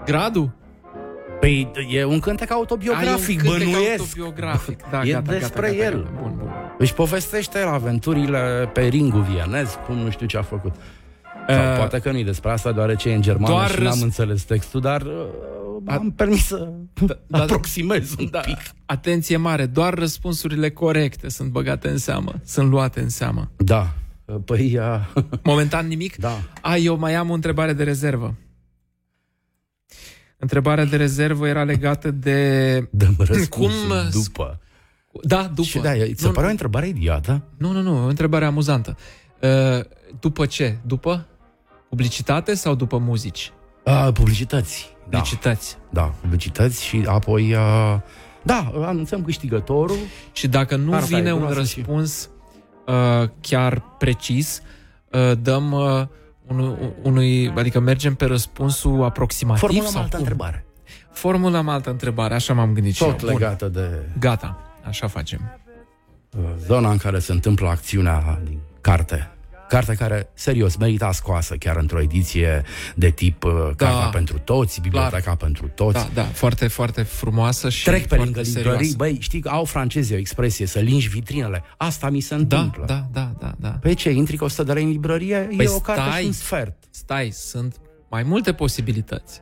[0.04, 0.56] gradul?
[1.40, 4.00] Păi e un cântec autobiografic, Ah, e un cântec bănuiesc.
[4.00, 4.80] autobiografic.
[4.90, 6.02] Da, e gata, despre gata, gata, el.
[6.02, 6.10] gata.
[6.22, 6.50] Bun, bun.
[6.78, 10.74] Își povestește el aventurile pe ringul vienez, cum nu știu ce a făcut.
[11.48, 14.00] Sau Uh, poate că nu-i despre asta, deoarece e în germană doar și n-am răs-
[14.02, 15.12] înțeles textul, dar uh,
[15.86, 16.68] am permis să
[17.26, 18.56] da, aproximez un Da, pic.
[18.86, 23.50] atenție mare, doar răspunsurile corecte sunt băgate în seamă, sunt luate în seamă.
[23.56, 23.94] Da.
[24.44, 24.78] Păi...
[24.78, 25.22] Uh...
[25.42, 26.16] Momentan nimic?
[26.16, 26.38] Da.
[26.62, 28.34] A, eu mai am o întrebare de rezervă.
[30.36, 32.74] Întrebarea de rezervă era legată de...
[32.90, 33.24] Dăm Cum...
[33.24, 34.60] răspunsul după.
[35.22, 35.62] Da, după.
[35.62, 37.42] Și da, ți se Nu, pare o întrebare idiotă?
[37.56, 38.96] Nu, nu, nu, o întrebare amuzantă.
[39.42, 39.84] Uh,
[40.20, 40.78] după ce?
[40.86, 41.26] După
[41.88, 43.52] publicitate sau după muzici?
[43.84, 44.96] Uh, publicități.
[45.08, 45.18] Da.
[45.18, 45.76] Publicități.
[45.90, 47.52] Da, publicități și apoi...
[47.54, 47.96] Uh...
[48.42, 49.96] Da, anunțăm câștigătorul.
[50.32, 52.28] Și dacă nu Arta e vine un groasă și- răspuns
[52.86, 54.62] uh, chiar precis,
[55.12, 56.02] uh, dăm uh,
[56.46, 60.24] unu- unui, adică mergem pe răspunsul aproximativ Formulăm sau altă cum?
[60.24, 60.66] întrebare.
[61.12, 63.16] Formulăm altă întrebare, așa m-am gândit și Tot eu.
[63.30, 63.38] Bun.
[63.38, 63.88] legată de
[64.18, 65.60] Gata, așa facem.
[66.38, 69.30] uh, zona în care se întâmplă acțiunea din carte.
[69.68, 72.62] Carte care, serios, merita scoasă chiar într-o ediție
[72.94, 75.92] de tip uh, Cartea pentru toți, Biblioteca pentru toți.
[75.94, 78.96] Da, da, foarte, foarte frumoasă și Trec pe foarte lângă librării, serioasă.
[78.96, 81.62] băi, știi că au francezii o expresie, să lingi vitrinele.
[81.76, 82.84] Asta mi se Da, întâmplă.
[82.86, 83.68] da, da, da, da.
[83.68, 86.20] Păi ce, intri cu 100 de lei în librărie, Păi e o carte stai.
[86.20, 86.76] și un sfert.
[86.90, 87.76] Stai, sunt
[88.10, 89.40] mai multe posibilități.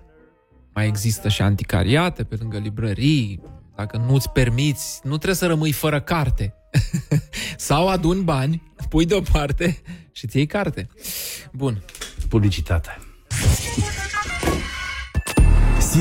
[0.74, 3.40] Mai există și anticariate pe lângă librării.
[3.76, 6.54] Dacă nu-ți permiți, nu trebuie să rămâi fără carte.
[7.56, 9.82] Sau aduni bani, pui deoparte
[10.12, 10.88] și îți iei carte.
[11.52, 11.82] Bun.
[12.28, 12.98] Publicitate.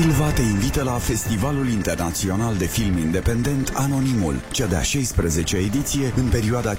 [0.00, 6.28] Silva te invită la Festivalul Internațional de Film Independent Anonimul, cea de-a 16-a ediție, în
[6.28, 6.78] perioada 5-11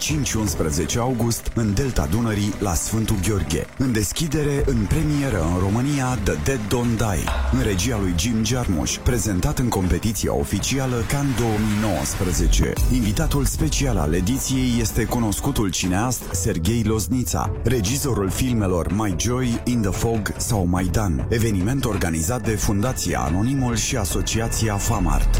[0.97, 3.65] august, în Delta Dunării, la Sfântul Gheorghe.
[3.77, 8.97] În deschidere, în premieră în România, The Dead Don't Die, în regia lui Jim Jarmusch,
[8.97, 12.73] prezentat în competiția oficială Cannes 2019.
[12.93, 19.91] Invitatul special al ediției este cunoscutul cineast Sergei Loznița, regizorul filmelor My Joy, In the
[19.91, 25.35] Fog sau Maidan, eveniment organizat de Fundația Anonimul și Asociația Famart.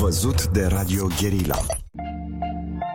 [0.00, 1.56] Văzut de Radio Guerilla.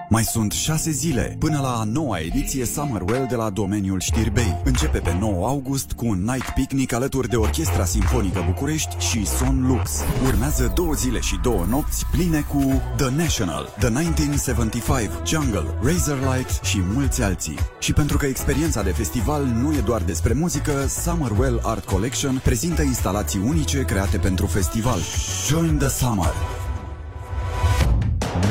[0.09, 4.61] Mai sunt șase zile până la noua ediție Summerwell de la domeniul Știrbei.
[4.63, 9.67] Începe pe 9 august cu un night picnic alături de Orchestra Simfonică București și Son
[9.67, 9.91] Lux.
[10.25, 16.81] Urmează două zile și două nopți pline cu The National, The 1975, Jungle, Razorlight și
[16.93, 17.57] mulți alții.
[17.79, 22.81] Și pentru că experiența de festival nu e doar despre muzică, Summerwell Art Collection prezintă
[22.81, 24.99] instalații unice create pentru festival.
[25.47, 26.66] Join the Summer!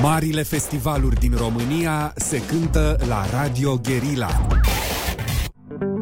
[0.00, 4.46] Marile festivaluri din România se cântă la Radio Guerilla.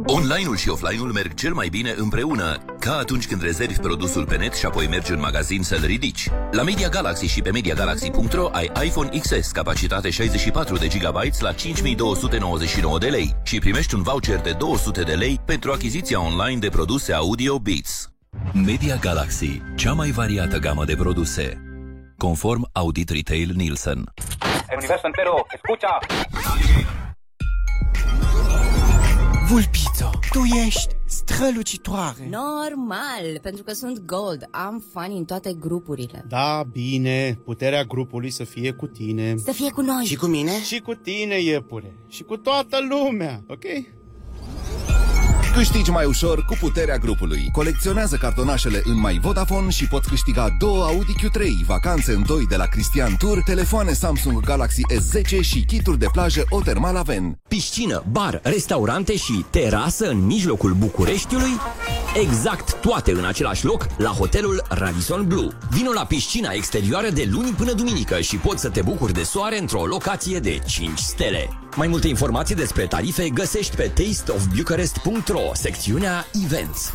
[0.07, 4.55] Online-ul și offline-ul merg cel mai bine împreună, ca atunci când rezervi produsul pe net
[4.55, 6.29] și apoi mergi în magazin să-l ridici.
[6.51, 12.99] La Media Galaxy și pe MediaGalaxy.ro ai iPhone XS, capacitate 64 de GB la 5299
[12.99, 17.13] de lei și primești un voucher de 200 de lei pentru achiziția online de produse
[17.13, 18.09] audio Beats.
[18.53, 21.74] Media Galaxy, cea mai variată gamă de produse.
[22.17, 24.05] Conform Audit Retail Nielsen.
[24.71, 25.99] El universo entero, escucha.
[29.49, 32.29] Vulpițo, tu ești strălucitoare.
[32.31, 34.49] Normal, pentru că sunt gold.
[34.51, 36.25] Am fani în toate grupurile.
[36.29, 39.35] Da, bine, puterea grupului să fie cu tine.
[39.37, 40.05] Să fie cu noi.
[40.05, 40.63] Și cu mine?
[40.63, 41.95] Și cu tine, iepure.
[42.09, 43.65] Și cu toată lumea, ok?
[45.55, 47.49] Câștigi mai ușor cu puterea grupului.
[47.53, 52.57] Colecționează cartonașele în My Vodafone și poți câștiga două Audi Q3, vacanțe în doi de
[52.57, 57.39] la Cristian Tour, telefoane Samsung Galaxy S10 și kituri de plajă Otermal Aven.
[57.49, 61.53] Piscină, bar, restaurante și terasă în mijlocul Bucureștiului?
[62.23, 65.49] Exact toate în același loc la hotelul Radisson Blue.
[65.71, 69.59] Vino la piscina exterioară de luni până duminică și poți să te bucuri de soare
[69.59, 71.64] într-o locație de 5 stele.
[71.77, 76.93] Mai multe informații despre tarife găsești pe tasteofbucharest.ro, secțiunea Events.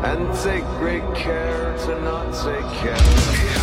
[0.05, 3.62] And take great care to not take care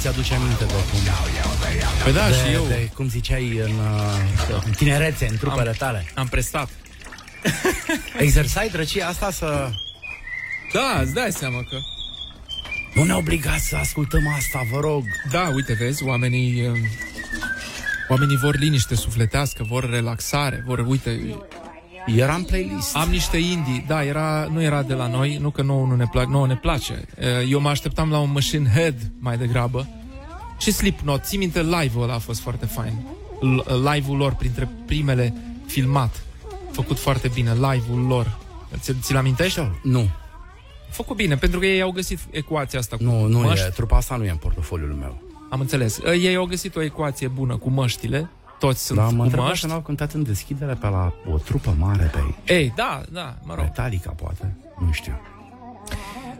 [0.00, 1.00] ți-aduce aminte de cum.
[2.04, 2.66] Păi da, de, și eu.
[2.66, 6.06] De, cum ziceai în, uh, în tinerețe, în trupele Am- tale.
[6.14, 6.68] Am prestat.
[8.18, 9.70] Exersai drăcia asta să...
[10.72, 11.76] Da, îți dai seama că...
[12.94, 15.04] Nu ne obligați să ascultăm asta, vă rog.
[15.30, 16.66] Da, uite, vezi, oamenii...
[16.68, 16.76] uh,
[18.10, 21.20] Oamenii vor liniște sufletească, vor relaxare, vor, uite...
[22.16, 22.96] Era în playlist.
[22.96, 26.06] Am niște indie, da, era, nu era de la noi, nu că nouă nu ne,
[26.10, 27.04] plac, nouă ne place.
[27.18, 29.88] Uh, Eu mă așteptam la un Machine Head mai degrabă.
[30.58, 32.92] Și Slipknot, ții minte, live-ul ăla a fost foarte fain.
[33.40, 35.34] L- Live-ul lor, printre primele
[35.66, 36.22] filmat.
[36.72, 38.38] Făcut foarte bine, live-ul lor.
[38.78, 39.60] Ți- Ți-l amintești?
[39.82, 40.08] Nu.
[40.90, 43.66] Făcut bine, pentru că ei au găsit ecuația asta cu Nu, nu măști.
[43.66, 45.22] e, trupa asta nu e în portofoliul meu.
[45.50, 45.98] Am înțeles.
[46.22, 48.28] Ei au găsit o ecuație bună cu măștile.
[48.58, 49.60] Toți sunt Dar Da, mă cu întreb măști.
[49.60, 52.34] dacă n-au cântat în deschidere pe la o trupă mare pe aici.
[52.60, 53.62] Ei, da, da, mă rog.
[53.64, 54.56] Metallica, poate.
[54.78, 55.20] Nu știu.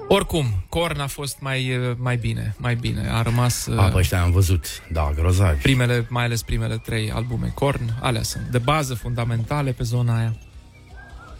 [0.09, 3.09] Oricum, Korn a fost mai, uh, mai bine, mai bine.
[3.13, 3.67] A rămas...
[3.67, 4.67] uh, A, pe ăștia am văzut.
[4.93, 5.63] Da, grozavi.
[5.63, 10.35] Primele, mai ales primele trei albume Korn, alea sunt de bază fundamentale pe zona aia.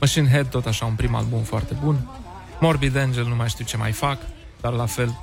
[0.01, 2.09] Machine Head, tot așa, un prim album foarte bun.
[2.61, 4.19] Morbid Angel, nu mai știu ce mai fac,
[4.61, 5.19] dar la fel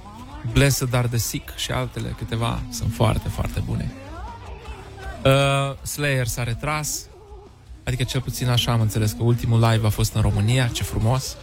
[0.53, 3.91] Blessed Are the Sick și altele câteva sunt foarte, foarte bune.
[5.25, 5.31] Uh,
[5.81, 7.05] Slayer s-a retras,
[7.83, 11.35] adică cel puțin așa am înțeles că ultimul live a fost în România, ce frumos.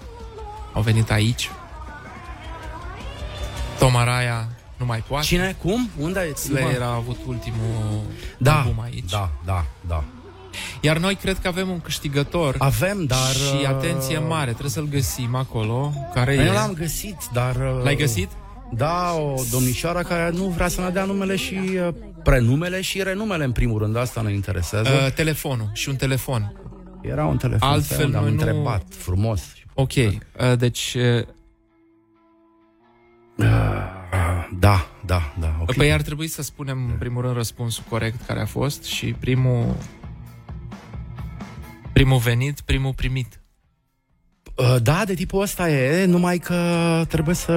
[0.72, 1.50] Au venit aici.
[3.78, 5.26] Tom Araya nu mai poate.
[5.26, 5.56] Cine?
[5.62, 5.88] Cum?
[5.98, 6.32] Unde?
[6.34, 8.00] Slayer a avut ultimul
[8.38, 9.10] Da, album aici.
[9.10, 10.04] da, da, da.
[10.80, 12.54] Iar noi cred că avem un câștigător.
[12.58, 13.32] Avem, dar...
[13.34, 15.92] Și uh, atenție mare, trebuie să-l găsim acolo.
[16.14, 16.52] Care Eu e?
[16.52, 17.56] l-am găsit, dar...
[17.56, 18.30] uh, L-ai găsit?
[18.74, 23.44] Da, o domnișoară care nu vrea să ne dea numele și uh, prenumele și renumele,
[23.44, 23.96] în primul rând.
[23.96, 24.88] Asta ne interesează.
[24.90, 26.52] Uh, telefonul și un telefon.
[27.02, 29.42] Era un telefon, Altfel stai, unde am noi nu- întrebat, frumos.
[29.74, 30.12] Ok, uh,
[30.58, 30.96] deci...
[30.98, 31.26] Uh,
[34.58, 35.46] Da, da, da.
[35.60, 35.72] o clipă.
[35.82, 39.76] Păi ar trebui să spunem în primul rând răspunsul corect care a fost și primul...
[41.92, 43.40] Primul venit, primul primit.
[44.56, 46.56] Uh, Da, de tipul ăsta e, numai că
[47.08, 47.52] trebuie să...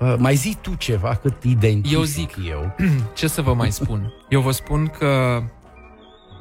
[0.00, 2.74] uh, Mai zi tu ceva cât identific Eu zic, eu.
[3.14, 4.12] ce să vă mai spun?
[4.28, 5.42] Eu vă spun că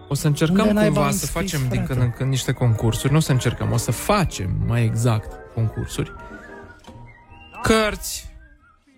[0.10, 1.86] o să încercăm Unde naiba cumva am să scris, facem din frate?
[1.88, 3.12] când în când niște concursuri.
[3.12, 6.12] Nu o să încercăm, o să facem mai exact concursuri.
[7.62, 8.32] Cărți,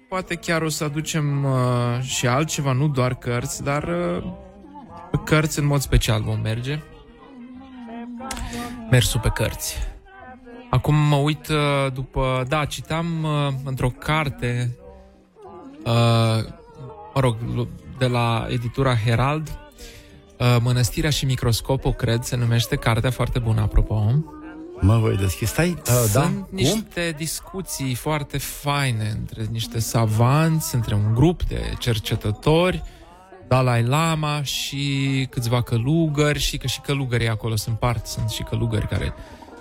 [0.10, 4.24] poate chiar o să aducem uh, și altceva, nu doar cărți, dar uh,
[5.26, 6.80] cărți în mod special vom merge.
[8.90, 9.78] Mersul pe cărți.
[10.70, 12.46] Acum mă uit uh, după...
[12.48, 14.76] Da, citam uh, într-o carte
[15.86, 16.54] uh,
[17.14, 17.68] mă rog, lu-
[17.98, 19.60] de la editura Herald,
[20.40, 24.12] uh, Mănăstirea și microscopul, cred, se numește cartea foarte bună, apropo.
[24.80, 25.46] Mă voi deschide.
[25.46, 26.22] Stai, uh, da?
[26.22, 26.48] Sunt Cum?
[26.52, 32.84] niște discuții foarte faine între niște savanți, între un grup de cercetători,
[33.48, 38.88] Dalai Lama și câțiva călugări și că și călugării acolo sunt parte, sunt și călugări
[38.88, 39.14] care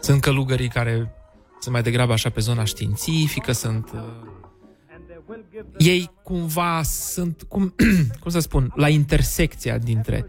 [0.05, 1.15] sunt călugării care
[1.61, 4.01] sunt mai degrabă așa pe zona științifică, sunt uh,
[5.79, 7.75] ei cumva sunt, cum,
[8.21, 10.27] cum să spun, la intersecția dintre,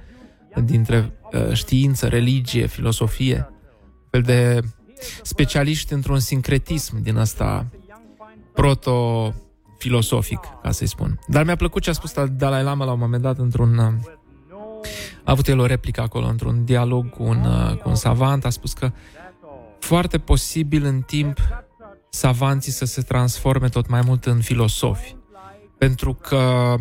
[0.64, 3.50] dintre uh, știință, religie, filosofie,
[4.10, 4.60] fel de
[5.24, 7.66] specialiști într-un sincretism din asta
[8.54, 11.20] proto-filosofic, ca să-i spun.
[11.28, 13.78] Dar mi-a plăcut ce a spus Dalai Lama la un moment dat într-un...
[13.78, 13.94] uh,
[15.24, 18.50] A avut el o replică acolo, într-un dialog cu un, uh, cu un savant, a
[18.50, 18.92] spus că
[19.86, 21.38] foarte posibil în timp
[22.10, 25.16] savanții să se transforme tot mai mult în filosofi.
[25.78, 26.76] Pentru că,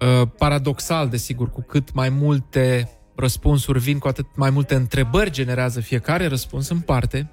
[0.00, 5.80] uh, paradoxal, desigur, cu cât mai multe răspunsuri vin, cu atât mai multe întrebări generează
[5.80, 7.30] fiecare răspuns în parte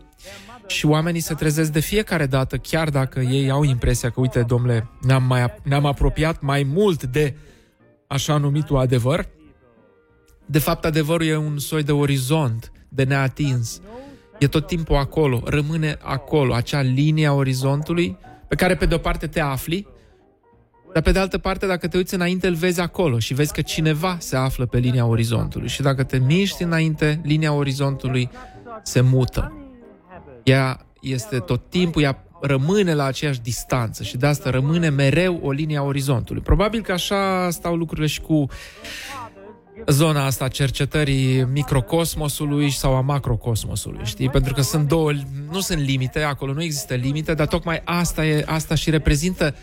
[0.67, 4.89] și oamenii se trezesc de fiecare dată, chiar dacă ei au impresia că, uite, domnule,
[5.01, 7.35] ne-am, mai, ne-am apropiat mai mult de
[8.07, 9.27] așa numitul adevăr,
[10.45, 13.81] de fapt, adevărul e un soi de orizont de neatins.
[14.39, 18.17] E tot timpul acolo, rămâne acolo, acea linie a orizontului
[18.47, 19.87] pe care pe de-o parte te afli,
[20.93, 23.61] dar pe de altă parte, dacă te uiți înainte, îl vezi acolo și vezi că
[23.61, 25.67] cineva se află pe linia orizontului.
[25.67, 28.29] Și dacă te miști înainte, linia orizontului
[28.83, 29.53] se mută.
[30.43, 35.51] Ea este tot timpul, ea rămâne la aceeași distanță și de asta rămâne mereu o
[35.51, 36.41] linie a orizontului.
[36.41, 38.45] Probabil că așa stau lucrurile și cu
[39.87, 44.29] zona asta a cercetării microcosmosului sau a macrocosmosului, știi?
[44.29, 45.11] Pentru că sunt două,
[45.51, 49.55] nu sunt limite, acolo nu există limite, dar tocmai asta, e, asta și reprezintă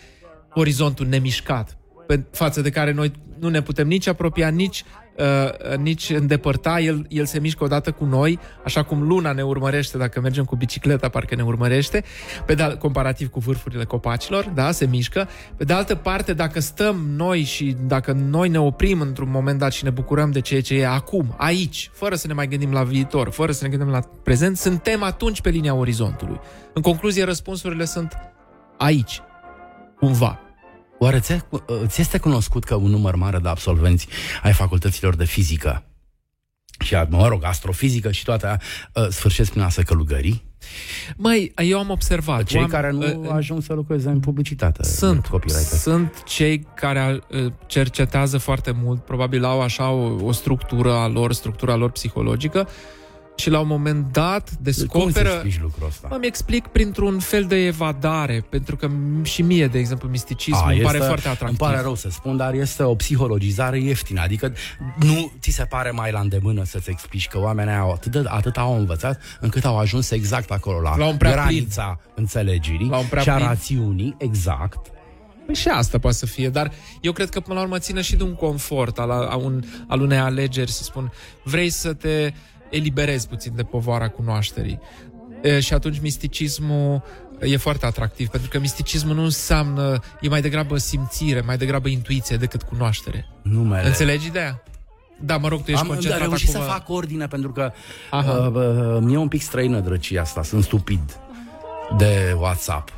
[0.54, 1.76] orizontul nemișcat,
[2.06, 4.84] pe față de care noi nu ne putem nici apropia, nici,
[5.18, 6.80] uh, nici îndepărta.
[6.80, 10.56] El, el se mișcă odată cu noi, așa cum luna ne urmărește dacă mergem cu
[10.56, 12.04] bicicleta, parcă ne urmărește,
[12.46, 15.28] pe de, comparativ cu vârfurile copacilor, da, se mișcă.
[15.56, 19.72] Pe de altă parte, dacă stăm noi și dacă noi ne oprim într-un moment dat
[19.72, 22.82] și ne bucurăm de ceea ce e acum, aici, fără să ne mai gândim la
[22.82, 26.40] viitor, fără să ne gândim la prezent, suntem atunci pe linia orizontului.
[26.72, 28.12] În concluzie, răspunsurile sunt
[28.78, 29.20] aici,
[29.98, 30.40] cumva.
[31.02, 31.38] Oare ți,
[31.86, 34.08] ți este cunoscut că un număr mare de absolvenți
[34.42, 35.84] ai facultăților de fizică
[36.78, 38.60] și, mă rog, astrofizică și toate aia,
[38.94, 40.44] uh, sfârșesc prin a se călugări.
[41.16, 42.44] Măi, eu am observat.
[42.44, 44.82] Cei oam- care nu uh, ajung să lucreze în publicitate.
[44.82, 45.66] Sunt, copyright.
[45.66, 51.32] sunt cei care uh, cercetează foarte mult, probabil au așa o, o structură a lor,
[51.32, 52.68] structura lor psihologică
[53.36, 55.28] și la un moment dat Cum descoperă...
[55.28, 56.08] să explici lucrul ăsta?
[56.10, 60.70] Mă, mi explic printr-un fel de evadare, pentru că m- și mie, de exemplu, misticismul
[60.72, 61.48] îmi pare foarte atractiv.
[61.48, 64.20] Îmi pare rău să spun, dar este o psihologizare ieftină.
[64.20, 64.52] Adică
[64.98, 68.56] nu ți se pare mai la îndemână să-ți explici că oamenii au atât, de, atât
[68.56, 73.06] au învățat încât au ajuns exact acolo, la, La un prea granița înțelegerii La un
[73.10, 73.46] prea și a plin.
[73.46, 74.86] rațiunii, exact.
[75.46, 78.16] Păi și asta poate să fie, dar eu cred că până la urmă ține și
[78.16, 81.12] de un confort al, a un, al unei alegeri, să spun,
[81.44, 82.32] vrei să te
[82.72, 84.80] eliberezi puțin de povara cunoașterii.
[85.42, 87.02] E, și atunci misticismul
[87.40, 92.36] e foarte atractiv, pentru că misticismul nu înseamnă, e mai degrabă simțire, mai degrabă intuiție
[92.36, 93.26] decât cunoaștere.
[93.42, 93.86] Numele.
[93.86, 94.62] Înțelegi ideea?
[95.20, 96.60] Da, mă rog, tu ești Am concentrat reușit acum...
[96.60, 97.72] să fac ordine pentru că
[98.10, 98.32] Aha.
[98.32, 101.20] uh, uh, mi-e un pic străină drăcia asta, sunt stupid
[101.96, 102.92] de WhatsApp.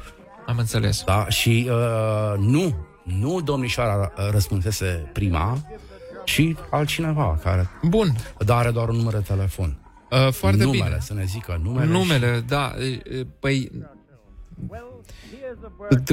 [0.47, 1.03] Am înțeles.
[1.05, 5.59] Da, și uh, nu, nu domnișoara uh, răspunsese prima,
[6.25, 8.17] și altcineva care Bun.
[8.39, 9.77] dar are doar un număr de telefon.
[10.11, 10.97] Uh, foarte numele, bine.
[11.01, 11.87] să ne zică numele.
[11.91, 12.73] Numele, da.
[12.79, 13.71] e, e, Păi...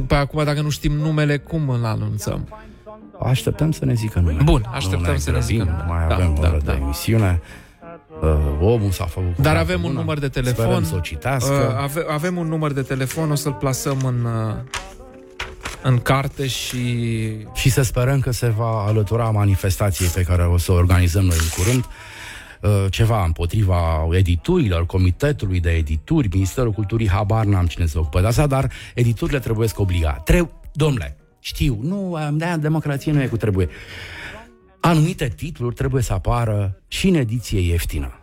[0.07, 2.47] Păi acum, dacă nu știm numele, cum îl anunțăm?
[3.19, 4.43] Așteptăm să ne zică numele.
[4.43, 5.87] Bun, așteptăm nu să ne grăbim, zică nu numele.
[5.99, 6.71] Mai Da, avem da, da, da.
[6.71, 7.41] de emisiune.
[8.21, 8.29] Uh,
[8.61, 9.99] omul s-a făcut cu Dar foarte avem un bună.
[9.99, 10.65] număr de telefon.
[10.65, 11.53] Sperăm să o citească.
[11.75, 14.55] Uh, ave, avem un număr de telefon, o să-l plasăm în, uh,
[15.83, 16.85] în carte și...
[17.53, 21.37] Și să sperăm că se va alătura manifestației pe care o să o organizăm noi
[21.39, 21.85] în curând
[22.61, 28.27] uh, ceva împotriva editurilor, Comitetului de Edituri, Ministerul Culturii, habar n-am cine se ocupă de
[28.27, 30.11] asta, dar editurile trebuie să obliga.
[30.11, 33.69] Treu, domnule, știu, nu, de democrație nu e cu trebuie.
[34.79, 38.15] Anumite titluri trebuie să apară și în ediție ieftină.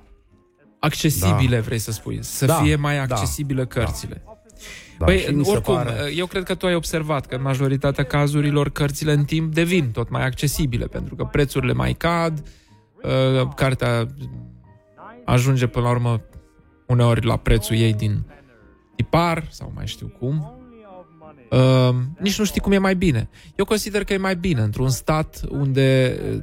[0.81, 1.63] Accesibile, Da.
[1.63, 2.19] vrei să spui.
[2.23, 4.23] Să Da, fie mai da, accesibile cărțile.
[4.25, 4.38] Da,
[5.05, 8.05] Păi, și mi se oricum, pare- eu cred că tu ai observat că în majoritatea
[8.05, 12.43] cazurilor cărțile în timp devin tot mai accesibile, pentru că prețurile mai cad,
[13.03, 14.07] uh, cartea
[15.25, 16.21] ajunge până la urmă
[16.87, 18.25] uneori la prețul ei din
[18.97, 20.53] tipar sau mai știu cum.
[21.51, 23.29] Uh, nici nu știi cum e mai bine.
[23.57, 26.43] Eu consider că e mai bine într-un stat unde uh,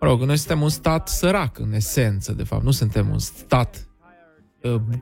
[0.00, 3.88] mă rog, noi suntem un stat sărac în esență, de fapt, nu suntem un stat
[4.62, 4.94] uh, Bă,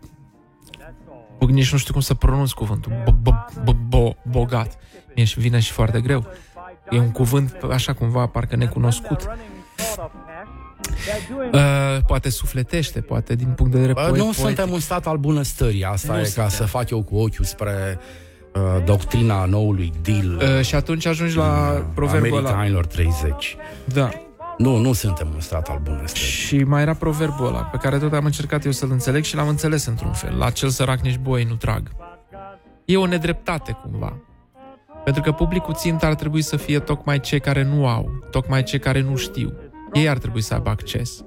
[1.40, 2.92] nici nu știu cum să pronunț cuvântul.
[3.04, 4.78] B- b- b- bo- bogat.
[5.16, 6.26] Mie și vine și foarte greu.
[6.90, 9.28] E un cuvânt așa cumva parcă necunoscut.
[11.52, 14.40] Uh, poate sufletește, poate din punct de vedere Bă, poe- nu poetic.
[14.44, 16.48] suntem un stat al bunăstării, asta Nu e ca suntem.
[16.48, 17.98] să fac eu cu ochiul spre
[18.54, 22.38] uh, doctrina noului deal Uh, și atunci ajungi la proverbul ăla.
[22.48, 23.56] americanilor 30.
[23.84, 24.08] Da.
[24.58, 26.26] Nu, nu suntem un stat al bunăstării.
[26.26, 29.48] Și mai era proverbul ăla, pe care tot am încercat eu să-l înțeleg și l-am
[29.48, 30.36] înțeles într-un fel.
[30.38, 31.90] La cel sărac nici boi nu trag.
[32.84, 34.16] E o nedreptate cumva.
[35.04, 38.78] Pentru că publicul țintă ar trebui să fie tocmai cei care nu au, tocmai cei
[38.78, 39.52] care nu știu.
[39.92, 41.24] Ei ar trebui să aibă acces.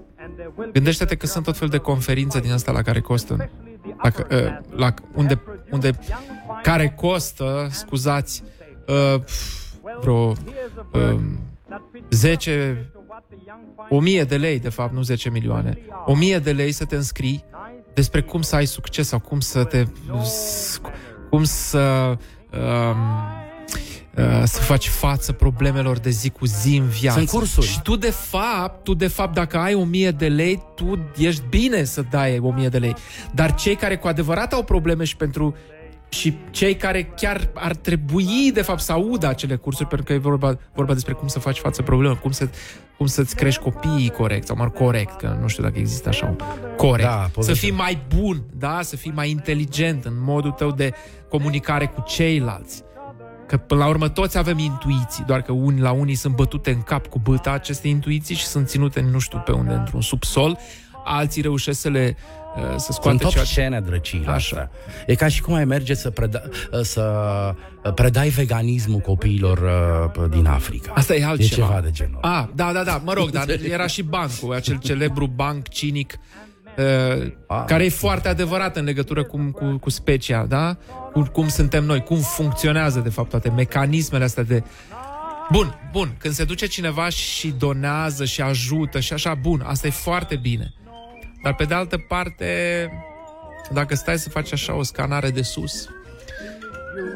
[0.71, 3.49] Gândește-te că sunt tot fel de conferințe din asta la care costă
[4.01, 5.41] la, uh, la unde,
[5.71, 5.99] unde
[6.61, 8.43] care costă, scuzați,
[8.87, 9.21] uh,
[9.99, 10.33] vreo
[10.91, 11.19] uh,
[12.09, 12.91] 10
[13.89, 15.77] o mie de lei, de fapt, nu 10 milioane.
[16.05, 17.43] O mie de lei să te înscrii
[17.93, 19.85] despre cum să ai succes sau cum să te...
[21.29, 22.17] cum să...
[22.51, 22.97] Um,
[24.15, 27.17] uh, să faci față problemelor de zi cu zi în viață.
[27.17, 27.67] Sunt cursuri.
[27.67, 31.43] Și tu de fapt, tu de fapt dacă ai o mie de lei, tu ești
[31.49, 32.95] bine să dai o mie de lei.
[33.31, 35.55] Dar cei care cu adevărat au probleme și pentru
[36.09, 40.17] și cei care chiar ar trebui, de fapt, să audă acele cursuri, pentru că e
[40.17, 42.49] vorba, vorba despre cum să faci față problemelor, cum, să,
[42.97, 46.35] cum să-ți crești copiii corect, sau mă corect, că nu știu dacă există așa un
[46.77, 47.07] corect.
[47.09, 47.65] Da, să poveste.
[47.65, 48.79] fii mai bun, da?
[48.81, 50.93] Să fii mai inteligent în modul tău de
[51.29, 52.83] comunicare cu ceilalți.
[53.47, 56.81] Că până la urmă toți avem intuiții, doar că unii la unii sunt bătute în
[56.81, 60.57] cap cu băta aceste intuiții și sunt ținute nu știu pe unde, într-un subsol,
[61.03, 62.38] alții reușesc să le uh,
[62.75, 64.35] să scoate Sunt ceea obscene drăciile Așa.
[64.35, 64.71] astea.
[65.07, 66.41] E ca și cum ai merge să, preda,
[66.81, 67.03] să
[67.95, 69.57] predai veganismul copiilor
[70.17, 70.91] uh, din Africa.
[70.95, 71.65] Asta e altceva.
[71.65, 72.17] E ceva de genul.
[72.21, 76.19] Ah, da, da, da, mă rog, dar era și bancul, acel celebru banc cinic
[76.77, 77.31] uh,
[77.65, 80.77] care e foarte adevărat în legătură cu, cu, cu specia, da?
[81.13, 84.63] Cu, cum suntem noi, cum funcționează, de fapt, toate mecanismele astea de...
[85.51, 89.89] Bun, bun, când se duce cineva și donează și ajută și așa, bun, asta e
[89.89, 90.73] foarte bine.
[91.43, 92.45] Dar pe de altă parte,
[93.71, 95.87] dacă stai să faci așa o scanare de sus,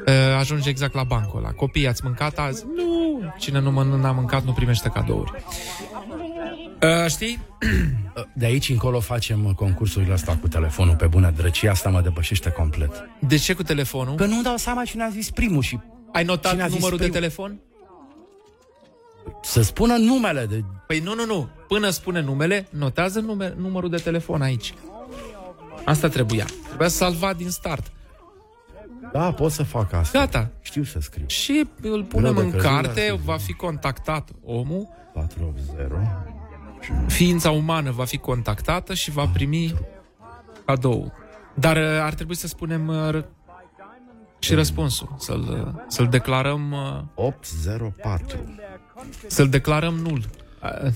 [0.07, 1.51] uh, ajunge exact la bancul ăla.
[1.51, 2.65] Copiii, ați mâncat azi?
[2.75, 3.33] Nu!
[3.37, 5.31] Cine nu mănâncă, n-a mâncat, nu primește cadouri.
[6.81, 7.39] Uh, știi?
[8.33, 12.91] De aici încolo facem concursurile astea cu telefonul pe bună drăcie, asta mă depășește complet.
[13.19, 14.15] De ce cu telefonul?
[14.15, 15.79] Că nu dau seama cine a zis primul și
[16.11, 17.19] Ai notat Cine a zis numărul de primul?
[17.21, 17.59] telefon?
[19.41, 20.63] Să spună numele de...
[20.87, 21.49] Păi nu, nu, nu.
[21.67, 24.73] Până spune numele, notează nume, numărul de telefon aici.
[25.85, 26.45] Asta trebuia.
[26.67, 27.91] Trebuia să salva din start.
[29.13, 30.19] Da, pot să fac asta.
[30.19, 30.49] Gata.
[30.61, 31.25] Știu să scriu.
[31.27, 35.91] Și îl punem Greu în de crezut, carte, dar- va fi contactat omul, 480.
[37.07, 39.73] ființa umană va fi contactată și va primi
[40.65, 41.11] cadou.
[41.53, 43.25] Dar uh, ar trebui să spunem uh, ră-
[44.39, 48.37] și răspunsul, să-l, uh, să-l declarăm uh, 804.
[49.27, 50.21] Să-l declarăm nul.
[50.63, 50.91] Uh,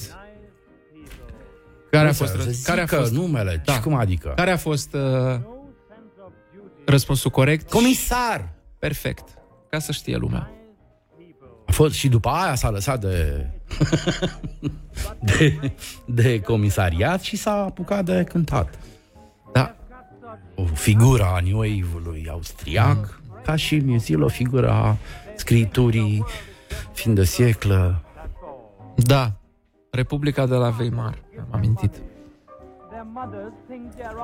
[1.91, 3.63] Care a Nu fost să- ră- să care a zică fost numele?
[3.71, 4.33] Și cum adică?
[4.35, 5.39] Care a fost uh,
[6.85, 7.69] răspunsul corect?
[7.69, 8.49] Comisar!
[8.79, 9.23] Perfect.
[9.69, 10.51] Ca să știe lumea.
[11.67, 13.47] A fost și după aia s-a lăsat de,
[15.37, 15.71] de,
[16.05, 18.79] de comisariat și s-a apucat de cântat.
[19.53, 19.75] Da.
[20.55, 23.41] O figură a New Wave-ului austriac, Mm.
[23.43, 24.97] ca și Musil, o figură a
[25.35, 26.25] scriturii
[26.91, 28.03] fin de sieclă.
[28.95, 29.31] Da.
[29.89, 31.17] Republica de la Weimar.
[31.39, 32.01] Am amintit.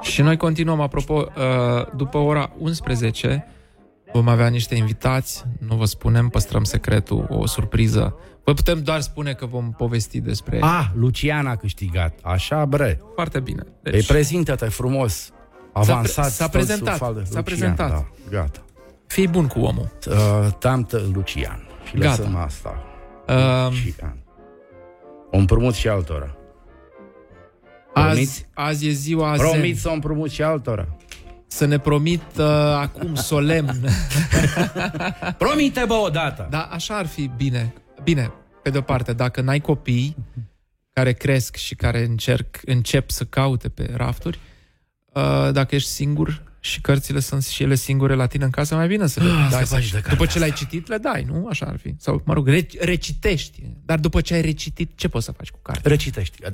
[0.02, 3.48] Și noi continuăm, apropo, uh, după ora 11
[4.14, 8.16] vom avea niște invitați, nu vă spunem, păstrăm secretul, o surpriză.
[8.44, 10.60] Vă putem doar spune că vom povesti despre...
[10.62, 12.20] Ah, Lucian a câștigat.
[12.22, 13.02] Așa, bre.
[13.14, 13.64] Foarte bine.
[13.82, 13.94] Deci...
[13.94, 15.32] Ei, prezintă-te frumos.
[15.74, 16.30] Avansat.
[16.32, 17.90] s-a tot prezentat, sub fal- s-a Lucian, prezentat.
[17.90, 18.60] Da, gata.
[19.08, 19.92] Fii bun cu omul.
[20.10, 21.68] Uh, Tamtă Lucian.
[21.88, 22.16] Și Gata.
[22.18, 22.84] lăsăm asta.
[23.28, 24.18] Uh, Lucian.
[25.32, 26.36] O împrumut și altora.
[27.94, 28.48] azi, Promiți?
[28.54, 29.76] azi e ziua Promit zen.
[29.76, 30.96] să o împrumut și altora.
[31.48, 32.46] Să ne promit uh,
[32.80, 33.70] acum solemn.
[35.38, 36.48] Promite, bă, odată!
[36.50, 37.74] Da, așa ar fi bine.
[38.04, 38.32] Bine,
[38.64, 40.16] pe de-o parte, dacă n-ai copii
[40.94, 44.40] care cresc și care încerc, încep să caute pe rafturi,
[45.14, 48.88] uh, dacă ești singur și cărțile sunt și ele singure la tine în casă, mai
[48.88, 49.66] bine să le Ah, dai.
[49.66, 51.48] scăpați Să, de după cartea ce le-ai citit, le dai, nu?
[51.50, 51.94] Așa ar fi.
[51.98, 53.64] Sau, mă rog, re- recitești.
[53.86, 55.92] Dar după ce ai recitit, ce poți să faci cu cartea?
[55.92, 56.42] Recitești.
[56.42, 56.50] Da.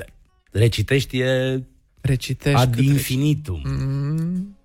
[0.51, 1.63] Recitești e
[2.01, 3.61] Recitești ad cât infinitum.
[3.63, 4.57] Mm,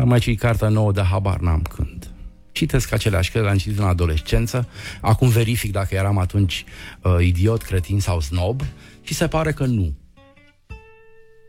[0.00, 2.10] Am mai citit cartea nouă de habar n-am când.
[2.52, 4.68] Citesc aceleași cărți, le-am citit în adolescență.
[5.00, 6.64] Acum verific dacă eram atunci
[7.02, 8.60] uh, idiot, cretin sau snob
[9.02, 9.94] și se pare că nu.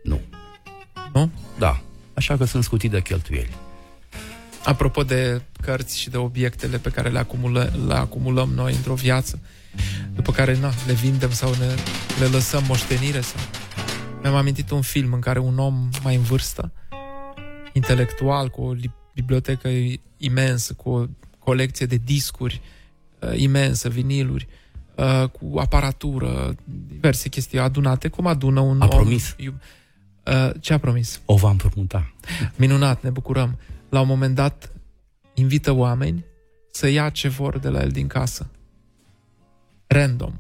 [0.04, 0.20] Nu.
[1.14, 1.32] Nu?
[1.60, 1.82] Da.
[2.14, 3.56] Așa că sunt scutit de cheltuieli.
[4.64, 9.40] Apropo de cărți și de obiectele pe care le, acumulă, le acumulăm noi într-o viață,
[10.16, 11.66] după care na, le vindem sau ne,
[12.20, 13.22] le lăsăm moștenire.
[13.22, 13.40] Sau...
[14.22, 16.72] Mi-am amintit un film în care un om mai în vârstă,
[17.74, 19.70] intelectual, cu o li- bibliotecă
[20.18, 21.06] imensă, cu o
[21.40, 22.62] colecție de discuri
[23.20, 24.48] uh, imensă, viniluri,
[24.96, 26.56] uh, cu aparatură,
[26.88, 28.90] diverse chestii adunate, cum adună un A om...
[28.90, 29.36] promis.
[29.40, 29.60] iub- Uh,
[30.60, 31.22] ce a promis?
[31.26, 32.14] O va împrumuta.
[32.56, 33.60] Minunat, ne bucurăm.
[33.90, 34.72] La un moment dat
[35.34, 36.26] invită oameni
[36.72, 38.50] să ia ce vor de la el din casă.
[39.88, 40.34] Random.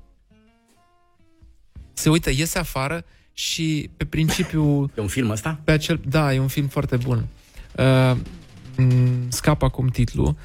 [1.93, 4.91] Se uită, iese afară și pe principiu...
[4.97, 5.59] E un film ăsta?
[5.63, 7.27] Pe acel, da, e un film foarte bun.
[7.77, 8.17] Uh,
[8.77, 10.35] m, scap acum titlul,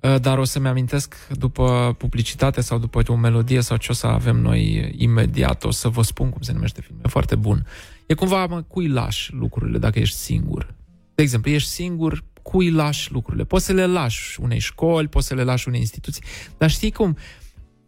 [0.00, 4.06] uh, dar o să-mi amintesc după publicitate sau după o melodie sau ce o să
[4.06, 7.02] avem noi imediat, o să vă spun cum se numește filmul.
[7.04, 7.66] E foarte bun.
[8.08, 10.74] E cumva, mă, cui lași lucrurile dacă ești singur?
[11.14, 13.44] De exemplu, ești singur, cui lași lucrurile?
[13.44, 16.22] Poți să le lași unei școli, poți să le lași unei instituții,
[16.58, 17.16] dar știi cum?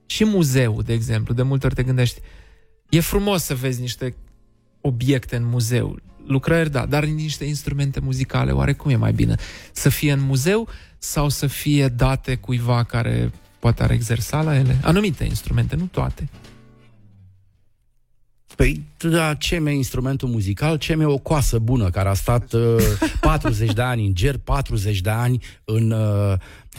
[0.07, 2.21] Și muzeul, de exemplu, de multe ori te gândești,
[2.89, 4.15] e frumos să vezi niște
[4.81, 9.35] obiecte în muzeu, lucrări, da, dar niște instrumente muzicale, oare cum e mai bine?
[9.73, 10.69] Să fie în muzeu
[10.99, 14.79] sau să fie date cuiva care poate ar exersa la ele?
[14.83, 16.29] Anumite instrumente, nu toate.
[18.61, 22.77] Păi, da, ce mi instrumentul muzical, ce mi o coasă bună, care a stat uh,
[23.21, 26.33] 40 de ani în ger, 40 de ani în uh,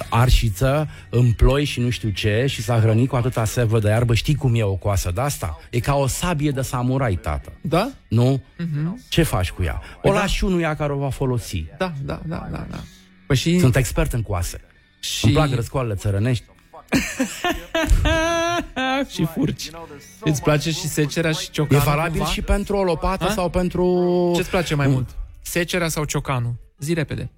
[0.09, 4.13] arșiță, în ploi și nu știu ce, și s-a hrănit cu atâta sevă de iarbă.
[4.13, 5.59] Știi cum e o coasă de asta?
[5.69, 7.51] E ca o sabie de samurai, tată.
[7.61, 7.91] Da?
[8.07, 8.43] Nu?
[8.57, 9.01] Mhm.
[9.09, 9.81] Ce faci cu ea?
[9.95, 10.17] O Păi da.
[10.19, 11.65] lași unuia care o va folosi.
[11.77, 12.79] Da, da, da, da, da.
[13.27, 13.59] Păi și...
[13.59, 14.61] Sunt expert în coase.
[14.99, 16.43] Și- Îmi plac răscoalele țărănești.
[19.13, 19.69] și furci.
[20.19, 21.83] Îți place și secerea și ciocanul?
[21.83, 22.31] E valabil cumva?
[22.33, 23.31] și pentru o lopată Ha?
[23.31, 24.31] sau pentru...
[24.35, 25.09] Ce-ți place mai un- mult?
[25.41, 26.53] Secerea sau ciocanul?
[26.79, 27.29] Zi repede.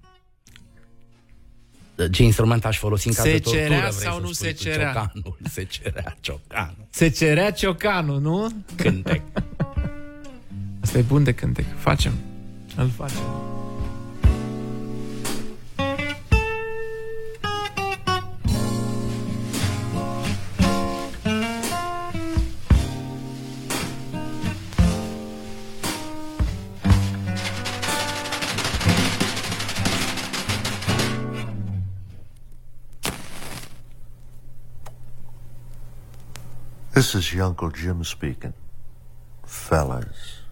[2.10, 4.56] Ce instrument aș folosi în caz de Secerea tortură, vrei sau să nu spui tu?
[4.58, 4.92] secerea?
[4.92, 6.86] Ciocanul, secerea, ciocanul.
[6.90, 8.48] Secerea ciocanul, nu?
[8.76, 9.22] Cântec.
[10.82, 11.64] Asta e bun de cântec.
[11.78, 12.12] Facem.
[12.76, 13.22] Îl facem.
[36.94, 38.54] This is your Uncle Jim speaking.
[39.44, 40.42] Fellas.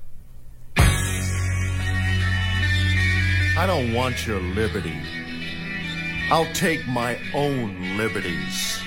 [3.57, 5.01] I don't want your liberty.
[6.33, 8.83] I'll take my own liberties.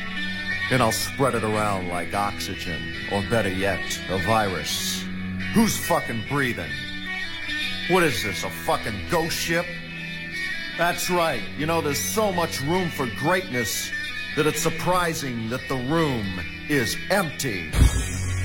[0.70, 5.06] And I'll spread it around like oxygen, or better yet, a virus.
[5.54, 6.72] Who's fucking breathing?
[7.90, 9.66] What is this, a fucking ghost ship?
[10.78, 11.42] That's right.
[11.58, 13.90] You know, there's so much room for greatness
[14.36, 17.72] that it's surprising that the room is empty.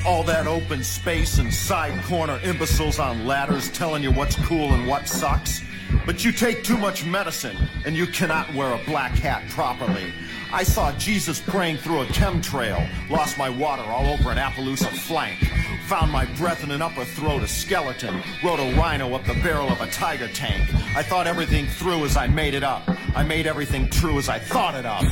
[0.06, 4.86] All that open space and side corner imbeciles on ladders telling you what's cool and
[4.86, 5.62] what sucks.
[6.06, 10.12] But you take too much medicine and you cannot wear a black hat properly.
[10.52, 15.38] I saw Jesus praying through a chemtrail, lost my water all over an Appaloosa flank,
[15.86, 19.68] found my breath in an upper throat, a skeleton, rode a rhino up the barrel
[19.68, 20.68] of a tiger tank.
[20.97, 22.82] I thought everything through as I made it up.
[23.14, 25.05] I made everything true as I thought it up.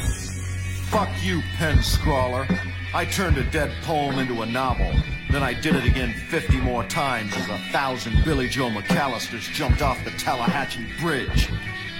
[0.89, 2.47] Fuck you, pen scrawler.
[2.95, 4.91] I turned a dead poem into a novel.
[5.31, 9.83] Then I did it again 50 more times as a thousand Billy Joe McAllisters jumped
[9.83, 11.51] off the Tallahatchie Bridge.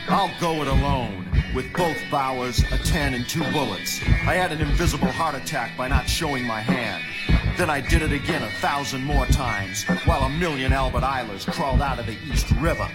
[0.09, 4.01] I'll go it alone, with both Bowers, a 10, and two bullets.
[4.03, 7.05] I had an invisible heart attack by not showing my hand.
[7.59, 11.83] Then I did it again a thousand more times, while a million Albert Eilers crawled
[11.83, 12.89] out of the East River.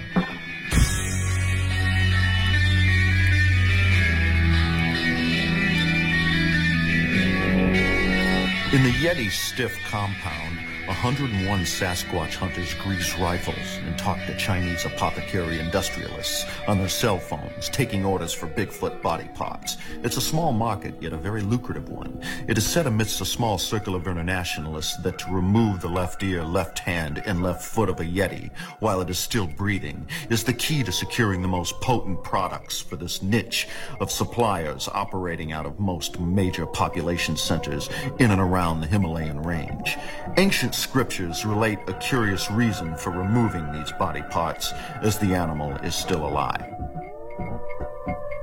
[8.73, 15.57] In the Yeti Stiff compound, 101 Sasquatch hunters grease rifles and talk to Chinese apothecary
[15.57, 19.77] industrialists on their cell phones, taking orders for Bigfoot body parts.
[20.03, 22.21] It's a small market, yet a very lucrative one.
[22.49, 26.43] It is said amidst a small circle of internationalists that to remove the left ear,
[26.43, 30.51] left hand, and left foot of a Yeti while it is still breathing is the
[30.51, 33.69] key to securing the most potent products for this niche
[34.01, 37.89] of suppliers operating out of most major population centers
[38.19, 39.97] in and around the Himalayan range.
[40.35, 45.95] Ancient scriptures relate a curious reason for removing these body parts as the animal is
[45.95, 46.73] still alive.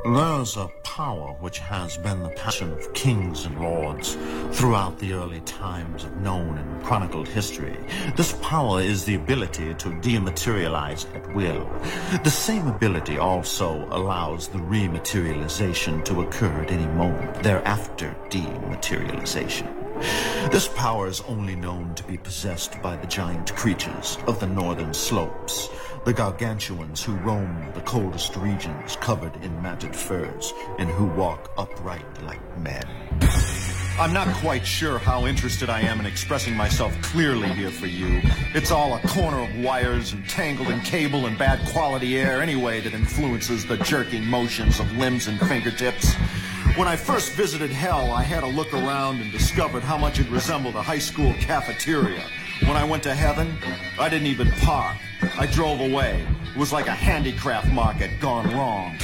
[0.05, 4.16] There's a power which has been the passion of kings and lords
[4.51, 7.77] throughout the early times of known and chronicled history.
[8.16, 11.69] This power is the ability to dematerialize at will.
[12.24, 19.69] The same ability also allows the rematerialization to occur at any moment thereafter dematerialization.
[20.51, 24.94] This power is only known to be possessed by the giant creatures of the northern
[24.94, 25.68] slopes,
[26.05, 32.22] the gargantuans who roam the coldest regions covered in matted furs and who walk upright
[32.22, 32.82] like men.
[33.98, 38.22] I'm not quite sure how interested I am in expressing myself clearly here for you.
[38.55, 42.81] It's all a corner of wires and tangled in cable and bad quality air anyway
[42.81, 46.14] that influences the jerking motions of limbs and fingertips.
[46.76, 50.30] When I first visited hell, I had a look around and discovered how much it
[50.30, 52.22] resembled a high school cafeteria.
[52.60, 53.56] When I went to heaven,
[53.98, 54.97] I didn't even park.
[55.38, 56.24] I drove away.
[56.55, 58.97] It was like a handicraft market gone wrong.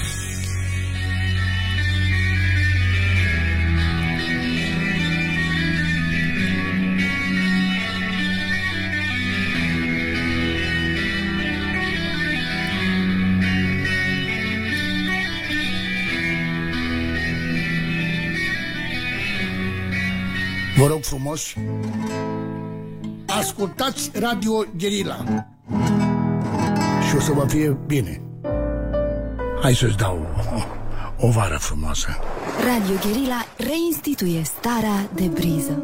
[20.77, 21.55] Vă rog frumos,
[23.27, 25.24] ascultați Radio Guerilla
[27.09, 28.23] și o să vă fie bine.
[29.62, 30.26] Hai să-ți dau
[31.20, 32.09] o, o vară frumoasă.
[32.65, 35.83] Radio Guerilla reinstituie starea de briză.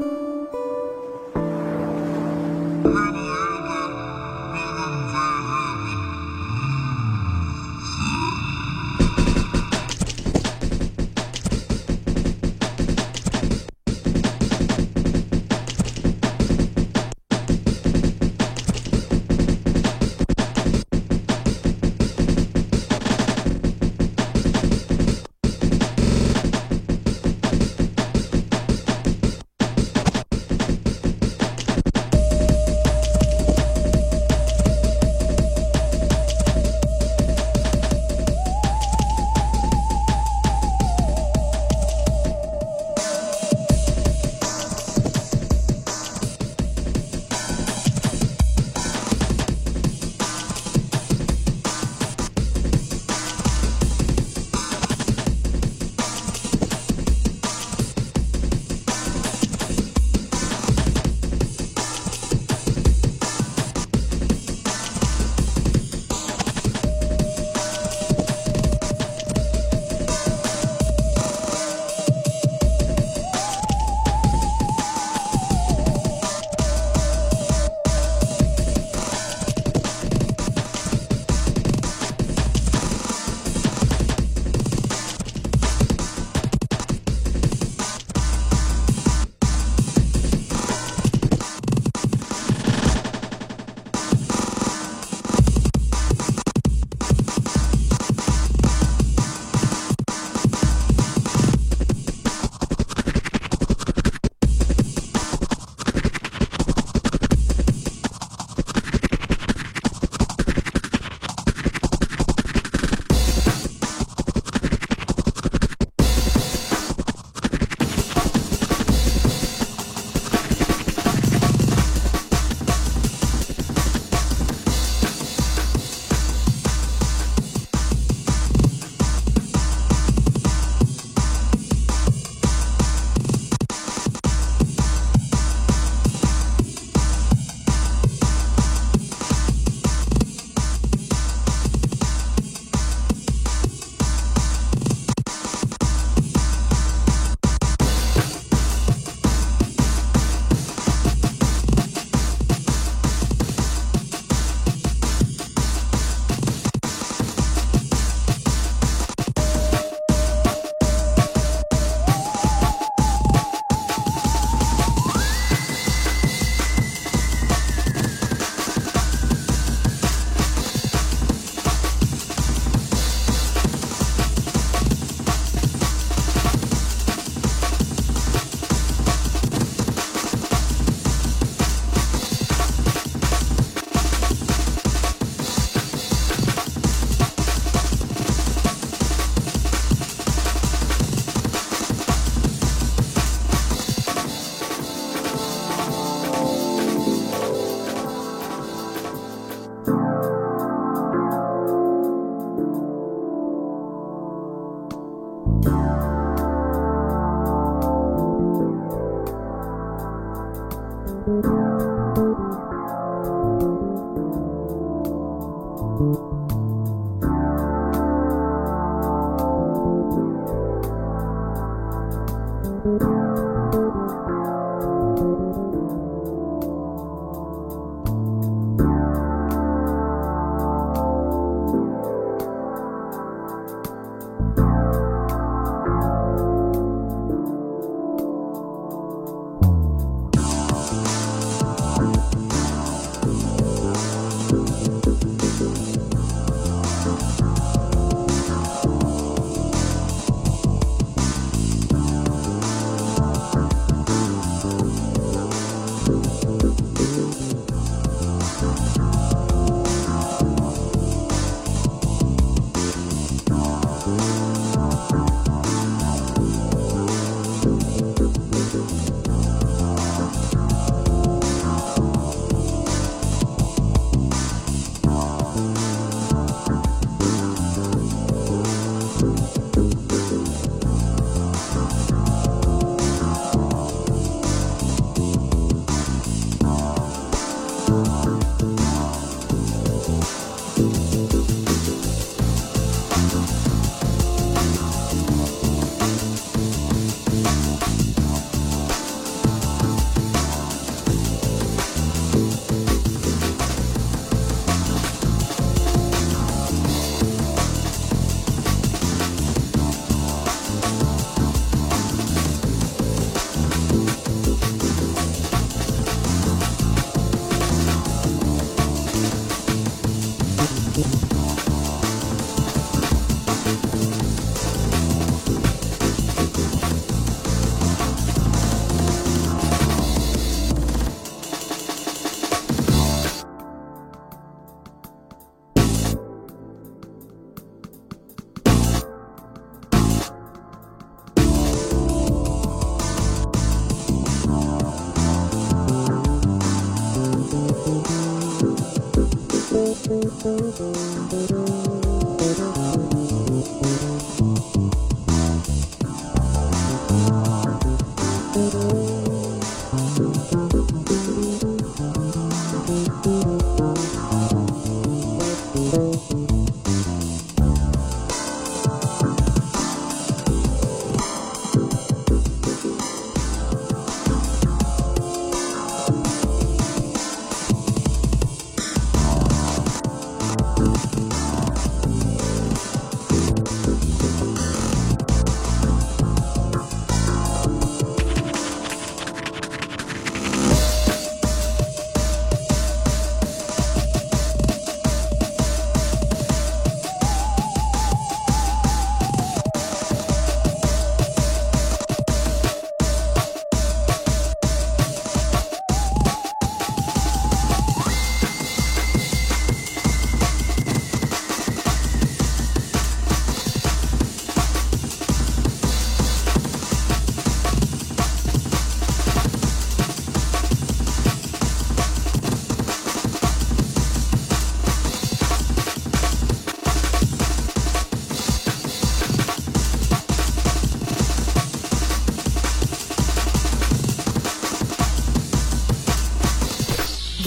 [350.59, 351.12] you.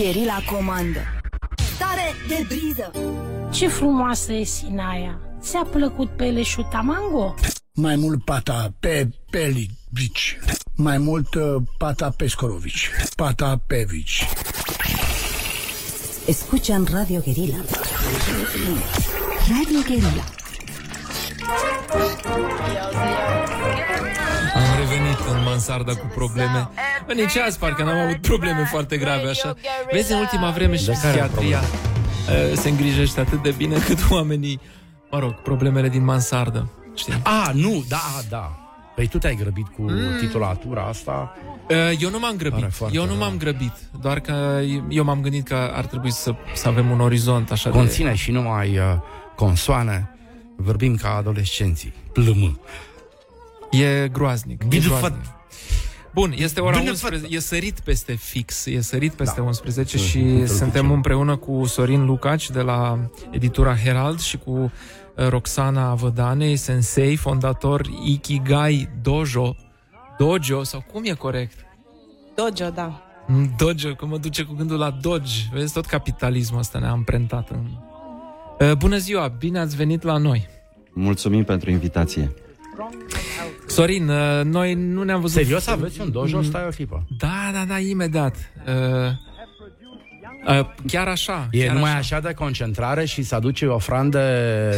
[0.06, 1.00] Gherila comandă.
[1.75, 2.92] Stare de briză.
[3.51, 5.19] Ce frumoasă e Sinaia!
[5.42, 7.35] Ți-a plăcut peleșul Tamango?
[7.74, 10.38] Mai mult Pata pe Pelivici.
[10.75, 12.90] Mai mult uh, Pata Pescorovici.
[13.16, 14.27] Pata Pevici.
[16.25, 17.58] Escuchan Radio Guerilla.
[19.50, 20.24] Radio Guerilla.
[24.56, 26.69] Am revenit în mansarda cu probleme.
[27.06, 29.56] Bă, nici azi parcă n-am avut probleme foarte grave așa.
[29.92, 34.00] Vezi, în ultima vreme și De care psihiatria uh, se îngrijește atât de bine cât
[34.10, 34.60] oamenii,
[35.12, 36.70] mă rog, problemele din mansardă.
[36.96, 37.14] Știi?
[37.24, 38.60] A, nu, da, da.
[38.96, 40.18] Păi tu te-ai grăbit cu Mm.
[40.20, 41.34] titulatura asta.
[41.70, 42.60] Uh, Eu nu m-am grăbit.
[42.60, 43.18] Pare foarte Eu nu rău.
[43.18, 43.74] m-am grăbit.
[44.02, 48.10] Doar că eu m-am gândit că ar trebui să, să avem un orizont așa Conține
[48.10, 48.16] de...
[48.16, 48.84] și numai uh,
[49.36, 50.10] consoane.
[50.58, 51.94] Vorbim ca adolescenții.
[52.14, 52.60] Plâm.
[53.72, 54.64] E groaznic.
[54.64, 55.20] E Bine groaznic.
[56.16, 59.45] Bun, este ora Bine 11, e sărit peste fix, e sărit peste Da.
[59.45, 60.94] 11 Sunt și într-o suntem picioare.
[60.94, 63.00] împreună cu Sorin Lucaci de la
[63.32, 69.56] editura Herald și cu uh, Roxana Vădanei, sensei, fondator Ikigai Dojo.
[70.18, 71.58] Dojo, sau cum e corect?
[72.35, 73.02] Dojo, da.
[73.27, 75.40] Mm, Dojo, că mă duce cu gândul la Dodge.
[75.53, 77.66] Vezi, tot capitalismul ăsta ne-a amprentat în...
[78.60, 80.48] Uh, Bună ziua, bine ați venit la noi.
[80.94, 82.32] Mulțumim pentru invitație.
[83.76, 85.42] Sorin, uh, noi nu ne-am văzut...
[85.42, 86.38] Serios aveți un dojo?
[86.38, 87.06] Mm, Stai o clipă.
[87.18, 88.36] Da, da, da, imediat.
[88.68, 91.48] Uh, uh, chiar așa.
[91.52, 92.16] E chiar numai așa.
[92.16, 92.28] așa.
[92.28, 94.20] de concentrare și să aduce ofrande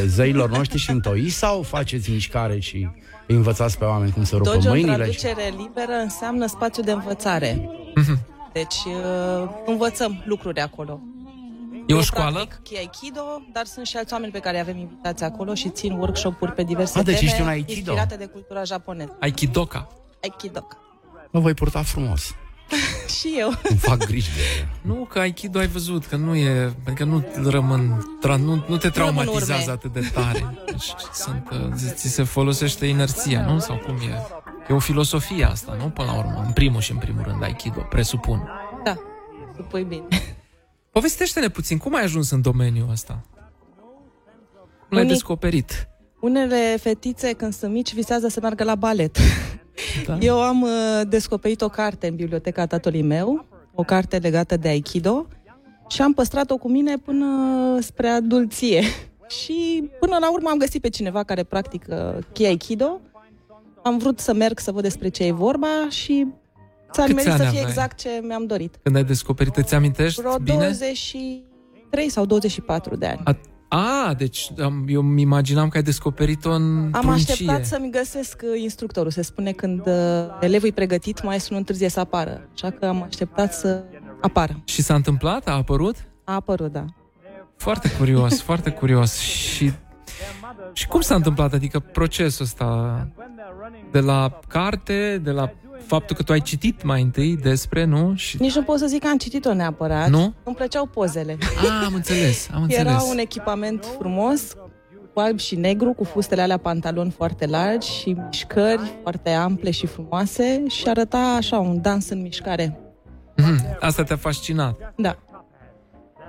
[0.06, 2.90] zeilor noștri și întoi sau faceți mișcare și
[3.28, 5.12] îi învățați pe oameni cum să rupă Dojo, în mâinile?
[5.12, 5.20] Și...
[5.20, 7.70] traducere liberă, înseamnă spațiu de învățare.
[7.96, 8.20] Mhm.
[8.54, 11.00] Deci uh, învățăm lucruri acolo.
[11.88, 12.46] E o Eu școală?
[12.46, 13.22] practic Aikido,
[13.54, 17.00] dar sunt și alți oameni pe care avem invitați acolo și țin workshop-uri pe diverse
[17.00, 17.74] Ah, deci teme ești un Aikido.
[17.92, 19.18] inspirate de cultura japoneză.
[19.20, 19.88] Aikidoka.
[20.24, 20.68] Aikido.
[21.32, 22.36] Mă voi purta frumos.
[23.20, 23.52] și eu.
[23.70, 24.68] Îmi fac griji de...
[24.82, 28.88] Nu, că Aikido ai văzut, că nu e, adică nu rămân, tra, nu, nu te
[28.88, 29.72] rămân traumatizează urme.
[29.72, 30.58] atât de tare.
[30.66, 33.60] Deci sunt, uh, ți- ți se folosește inerția, nu?
[33.60, 34.22] Sau cum e?
[34.70, 35.90] E o filosofie asta, nu?
[35.90, 38.48] Până la urmă, în primul și în primul rând, Aikido, presupun.
[38.84, 38.96] Da,
[39.56, 40.06] supui bine.
[40.98, 43.22] Povestește-ne puțin, cum ai ajuns în domeniul ăsta?
[43.34, 45.88] Cum l-ai Unii- descoperit?
[46.20, 49.18] Unele fetițe, când sunt mici, visează să meargă la balet.
[50.06, 50.18] Da?
[50.30, 50.70] Eu am uh,
[51.08, 55.28] descoperit o carte în biblioteca tatălui meu, o carte legată de Aikido,
[55.90, 57.26] și am păstrat-o cu mine până
[57.82, 58.82] spre adulție.
[59.42, 63.00] Și până la urmă am găsit pe cineva care practică Ki Aikido.
[63.84, 66.28] Am vrut să merg să văd despre ce e vorba și
[67.02, 67.64] s-a Câți nimerit să ani fie aveai?
[67.72, 68.80] exact ce mi-am dorit.
[68.84, 70.58] Când ai descoperit, îți amintești Vreo bine?
[70.58, 73.22] 23 sau 24 de ani.
[73.24, 73.38] A,
[74.08, 77.32] a, deci am, eu îmi imaginam că ai descoperit-o în Am pruncie.
[77.34, 79.12] așteptat să-mi găsesc uh, instructorul.
[79.12, 79.94] Se spune când uh,
[80.40, 82.50] elevul e pregătit, maestru nu întârzie să apară.
[82.54, 83.84] Așa că am așteptat să
[84.22, 84.62] apară.
[84.66, 85.48] Și s-a întâmplat?
[85.48, 85.96] A apărut?
[86.24, 86.86] A apărut, da.
[87.58, 89.18] Foarte curios, foarte curios.
[89.20, 89.72] Și,
[90.74, 91.54] și cum s-a întâmplat?
[91.54, 93.08] Adică procesul ăsta
[93.92, 95.52] de la carte, de la
[95.88, 98.14] faptul că tu ai citit mai întâi despre, nu?
[98.16, 100.10] Și Nici nu pot să zic că am citit-o neapărat.
[100.10, 100.34] Nu?
[100.44, 101.38] Îmi plăceau pozele.
[101.82, 102.86] A, am înțeles, am înțeles.
[102.86, 104.54] Era un echipament frumos,
[105.14, 109.86] cu alb și negru, cu fustele alea pantaloni foarte largi și mișcări foarte ample și
[109.86, 112.80] frumoase și arăta așa un dans în mișcare.
[113.38, 114.94] Mhm, Asta te-a fascinat.
[114.96, 115.18] Da.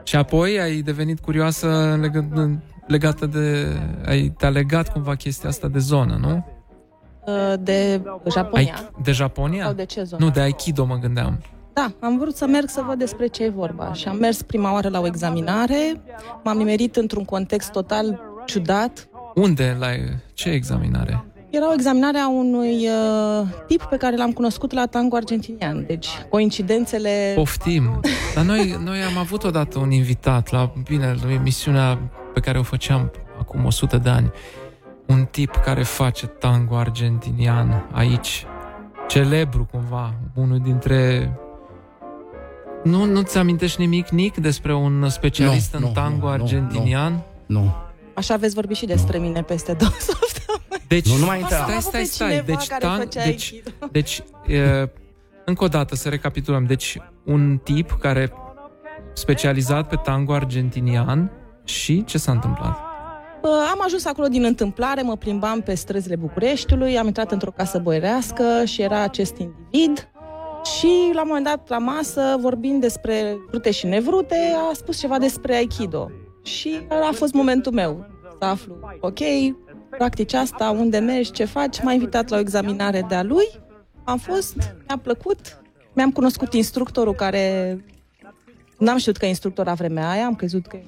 [0.02, 3.66] Și apoi ai devenit curioasă în legă- în- legată de...
[4.06, 6.46] Ai, te-a legat cumva chestia asta de zonă, nu?
[7.28, 8.74] Uh, De Japonia.
[8.74, 9.64] Ai, de Japonia?
[9.64, 10.24] Sau de ce zonă?
[10.24, 11.42] Nu, de Aikido mă gândeam.
[11.72, 14.72] Da, am vrut să merg să văd despre ce e vorba și am mers prima
[14.72, 16.00] oară la o examinare,
[16.44, 19.08] m-am nimerit într-un context total ciudat.
[19.34, 19.76] Unde?
[19.78, 19.86] La
[20.34, 21.24] ce examinare?
[21.50, 26.08] Era o examinare a unui uh, tip pe care l-am cunoscut la tango argentinian, deci
[26.28, 27.32] coincidențele...
[27.34, 28.00] Poftim.
[28.34, 31.98] Dar noi, noi am avut odată un invitat la, bine, la emisiunea
[32.34, 34.30] pe care o făceam acum 100 de ani.
[35.08, 38.46] Un tip care face tango argentinian aici.
[39.08, 40.14] Celebru cumva.
[40.34, 41.30] Unul dintre...
[42.84, 47.22] Nu, nu-ți amintești nimic, Nic, despre un specialist Nu, în nu, tango nu, nu, argentinian?
[47.46, 47.74] Nu.
[48.14, 50.84] Așa veți vorbi și despre mine peste două săptămâni.
[50.88, 51.56] Deci, Nu, nu mai intra.
[51.56, 52.28] stai, Am stai, avut pe stai.
[52.28, 53.70] cineva Deci, care tan- făcea deci, aikido.
[53.92, 54.88] deci e,
[55.44, 56.64] încă o dată să recapitulăm.
[56.64, 58.32] Deci, un tip care
[59.12, 61.30] specializat pe tango argentinian
[61.64, 62.78] și ce s-a întâmplat?
[63.42, 67.78] Uh, Am ajuns acolo din întâmplare, mă plimbam pe străzile Bucureștiului, am intrat într-o casă
[67.78, 70.08] boierească și era acest individ
[70.76, 75.18] și la un moment dat la masă, vorbind despre vrute și nevrute, a spus ceva
[75.18, 76.10] despre Aikido.
[76.42, 78.06] Și a fost momentul meu
[78.38, 79.18] să aflu, ok,
[79.90, 83.46] practici asta, unde mergi, ce faci, m-a invitat la o examinare de-a lui,
[84.04, 87.76] am fost, mi-a plăcut, mi-am cunoscut instructorul care
[88.78, 90.84] N-am știut că e instructor la vremea aia, am crezut că e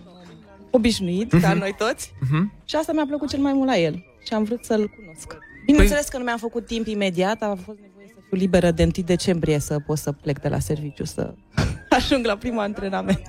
[0.70, 1.58] un om obișnuit, ca Mhm.
[1.58, 2.12] noi toți.
[2.20, 2.52] Mhm.
[2.64, 5.36] Și asta mi-a plăcut cel mai mult la el și am vrut să-l cunosc.
[5.66, 8.90] Bineînțeles că nu mi-am făcut timp imediat, a fost nevoie să fiu liberă de 1
[9.04, 11.34] decembrie să pot să plec de la serviciu, să
[11.98, 13.22] ajung la prima antrenament.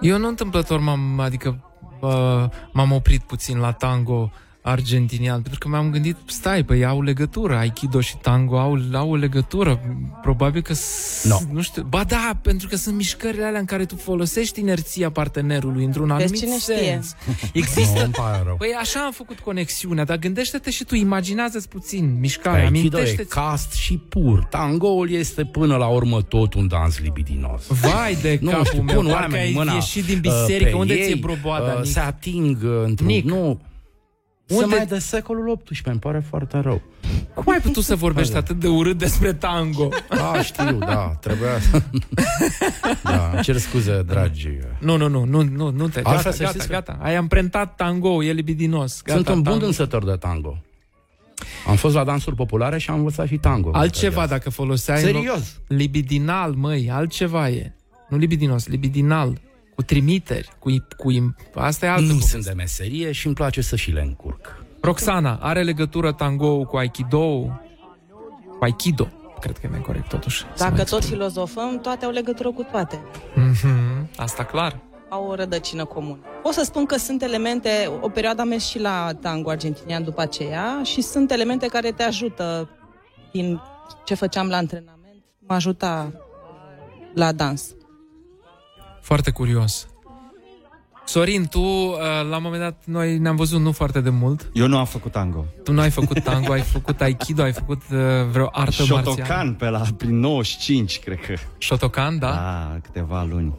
[0.00, 1.64] Eu nu întâmplător m-am, adică
[2.00, 4.30] uh, m-am oprit puțin la tango
[4.62, 9.14] argentinian, pentru că m-am gândit, stai, păi au legătură, Aikido și tango au, au o
[9.16, 9.80] legătură,
[10.22, 11.36] probabil că, s- No.
[11.52, 15.84] nu știu, ba da, pentru că sunt mișcările alea în care tu folosești inerția partenerului
[15.84, 16.74] într-un Vezi, anumit cine știe?
[16.76, 17.14] sens.
[17.52, 18.56] Există, Nu, îmi pare rău.
[18.56, 23.34] păi așa am făcut conexiunea, dar gândește-te și tu, imaginează-ți puțin mișcarea, Aikido e amintește-ți
[23.34, 24.44] cast și pur.
[24.44, 27.66] Tangoul este până la urmă tot un dans libidinos.
[27.66, 30.70] Vai de Nu capul știu, meu, pun parcă oamenii ai mâna ieșit din uh, biserică,
[30.70, 31.92] pe unde ți-e ei, broboada, uh, Nic?
[31.92, 33.06] Se ating uh, într-un...
[33.08, 33.24] Nic.
[33.24, 33.60] Nu,
[34.50, 34.76] Unde- Unde...
[34.76, 36.80] mai de secolul XVIII, îmi pare foarte rău.
[37.34, 39.88] Cum ai putut să vorbești atât de urât despre tango?
[40.08, 41.82] Da, știu, da, trebuia să...
[43.04, 44.48] da, îmi cer scuze, dragi.
[44.78, 46.00] Nu, nu, nu, nu, nu, nu te...
[46.02, 46.98] Altfel Gata, să gata, știți că- gata.
[47.00, 49.02] Ai amprentat tango, e libidinos.
[49.02, 49.60] Gata, Sunt un bun tango.
[49.60, 50.58] dansător de tango.
[51.66, 53.70] Am fost la dansuri populare și am învățat și tango.
[53.72, 55.02] Altceva dacă foloseai...
[55.02, 55.60] în loc- Serios?
[55.66, 57.72] Libidinal, măi, altceva e.
[58.08, 59.40] Nu libidinos, libidinal.
[59.80, 60.70] Cu trimiteri, cu...
[60.96, 61.10] cu
[61.54, 62.30] asta e altă Nu poveste.
[62.30, 64.64] sunt de meserie și îmi place să și le încurc.
[64.80, 67.26] Roxana, are legătură tango cu Aikido?
[68.58, 69.08] Cu Aikido,
[69.40, 70.38] cred că e mai corect totuși.
[70.38, 71.16] să Dacă mai tot spun.
[71.16, 73.00] filozofăm, toate au legătură cu toate.
[73.34, 74.78] Mhm, Asta clar.
[75.08, 76.18] Au o rădăcină comună.
[76.42, 80.20] O să spun că sunt elemente, o perioadă am mers și la tango argentinian după
[80.20, 82.68] aceea și sunt elemente care te ajută
[83.32, 83.60] din
[84.04, 86.12] ce făceam la antrenament, mă ajuta
[87.14, 87.74] la dans.
[89.00, 89.88] Foarte curios.
[91.04, 91.96] Sorin, tu, uh,
[92.30, 94.50] la un moment dat, noi ne-am văzut nu foarte de mult.
[94.52, 95.44] Eu nu am făcut tango.
[95.64, 97.98] Tu nu ai făcut tango, ai făcut aikido, ai făcut uh,
[98.30, 99.02] vreo artă marțială.
[99.02, 101.34] Shotokan pe la prin 95, cred că.
[101.58, 102.26] Shotokan, da?
[102.30, 103.58] Da, câteva luni.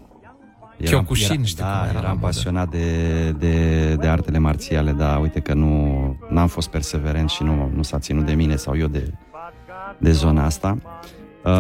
[0.84, 2.26] Kyokushin, știu da, cum era la eram modă.
[2.26, 7.72] pasionat de, de, de artele marțiale, dar uite că nu n-am fost perseverent și nu,
[7.76, 9.14] nu s-a ținut de mine sau eu de,
[9.98, 10.78] de zona asta.
[11.44, 11.52] Uh,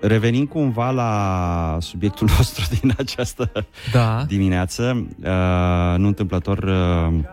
[0.00, 3.50] revenind cumva la subiectul nostru din această
[3.92, 4.24] da.
[4.26, 7.24] dimineață, uh, nu întâmplător uh,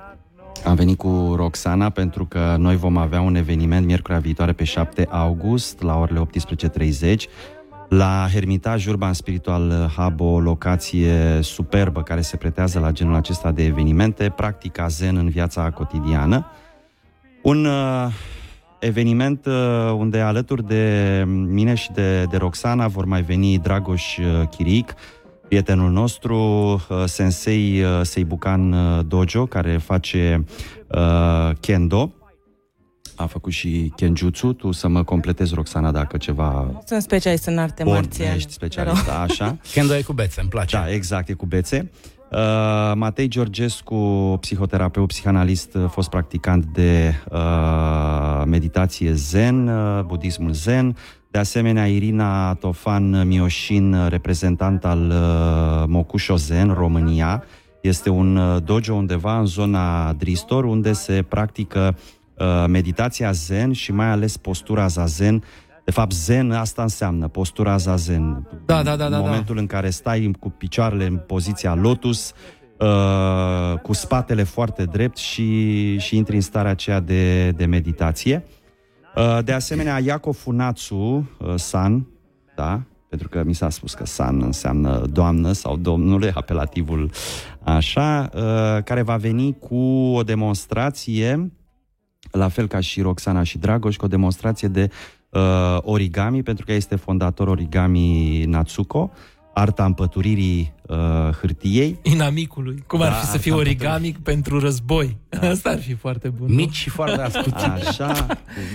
[0.66, 5.08] am venit cu Roxana pentru că noi vom avea un eveniment miercurea viitoare pe 7
[5.12, 6.28] august la orele
[7.06, 7.16] 18.30
[7.90, 13.64] la Hermitage Urban Spiritual Hub, o locație superbă care se pretează la genul acesta de
[13.64, 16.46] evenimente, practica zen în viața cotidiană.
[17.42, 18.08] Un uh,
[18.86, 19.54] eveniment uh,
[19.98, 24.94] unde alături de mine și de, de Roxana vor mai veni Dragoș uh, Chiric,
[25.48, 26.38] prietenul nostru,
[26.74, 30.44] uh, sensei uh, Seibukan uh, Dojo, care face
[30.88, 32.14] uh, kendo.
[33.16, 37.84] A făcut și kenjutsu, tu să mă completezi, Roxana, dacă ceva Sunt specialist în arte
[37.84, 38.36] Bun, marțiale.
[38.36, 39.58] ești specialist, da, așa.
[39.74, 40.76] Kendo e cu bețe, îmi place.
[40.76, 41.92] Da, exact, e cu bețe.
[41.92, 42.15] Uh,
[42.96, 43.96] Matei Georgescu,
[44.40, 50.96] psihoterapeut, psihanalist, uh, fost practicant de uh, meditație zen, uh, budismul zen.
[51.32, 57.44] De asemenea, Irina Tofan Mioșin, uh, reprezentant al uh, Mokusho Zen, România.
[57.82, 61.98] Este un uh, dojo undeva în zona Dristor, unde se practică
[62.38, 65.44] uh, meditația zen și mai ales postura zazen
[65.86, 68.48] De fapt, zen asta înseamnă postura zazen.
[68.66, 72.34] Da, da, da, În da, momentul în care stai cu picioarele în poziția lotus,
[72.80, 78.44] uh, cu spatele foarte drept și, și intri în starea aceea de, de meditație.
[79.16, 82.08] Uh, de asemenea, Iako Funatsu, uh, San,
[82.56, 87.12] da, pentru că mi s-a spus că San înseamnă doamnă sau domnule, apelativul
[87.64, 89.76] așa, uh, care va veni cu
[90.16, 91.52] o demonstrație,
[92.32, 94.90] la fel ca și Roxana și Dragoș, cu o demonstrație de
[95.36, 99.12] uh, origami, pentru că ea este fondator origami Natsuko,
[99.54, 100.98] arta împăturirii uh,
[101.42, 102.00] hârtiei.
[102.02, 102.84] Inamicului.
[102.88, 105.18] Cum ar Da, fi să fie asta origamic pentru război?
[105.52, 106.48] Asta ar fi foarte bun.
[106.50, 106.56] nu?
[106.56, 107.72] Mici și foarte ascuțite.
[107.88, 108.28] Așa,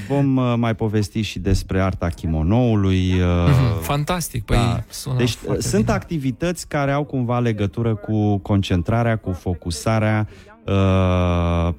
[0.09, 3.13] vom uh, mai povesti și despre arta kimonoului.
[3.13, 5.95] Uh, Mhm, Fantastic, păi sună Deci foarte sunt bine.
[5.97, 10.50] activități care au cumva legătură cu concentrarea, cu focusarea uh,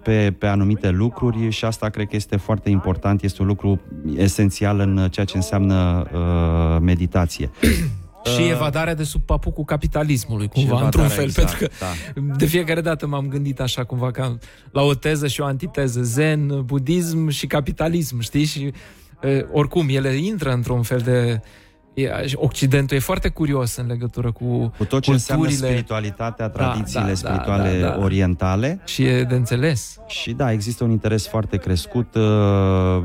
[0.02, 3.82] pe, pe anumite lucruri și asta cred că este foarte important, este un lucru
[4.16, 7.50] esențial în ceea ce înseamnă uh, meditație.
[8.36, 11.86] Și evadarea de sub papucul capitalismului, cumva, evadarea, într-un fel, exact, pentru că
[12.20, 12.36] da.
[12.36, 14.38] de fiecare dată m-am gândit așa cumva ca
[14.72, 18.44] la o teză și o antiteză, zen, budism și capitalism, știi?
[18.44, 18.72] Și
[19.22, 21.42] e, oricum, ele intră într-un fel de...
[21.94, 25.72] E, Occidentul e foarte curios în legătură cu, Cu tot ce înseamnă culturile.
[25.72, 27.98] spiritualitatea, tradițiile da, da, spirituale da, da.
[28.04, 28.82] orientale.
[28.86, 29.98] Și e de înțeles.
[30.08, 32.16] Și da, există un interes foarte crescut.
[32.16, 33.04] Uh,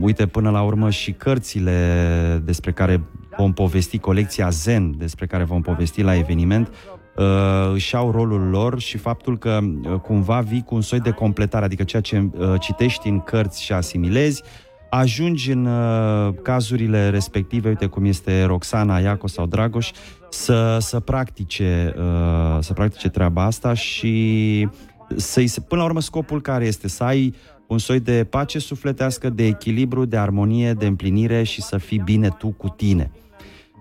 [0.00, 3.00] uite, până la urmă și cărțile despre care
[3.36, 6.68] vom povesti, colecția Zen, despre care vom povesti la eveniment,
[7.16, 7.24] uh,
[7.72, 11.64] își au rolul lor și faptul că uh, cumva vii cu un soi de completare,
[11.64, 14.42] adică ceea ce uh, citești în cărți și asimilezi,
[14.90, 19.90] ajungi în uh, cazurile respective, uite cum este Roxana, Iaco sau Dragoș,
[20.30, 24.68] să, să practice uh, să practice treaba asta și
[25.16, 27.34] să-i se, până la urmă scopul care este să ai
[27.66, 32.28] un soi de pace sufletească, de echilibru, de armonie, de împlinire și să fii bine
[32.28, 33.10] tu cu tine.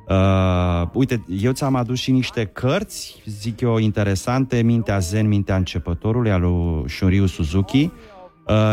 [0.08, 6.32] Uh, uite, eu ți-am adus și niște cărți, zic eu, interesante, Mintea Zen, Mintea Începătorului,
[6.32, 7.92] al lui Shunryu Suzuki, uh,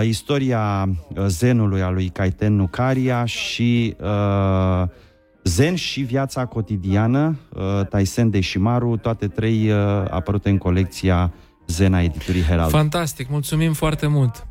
[0.03, 4.89] istoria uh, zenului al lui Kaiten Nukaria și uh,
[5.45, 9.77] Zen și viața cotidiană, uh, Taisen de Shimaru, toate trei uh,
[10.11, 11.33] apărute în colecția
[11.67, 12.71] Zen a editurii Herald.
[12.71, 14.47] Fantastic, mulțumim foarte mult.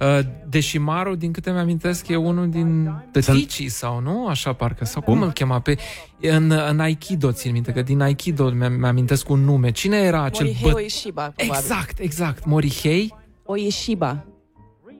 [0.00, 4.26] Uh, Deșimaru, din câte mi-amintesc, e unul din tăticii sau nu?
[4.26, 5.22] Așa parcă, sau cum, Cum?
[5.22, 5.60] îl chema?
[5.60, 5.76] Pe,
[6.20, 9.70] în, în Aikido, țin minte, că din Aikido mi- mi-amintesc un nume.
[9.70, 10.74] Cine era acel Morihei băt...
[10.82, 11.62] Oishiba, probabil.
[11.64, 13.14] Exact, exact, Morihei?
[13.44, 14.24] Oishiba.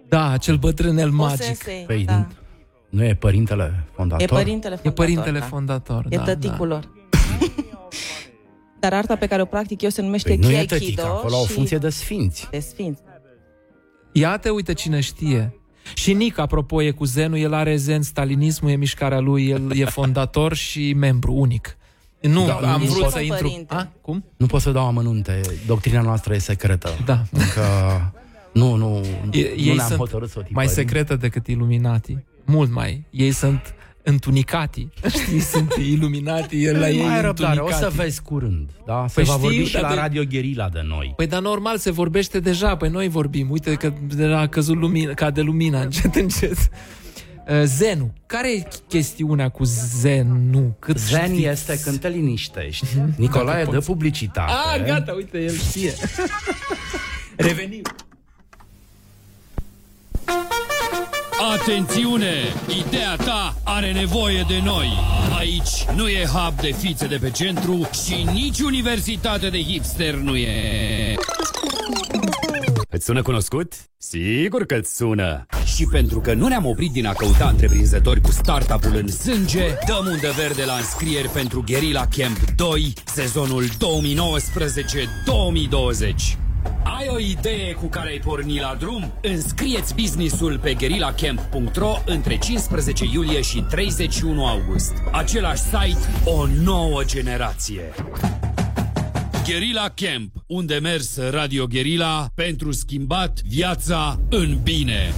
[0.09, 1.41] Da, acel bătrânel magic.
[1.41, 2.27] Osese, Păi, da.
[2.89, 4.23] nu e părintele fondator?
[4.23, 5.05] E părintele E fondator.
[5.05, 5.45] părintele da.
[5.45, 6.75] fondator, E da, tăticul da.
[6.75, 6.89] lor.
[8.81, 11.37] Dar arta pe care o practic eu se numește Păi nu e Kiaikido tătic, acolo
[11.37, 12.49] au și- funcție de sfinți.
[12.51, 13.01] De sfinți.
[14.13, 15.55] Iată, uite cine știe.
[15.95, 19.85] Și Nic, apropo, e cu zenul, el are zen, stalinismul e mișcarea lui, el e
[19.85, 21.77] fondator și membru unic.
[22.21, 23.49] Nu, Da, am nu vrut pot- să intru...
[23.49, 23.75] părinte.
[23.75, 23.89] A?
[24.01, 24.25] Cum?
[24.37, 25.41] Nu pot să dau amănunte.
[25.67, 26.91] Doctrina noastră e secretă.
[27.05, 27.23] Da.
[27.33, 27.63] Încă
[28.59, 30.53] nu, nu, E, nu ei ne-am sunt hotărât să o tipărim.
[30.55, 32.19] mai secretă decât iluminati.
[32.45, 33.07] Mult mai.
[33.11, 34.89] Ei sunt întunicati.
[35.23, 37.95] Știi, sunt iluminati, el la ei mai răbdare, o întunicati.
[37.97, 38.71] să vezi curând.
[38.87, 39.05] Da?
[39.09, 41.13] Se Păi va știu, vorbi și dar la de- Radio Gherila de noi.
[41.17, 43.51] Păi dar normal se vorbește deja, păi noi vorbim.
[43.51, 46.57] Uite că de la a căzut lumina, cade lumina încet, încet.
[47.49, 48.13] Uh, Zenul.
[48.27, 49.65] Care e chestiunea cu
[50.01, 50.75] zenul?
[50.79, 51.45] Cât Zen știți?
[51.45, 52.87] este când te liniștești.
[53.17, 53.87] Nicolae Dacă dă poți.
[53.87, 54.53] publicitate.
[54.75, 55.93] Ah, gata, uite, el știe.
[57.37, 57.83] Revenim.
[61.41, 62.35] Atențiune!
[62.87, 64.89] Ideea ta are nevoie de noi.
[65.39, 70.37] Aici nu e hub de fițe de pe centru și nici universitate de hipster nu
[70.37, 71.15] e.
[72.91, 73.73] Îți sună cunoscut?
[73.99, 75.47] Sigur că îți sună!
[75.77, 80.07] Și pentru că nu ne-am oprit din a căuta întreprinzători cu startup-ul în sânge, dăm
[80.07, 83.69] undă verde la înscrieri pentru Guerilla Camp 2, sezonul 2019-2020.
[86.85, 89.13] Ai o idee cu care ai porni la drum?
[89.23, 94.93] Înscrieți businessul pe guerillacamp.ro între 15 iulie și 31 august.
[95.13, 97.83] Același site, o nouă generație.
[99.47, 105.13] Guerilla Camp, unde mers Radio Guerilla pentru schimbat viața în bine.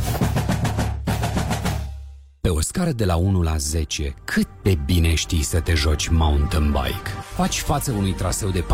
[2.40, 6.08] Pe o scară de la 1 la 10, cât de bine știi să te joci
[6.08, 7.10] mountain bike?
[7.34, 8.66] Faci față unui traseu de 4,2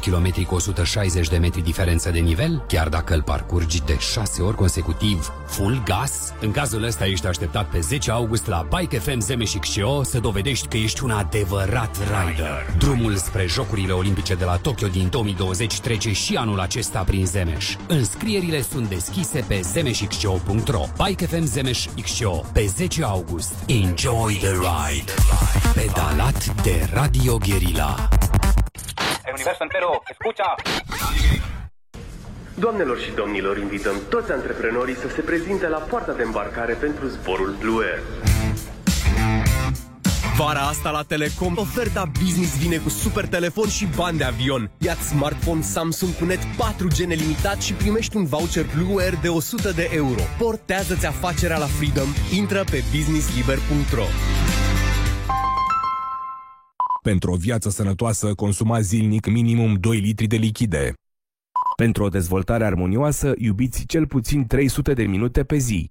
[0.00, 4.56] km cu 160 de metri diferență de nivel, chiar dacă îl parcurgi de 6 ori
[4.56, 6.32] consecutiv, full gas?
[6.40, 10.68] În cazul ăsta ești așteptat pe 10 august la Bike FM Zemeș XCO să dovedești
[10.68, 12.74] că ești un adevărat rider.
[12.78, 17.76] Drumul spre Jocurile Olimpice de la Tokyo din 2020 trece și anul acesta prin Zemeș.
[17.86, 23.52] Înscrierile sunt deschise pe zemeșxco.ro Bike FM Zemeș XCO pe 10 10 august.
[23.66, 25.12] Enjoy the ride.
[25.74, 28.08] Pedalat de Radio Guerilla.
[29.26, 30.54] El universo entero, escucha.
[32.54, 37.54] Doamnelor și domnilor, invităm toți antreprenorii să se prezinte la poarta de îmbarcare pentru zborul
[37.58, 38.02] Blue Air.
[40.44, 44.70] Vara asta la Telecom, oferta business vine cu super telefon și bani de avion.
[44.78, 49.70] Ia-ți smartphone Samsung cu net 4G nelimitat și primești un voucher Blue Air de 100
[49.70, 50.20] de euro.
[50.38, 52.08] Portează-ți afacerea la Freedom.
[52.36, 54.04] Intră pe businessliber.ro
[57.02, 60.94] Pentru o viață sănătoasă, consuma zilnic minimum 2 litri de lichide.
[61.76, 65.90] Pentru o dezvoltare armonioasă, iubiți cel puțin 300 de minute pe zi.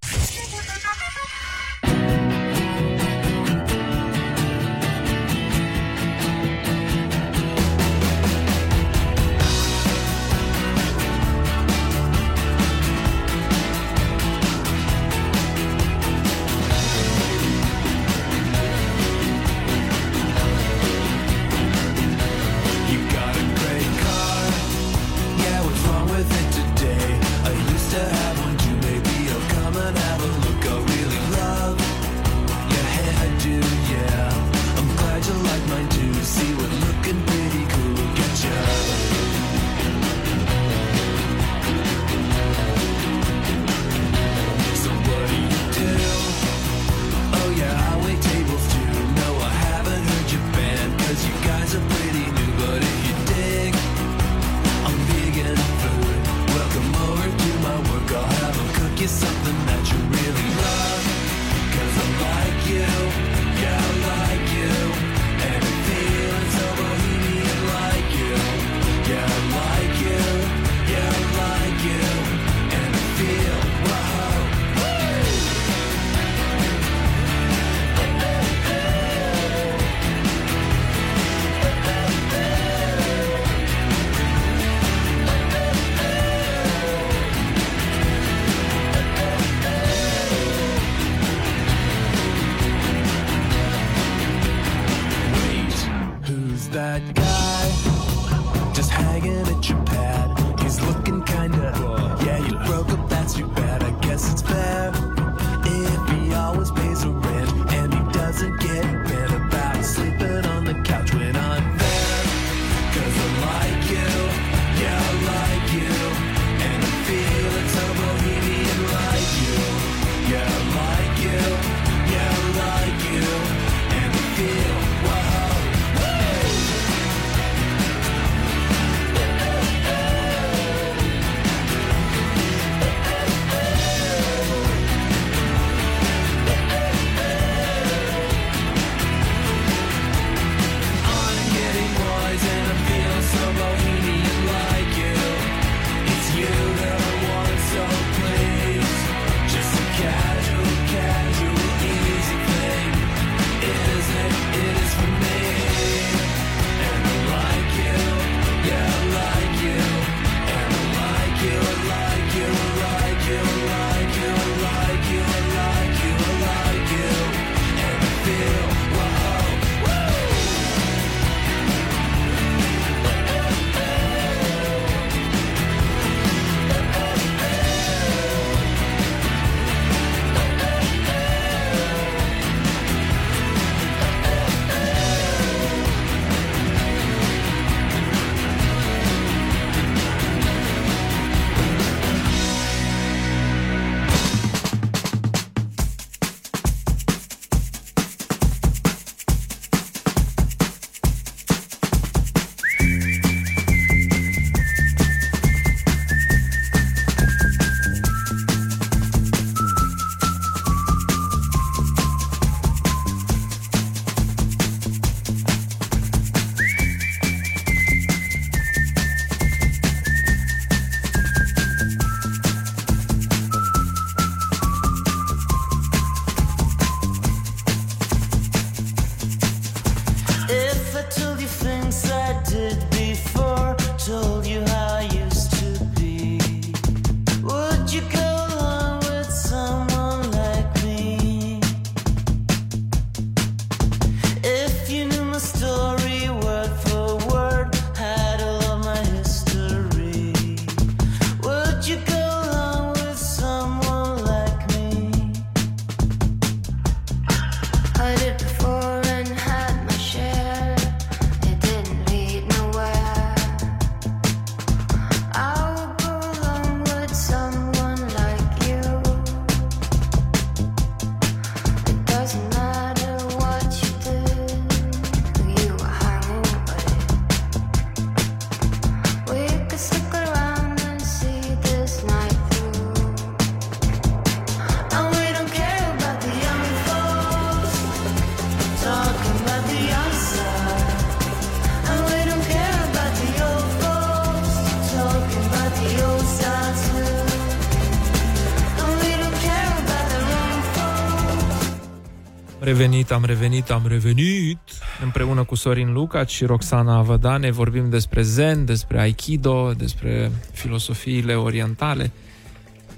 [302.69, 304.59] Revenit, am revenit, am revenit
[305.03, 312.11] Împreună cu Sorin Lucaci și Roxana Avădane Vorbim despre zen, despre aikido Despre filosofiile orientale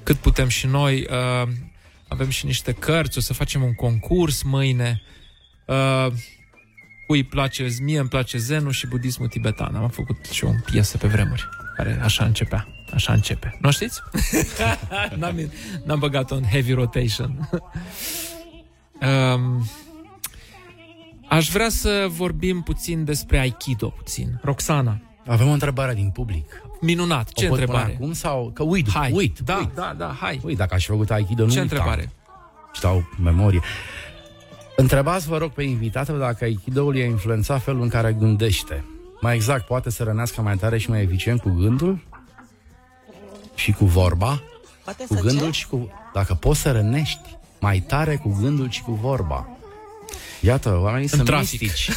[0.03, 1.50] Cât putem și noi uh,
[2.08, 5.01] Avem și niște cărți O să facem un concurs mâine
[5.66, 6.08] uh,
[7.08, 10.98] Cui îi place, mie îmi place zenul și budismul tibetan Am făcut și o piesă
[10.98, 13.58] pe vremuri Care așa începea Așa începe.
[13.61, 14.01] Nu știți?
[15.19, 15.51] n-am,
[15.85, 17.50] n-am băgat-o în heavy rotation.
[19.02, 19.66] um,
[21.30, 24.40] aș vrea să vorbim puțin despre Aikido, puțin.
[24.44, 24.98] Roxana.
[25.28, 26.62] Avem o întrebare din public.
[26.82, 27.32] Minunat.
[27.32, 27.94] Ce o pot pune întrebare?
[27.96, 28.52] acum sau...
[28.54, 29.12] Că uit, Hai.
[29.12, 29.70] uit, Da, uit.
[29.76, 30.40] da, da, hai.
[30.44, 31.78] Uit, dacă aș fi făcut Aikido, nu Ce uitam.
[31.78, 32.10] întrebare?
[32.74, 33.60] Stau memorie.
[34.76, 38.86] Întrebați, vă rog, pe invitată dacă Aikido-ul i-a influențat felul în care gândește.
[39.22, 42.00] Mai exact, poate să rănească mai tare și mai eficient cu gândul
[43.56, 44.42] și cu vorba,
[44.84, 45.52] Poate cu să gândul ce?
[45.52, 45.90] și cu...
[46.14, 49.48] Dacă poți să rănești mai tare cu gândul și cu vorba.
[50.42, 51.62] Iată, oamenii În sunt trafic.
[51.62, 51.90] mistici.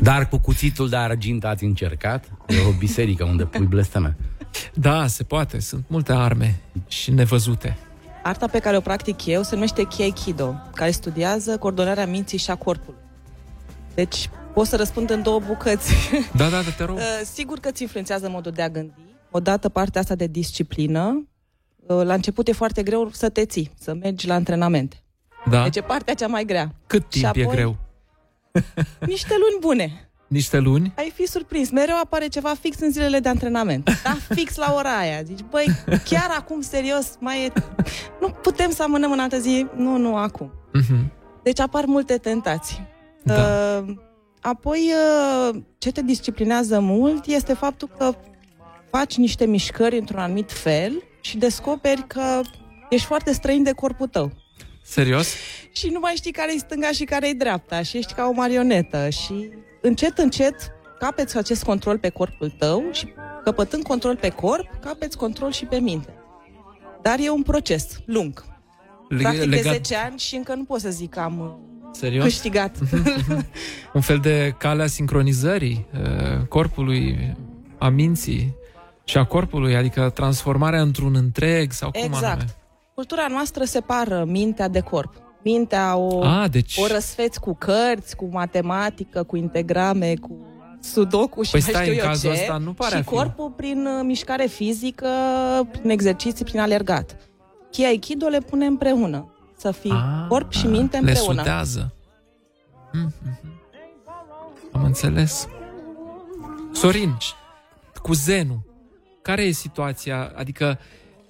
[0.00, 2.24] Dar cu cuțitul de argint ați încercat?
[2.46, 4.16] E o biserică unde pui blesteme.
[4.74, 5.60] Da, se poate.
[5.60, 7.78] Sunt multe arme și nevăzute.
[8.22, 12.54] Arta pe care o practic eu se numește Kiaikido, care studiază coordonarea minții și a
[12.54, 12.98] corpului.
[13.94, 15.92] Deci pot să răspund în două bucăți.
[16.36, 16.96] Da, da, da, te rog.
[16.98, 18.92] Uh, Sigur că ți influențează modul de a gândi.
[19.30, 21.28] Odată partea asta de disciplină.
[21.88, 25.02] Uh, La început e foarte greu să te ții, să mergi la antrenamente.
[25.50, 25.62] Da.
[25.62, 26.74] Deci e partea cea mai grea.
[26.86, 27.76] Cât Și timp e apoi- greu?
[29.06, 30.10] Niște luni bune.
[30.26, 30.92] Niște luni?
[30.96, 31.70] Ai fi surprins.
[31.70, 33.90] Mereu apare ceva fix în zilele de antrenament.
[34.04, 35.22] Da, fix la ora aia.
[35.22, 35.66] Zici, băi,
[36.04, 37.52] chiar acum, serios, mai e...
[38.20, 39.66] Nu putem să amânăm în altă zi?
[39.76, 40.52] Nu, nu, acum.
[40.72, 41.12] Mhm.
[41.42, 42.86] Deci apar multe tentații.
[43.22, 43.34] Da.
[43.86, 43.94] Uh,
[44.40, 44.90] apoi,
[45.50, 48.14] uh, ce te disciplinează mult este faptul că
[48.90, 52.40] faci niște mișcări într-un anumit fel și descoperi că
[52.90, 54.32] ești foarte străin de corpul tău.
[54.82, 55.34] Serios?
[55.72, 58.32] Și nu mai știi care e stânga și care e dreapta și ești ca o
[58.32, 59.48] marionetă și
[59.82, 60.54] încet, încet
[60.98, 63.08] capeți acest control pe corpul tău și
[63.44, 66.12] căpătând control pe corp, capeți control și pe minte.
[67.02, 68.44] Dar e un proces lung.
[69.14, 71.50] Leg- Practic legat- de 10 ani și încă nu pot să zic că am uh,
[71.92, 72.24] Serios?
[72.24, 72.76] câștigat.
[73.94, 77.34] Un fel de calea sincronizării uh, corpului,
[77.78, 78.54] a minții
[79.08, 82.24] și a corpului, adică transformarea într-un întreg sau cum exact.
[82.24, 82.44] anume.
[82.94, 85.14] Cultura noastră separă mintea de corp.
[85.42, 90.36] Mintea o, Ah, deci- o răsfeți cu cărți, cu matematică, cu integrame, cu
[90.80, 92.40] sudoku și Păi mai stai, știu în eu cazul ce.
[92.40, 93.08] ăsta nu pare și a fi.
[93.14, 95.08] corpul prin uh, mișcare fizică,
[95.70, 97.16] prin exerciții, prin alergat.
[97.70, 99.32] Chi Aikido le pune împreună.
[99.56, 99.94] Să fii
[100.28, 101.38] corp și minte Ah, Le împreună.
[101.40, 101.94] sudează.
[102.92, 103.12] Mhm.
[104.72, 105.48] Am înțeles.
[106.72, 107.16] Sorin,
[108.02, 108.60] cu zenul,
[109.28, 110.32] care e situația?
[110.36, 110.78] Adică,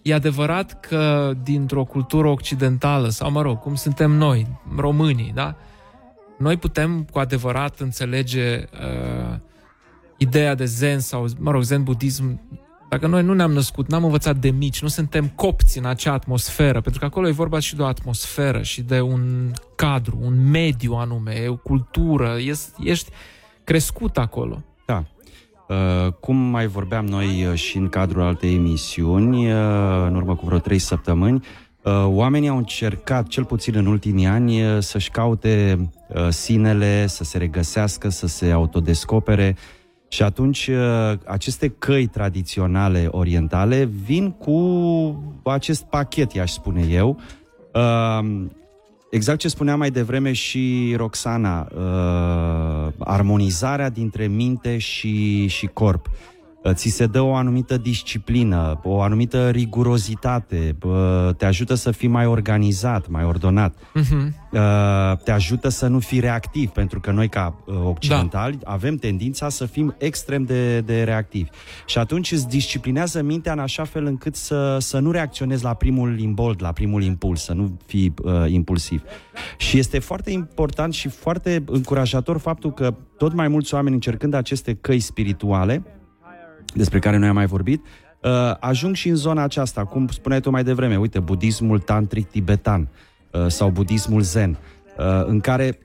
[0.03, 4.47] e adevărat că dintr-o cultură occidentală, sau mă rog, cum suntem noi,
[4.77, 5.57] românii, da?
[6.39, 9.37] Noi putem cu adevărat înțelege uh,
[10.17, 12.41] ideea de zen sau, mă rog, zen-budism
[12.89, 16.81] dacă noi nu ne-am născut, n-am învățat de mici, nu suntem copți în acea atmosferă,
[16.81, 20.93] pentru că acolo e vorba și de o atmosferă și de un cadru, un mediu
[20.93, 23.11] anume, e o cultură, ești, ești
[23.65, 24.63] crescut acolo.
[25.69, 25.75] Da.
[25.75, 29.59] Uh, cum mai vorbeam noi uh, și în cadrul altei emisiuni, uh,
[30.07, 31.45] în urmă cu vreo trei săptămâni,
[31.83, 37.25] uh, oamenii au încercat, cel puțin în ultimii ani, uh, să-și caute uh, sinele, să
[37.25, 39.57] se regăsească, să se autodescopere
[40.09, 44.61] și atunci uh, aceste căi tradiționale orientale vin cu
[45.45, 47.21] acest pachet, i-aș spune eu.
[49.11, 56.11] Uh, Exact ce spunea mai devreme și Roxana, uh, armonizarea dintre minte și, și corp.
[56.63, 62.09] Uh, ți se dă o anumită disciplină, o anumită rigurozitate, uh, te ajută să fii
[62.09, 63.75] mai organizat, mai ordonat.
[63.95, 64.35] Mhm.
[64.53, 64.61] Uh,
[65.25, 68.71] te ajută să nu fii reactiv, pentru că noi ca uh, occidentali da.
[68.71, 71.49] avem tendința să fim extrem de, de reactivi.
[71.87, 76.19] Și atunci îți disciplinează mintea în așa fel încât să, să nu reacționezi la primul
[76.19, 79.03] imbold, la primul impuls, să nu fii uh, impulsiv.
[79.57, 84.75] Și este foarte important și foarte încurajator faptul că tot mai mulți oameni încercând aceste
[84.75, 85.83] căi spirituale,
[86.75, 87.85] despre care noi am mai vorbit,
[88.23, 88.31] uh,
[88.61, 92.89] ajung și în zona aceasta, cum spuneai tu mai devreme, uite, budismul tantric tibetan
[93.31, 94.59] uh, sau budismul zen,
[94.99, 95.79] uh, în care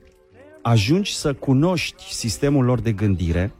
[0.62, 3.52] ajungi să cunoști sistemul lor de gândire,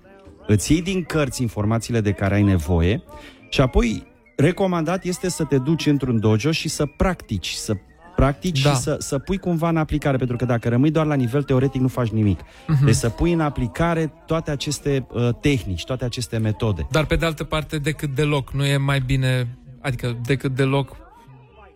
[0.47, 3.03] îți iei din cărți informațiile de care ai nevoie
[3.49, 7.75] și apoi recomandat este să te duci într-un dojo și să practici, să
[8.17, 8.71] practici Da.
[8.71, 11.81] și să, să pui cumva în aplicare, pentru că dacă rămâi doar la nivel teoretic
[11.81, 12.41] nu faci nimic.
[12.67, 12.85] Mhm.
[12.85, 16.87] Deci să pui în aplicare toate aceste uh, tehnici, toate aceste metode.
[16.91, 20.97] Dar pe de altă parte, decât deloc, nu e mai bine, adică decât deloc,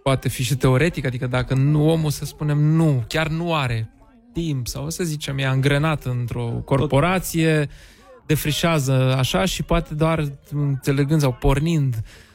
[0.03, 3.91] poate fi și teoretic, adică dacă nu omul, să spunem, nu, chiar nu are
[4.33, 7.69] timp sau să zicem, e angrenat într-o corporație,
[8.27, 12.28] defrișează așa și poate doar înțelegând sau pornind uh,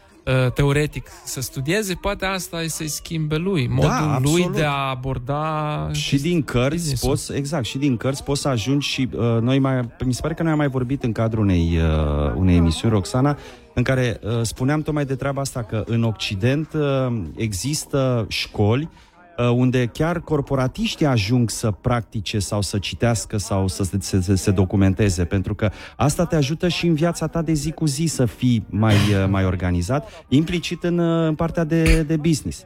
[0.54, 4.56] teoretic să studieze, poate asta e să-i schimbe lui, modul Da, lui absolut.
[4.56, 7.10] de a aborda Și din cărți business-ul.
[7.10, 10.34] poți, exact, și din cărți poți să ajungi și uh, noi mai, mi se pare
[10.34, 13.38] că noi am mai vorbit în cadrul unei, uh, unei emisiuni, Roxana,
[13.74, 19.13] în care uh, spuneam tocmai de treaba asta că în Occident uh, există școli uh,
[19.38, 24.52] unde chiar corporatiștii ajung să practice sau să citească sau să se, se, se, se
[24.52, 28.26] documenteze, pentru că asta te ajută și în viața ta de zi cu zi să
[28.26, 32.66] fii mai, uh, mai organizat, implicit în, uh, în partea de, de business.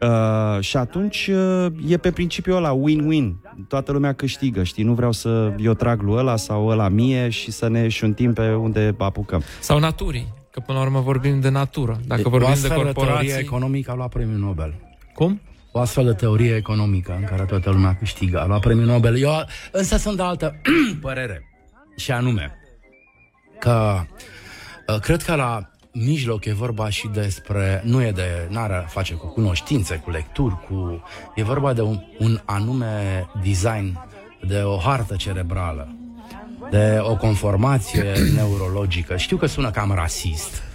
[0.00, 3.34] Uh, și atunci uh, e pe principiul ăla win-win.
[3.68, 4.84] Toată lumea câștigă, știi?
[4.84, 8.52] Nu vreau să eu trag lui ăla sau ăla mie și să ne șuntim pe
[8.52, 9.42] unde apucăm.
[9.60, 12.00] Sau naturii, că până la urmă vorbim de natură.
[12.06, 13.38] Dacă o vorbim de astfel teorie corporații...
[13.38, 14.74] economică a luat premiul Nobel.
[15.14, 15.40] Cum?
[15.76, 18.40] O astfel de teorie economică în care toată lumea câștigă.
[18.40, 19.16] A luat premiul Nobel.
[19.16, 20.60] Eu însă sunt de altă
[21.00, 21.48] părere.
[21.96, 22.58] Și anume
[23.58, 24.00] că
[24.86, 29.14] uh, cred că la mijloc e vorba și despre, nu e de, n-are a face
[29.14, 31.02] cu cunoștințe, cu lecturi, cu,
[31.34, 34.06] e vorba de un, un anume design,
[34.46, 35.96] de o hartă cerebrală,
[36.70, 39.16] de o conformație neurologică.
[39.16, 40.73] Știu că sună cam rasist, Nu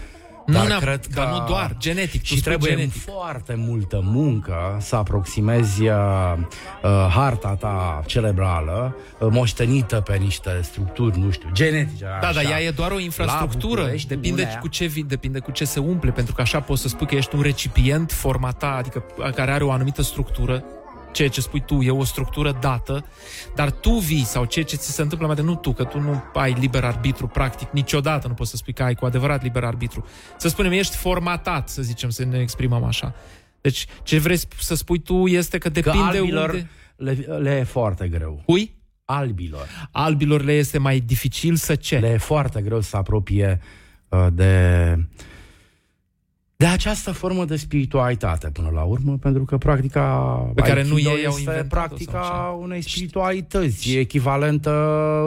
[0.51, 1.09] dar neap- cred că...
[1.13, 3.01] dar nu doar, genetic, tu Și spui trebuie genetic.
[3.03, 5.93] foarte multă muncă să aproximezi uh,
[6.83, 12.03] uh, harta ta cerebrală, uh, moștenită pe niște structuri, nu știu, genetice.
[12.21, 12.41] Da, așa.
[12.41, 13.73] dar ea e doar o infrastructură.
[13.73, 16.59] La București, Depinde unea- cu, ce, vi- depinde cu ce se umple, pentru că așa
[16.59, 19.03] poți să spui că ești un recipient formatat, adică
[19.35, 20.63] care are o anumită structură,
[21.11, 23.05] ceea ce spui tu e o structură dată,
[23.55, 25.99] dar tu vii sau ceea ce ți se întâmplă mai de nu tu, că tu
[25.99, 29.63] nu ai liber arbitru, practic, niciodată nu poți să spui că ai cu adevărat liber
[29.63, 30.05] arbitru.
[30.37, 33.15] Să spunem, ești formatat, să zicem, să ne exprimăm așa.
[33.61, 36.69] Deci, ce vrei sp- să spui tu este că Că depinde albilor unde...
[36.95, 38.41] le, le e foarte greu.
[38.45, 38.77] Cui?
[39.05, 39.67] Albilor.
[39.91, 41.97] Albilor le este mai dificil să ce?
[41.97, 43.61] Le e foarte greu să apropie
[44.09, 44.93] uh, de
[46.59, 50.03] de această formă de spiritualitate până la urmă, pentru că practica
[50.55, 54.71] Pe care nu Aikido ei au este inventat-o sau practica unei spiritualități, e echivalentă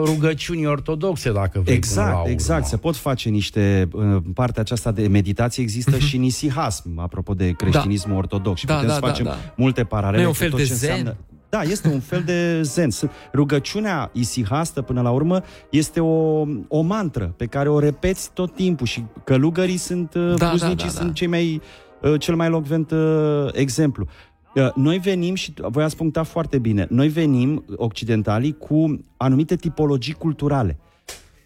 [0.05, 2.29] rugăciunii ortodoxe, dacă vrei, până la Exact, urmă.
[2.29, 2.65] exact.
[2.65, 3.87] Se pot face niște...
[3.91, 8.59] În partea aceasta de meditație există și nisihasm, apropo de creștinismul ortodox.
[8.59, 8.73] Și Mhm.
[8.73, 9.53] Da, putem da, să da, facem da.
[9.55, 10.17] multe paralele.
[10.17, 10.89] Nu e un cu fel tot de ce zen?
[10.89, 11.17] înseamnă-
[11.53, 12.89] Da, este un fel de zen.
[12.89, 18.55] Sunt- Rugăciunea isihastă, până la urmă, este o, o mantră pe care o repeți tot
[18.55, 20.99] timpul și călugării sunt, Da, da, da, puznicii da, da.
[20.99, 21.61] sunt cei mai,
[22.01, 24.07] uh, cel mai locvent uh, exemplu.
[24.55, 30.13] Uh, Noi venim, și voi ați punctat foarte bine, noi venim, occidentalii, cu anumite tipologii
[30.13, 30.77] culturale.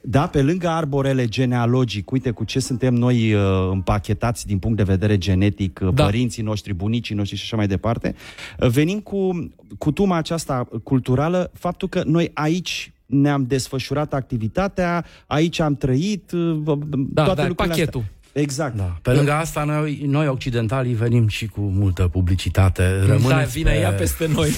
[0.10, 4.84] Da, pe lângă arborele genealogic, uite cu ce suntem noi uh, împachetați din punct de
[4.84, 6.04] vedere genetic, uh, Da.
[6.04, 8.16] părinții noștri, bunicii noștri și așa mai departe,
[8.60, 15.76] uh, venim cu cutuma aceasta culturală, faptul că noi aici ne-am desfășurat activitatea, aici am
[15.76, 16.78] trăit, uh,
[17.14, 18.02] Da, toate da, lucrurile pachetul.
[18.02, 18.16] astea.
[18.42, 18.76] Exact.
[18.78, 18.98] Da.
[19.02, 23.00] Pe lângă asta, noi, noi occidentalii venim și cu multă publicitate.
[23.00, 23.80] Rămâneți Da, vine pe...
[23.80, 24.50] ea peste noi.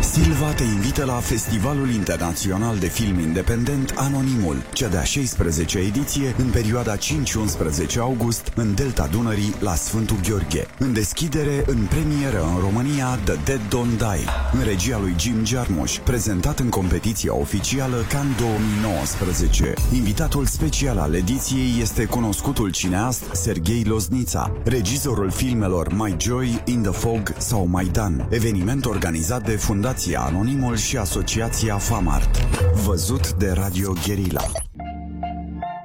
[0.00, 6.50] Silva te invită la Festivalul Internațional de Film Independent Anonimul, cea de-a 16-a ediție, în
[6.50, 6.98] perioada 5-11
[7.98, 10.66] august, în Delta Dunării, la Sfântul Gheorghe.
[10.78, 15.98] În deschidere, în premieră în România, The Dead Don't Die, în regia lui Jim Jarmusch,
[15.98, 19.72] prezentat în competiția oficială Cannes 2019.
[19.94, 26.92] Invitatul special al ediției este cunoscutul cineast Sergei Loznița, regizorul filmelor My Joy, In the
[26.92, 29.86] Fog sau Maidan, eveniment organizat de Fundația
[30.16, 32.36] Anonimul și Asociația Famart.
[32.84, 34.50] Văzut de Radio Guerilla.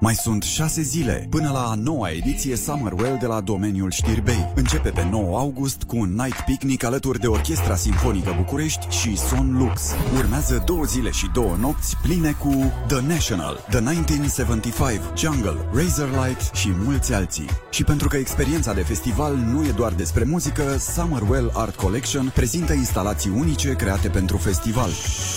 [0.03, 4.51] Mai sunt șase zile până la noua ediție Summerwell de la domeniul Știrbei.
[4.55, 9.57] Începe pe 9 august cu un night picnic alături de Orchestra Simfonică București și Son
[9.57, 9.81] Lux.
[10.17, 16.69] Urmează două zile și două nopți pline cu The National, The 1975, Jungle, Razorlight și
[16.83, 17.49] mulți alții.
[17.69, 22.73] Și pentru că experiența de festival nu e doar despre muzică, Summerwell Art Collection prezintă
[22.73, 24.89] instalații unice create pentru festival.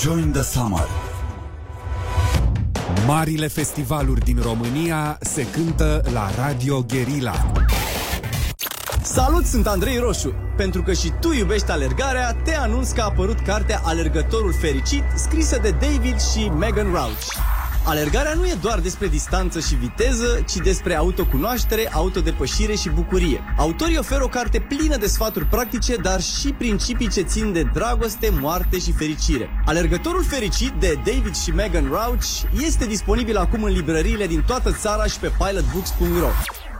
[0.03, 0.89] Join the Summer!
[3.07, 7.53] Marile festivaluri din România se cântă la Radio Guerilla.
[9.03, 10.35] Salut, sunt Andrei Roșu.
[10.57, 15.59] Pentru că și tu iubești alergarea, te anunț că a apărut cartea Alergătorul Fericit, scrisă
[15.63, 17.56] de David și Megan Rauch.
[17.87, 23.41] Alergarea nu e doar despre distanță și viteză, ci despre autocunoaștere, autodepășire și bucurie.
[23.59, 28.29] Autorii oferă o carte plină de sfaturi practice, dar și principii ce țin de dragoste,
[28.41, 29.51] moarte și fericire.
[29.67, 32.25] Alergătorul fericit de David și Megan Rauch
[32.65, 36.29] este disponibil acum în librăriile din toată țara și pe pilotbooks.ro.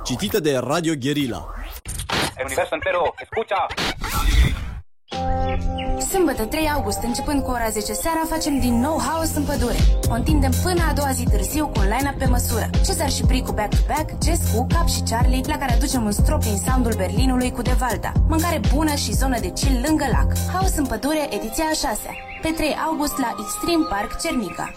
[0.05, 1.47] Citită de Radio Guerilla.
[2.39, 3.67] El universo entero, escucha.
[6.11, 9.79] Sâmbătă 3 august, începând cu ora 10 seara, facem din nou haos în pădure.
[10.11, 12.71] O întindem până a doua zi târziu cu un line-up pe măsură.
[12.85, 16.59] Cezar și Bricu back-to-back, Jess cu Cap și Charlie, la care aducem un strop din
[16.67, 18.13] soundul Berlinului cu Devalda.
[18.29, 20.31] Mâncare bună și zonă de chill lângă lac.
[20.53, 21.99] Haos în pădure, ediția a 6
[22.43, 24.71] Pe 3 august la Extreme Park Cernica.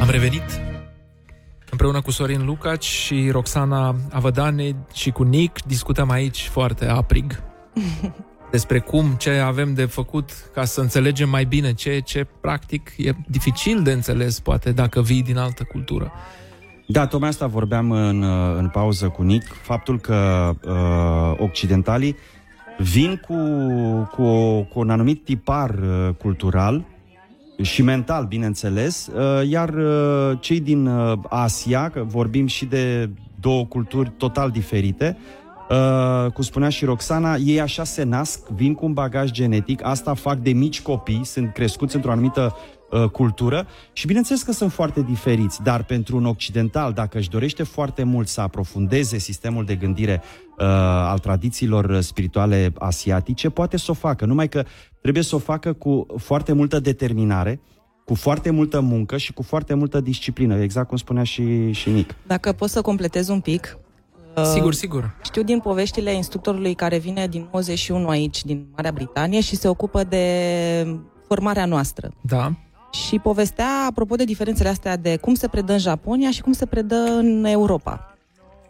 [0.00, 0.63] Am revenit
[1.74, 7.42] împreună cu Sorin Lucaci și Roxana Avădane și cu Nick discutăm aici foarte aprig
[8.56, 13.12] despre cum, ce avem de făcut ca să înțelegem mai bine ce, ce practic e
[13.26, 16.12] dificil de înțeles, poate, dacă vii din altă cultură.
[16.86, 22.16] Da, tocmai asta vorbeam în, uh, în pauză cu Nick, faptul că uh, occidentalii
[22.78, 23.34] vin cu,
[24.14, 26.84] cu, o, cu un anumit tipar uh, cultural
[27.62, 33.10] și mental, bineînțeles, uh, iar uh, cei din uh, Asia, că vorbim și de
[33.40, 35.16] două culturi total diferite,
[35.70, 40.14] Uh, cum spunea și Roxana, ei așa se nasc, vin cu un bagaj genetic, asta
[40.14, 42.56] fac de mici copii, sunt crescuți într-o anumită
[42.90, 47.62] uh, cultură și bineînțeles că sunt foarte diferiți, dar pentru un occidental, dacă își dorește
[47.62, 50.22] foarte mult să aprofundeze sistemul de gândire
[50.58, 50.64] uh,
[51.10, 54.64] al tradițiilor spirituale asiatice, poate să o facă, numai că
[55.04, 57.60] trebuie să o facă cu foarte multă determinare,
[58.04, 62.14] cu foarte multă muncă și cu foarte multă disciplină, exact cum spunea și, și Nic.
[62.26, 63.78] Dacă pot să completez un pic.
[64.52, 65.14] Sigur, uh, sigur.
[65.22, 70.04] Știu din poveștile instructorului care vine din 91 aici, din Marea Britanie, și se ocupă
[70.04, 70.26] de
[71.26, 72.10] formarea noastră.
[72.20, 72.52] Da.
[72.92, 76.66] Și povestea, apropo de diferențele astea de cum se predă în Japonia și cum se
[76.66, 78.13] predă în Europa.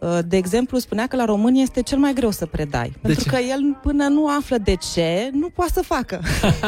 [0.05, 2.87] Uh, De exemplu, spunea că la români este cel mai greu să predai.
[2.87, 3.29] De pentru ce?
[3.29, 6.21] că el, până nu află de ce, nu poate să facă.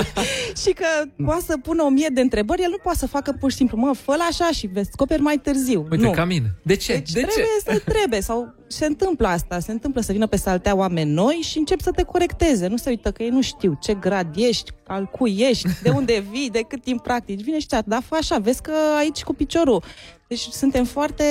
[0.63, 0.85] și că
[1.25, 3.77] poate să pună o mie de întrebări, el nu poate să facă pur și simplu,
[3.77, 5.87] mă, fă așa și vezi, descoperi mai târziu.
[5.91, 6.11] Uite, nu.
[6.11, 6.55] ca mine.
[6.63, 6.93] De ce?
[6.93, 7.71] Deci de trebuie ce?
[7.71, 11.57] să trebuie sau se întâmplă asta, se întâmplă să vină pe saltea oameni noi și
[11.57, 12.67] încep să te corecteze.
[12.67, 16.23] Nu se uită că ei nu știu ce grad ești, al cui ești, de unde
[16.31, 17.41] vii, de cât timp practici.
[17.41, 19.83] Vine și da, fă așa, vezi că aici cu piciorul.
[20.27, 21.23] Deci suntem foarte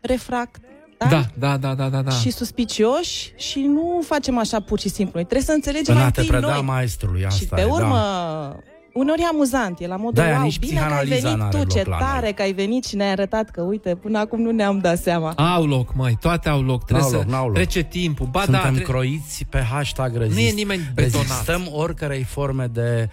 [0.00, 0.60] refract
[0.98, 2.02] Da, da, da, da, da.
[2.02, 2.10] da.
[2.10, 5.12] și suspicioși și nu facem așa pur și simplu.
[5.14, 6.62] Noi trebuie să înțelegem În mai a te întâi preda noi.
[6.64, 8.56] maestrului, asta și pe e, urmă, da.
[8.92, 11.58] uneori e amuzant, e la modul, De-aia wow, nici bine că ai psihanaliza venit n-are
[11.58, 12.06] tu, ce loc la noi.
[12.08, 15.30] tare că ai venit și ne-ai arătat că, uite, până acum nu ne-am dat seama.
[15.32, 16.84] Au loc, măi, toate au loc.
[16.84, 17.54] Trebuie N-au să loc, n-au loc.
[17.54, 18.26] trece timpul.
[18.30, 20.38] Ba Suntem da, tre- croiți pe hashtag rezist.
[20.38, 21.26] Nu e nimeni betonat.
[21.26, 23.10] Rezistăm oricărei forme de uh,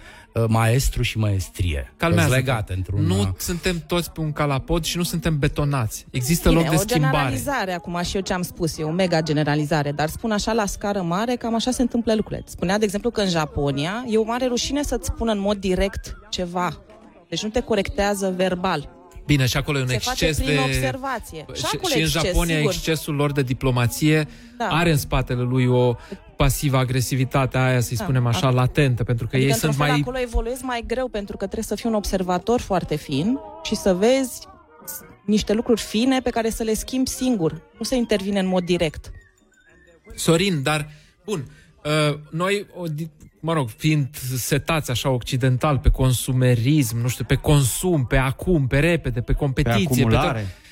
[0.48, 1.92] maestru și maestrie.
[1.96, 2.34] Calmează.
[2.34, 3.02] legate într-un...
[3.06, 6.06] Nu uh, suntem toți pe un calapod și nu suntem betonați.
[6.10, 7.12] Există Bine, loc de o schimbare.
[7.12, 10.66] generalizare, acum și eu ce am spus, e o mega generalizare, dar spun așa la
[10.66, 12.44] scară mare, cam așa se întâmplă lucrurile.
[12.46, 16.16] Spunea, de exemplu, că în Japonia e o mare rușine să-ți spună în mod direct
[16.30, 16.78] ceva.
[17.28, 18.92] Deci nu te corectează verbal.
[19.26, 20.62] Bine, și acolo e un Se face exces prin de...
[20.64, 21.44] observație.
[21.52, 22.72] Și Și, acolo și în exces, Japonia sigur.
[22.72, 24.66] excesul lor de diplomație Da.
[24.66, 25.94] are în spatele lui o
[26.36, 28.50] pasivă agresivitate aia, să-i Da, spunem așa, da.
[28.50, 30.00] latentă, pentru că Adică, ei într-un sunt fel, mai...
[30.00, 33.94] acolo evoluezi mai greu, pentru că trebuie să fii un observator foarte fin și să
[33.94, 34.40] vezi
[34.84, 37.52] s- niște lucruri fine pe care să le schimbi singur.
[37.78, 39.10] Nu să intervine în mod direct.
[40.14, 40.90] Sorin, dar,
[41.24, 41.44] bun,
[41.84, 47.34] uh, noi, o, di- mă rog, fiind setați așa occidental pe consumerism, nu știu, pe
[47.34, 50.38] consum, pe acum, pe repede, pe competiție, acumulare.
[50.38, 50.62] Pe tot, uh,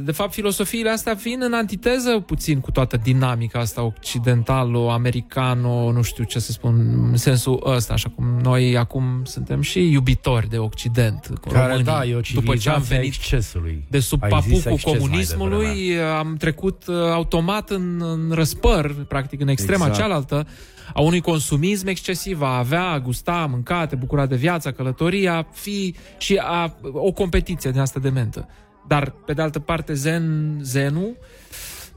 [0.00, 6.24] de fapt, filosofiile astea vin în antiteză puțin cu toată dinamica asta occidentalo-americano, nu știu
[6.24, 6.74] ce să spun,
[7.10, 11.84] în sensul ăsta, așa cum noi acum suntem și iubitori de Occident, cu Care, românii.
[11.84, 13.84] da, e o după ce am civilizație a venit excesului.
[13.88, 18.94] de sub Ai zis papucul exces mai comunismului, am trecut uh, automat în, în răspăr,
[19.08, 20.00] practic în extrema Exact.
[20.00, 20.46] cealaltă,
[20.94, 24.70] a unui consumism excesiv, a avea, a gusta, a mânca, a te bucura de viața,
[24.70, 28.48] călătoria, fi și a, o competiție din asta de mentă.
[28.86, 31.16] Dar, pe de altă parte, zen, zenul,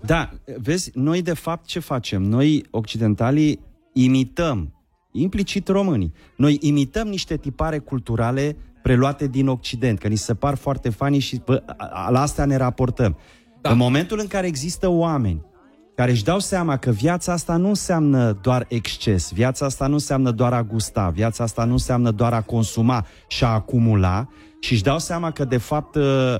[0.01, 0.29] Da,
[0.61, 2.21] vezi, noi de fapt ce facem?
[2.21, 3.59] Noi, occidentalii,
[3.93, 4.73] imităm,
[5.11, 10.89] implicit românii, noi imităm niște tipare culturale preluate din Occident, că ni se par foarte
[10.89, 13.17] fani și bă, a- a- la astea ne raportăm.
[13.61, 13.69] Da.
[13.71, 15.41] În momentul în care există oameni
[15.95, 20.31] care își dau seama că viața asta nu înseamnă doar exces, viața asta nu înseamnă
[20.31, 24.27] doar a gusta, viața asta nu înseamnă doar a consuma și a acumula
[24.59, 26.35] și își dau seama că de fapt uh,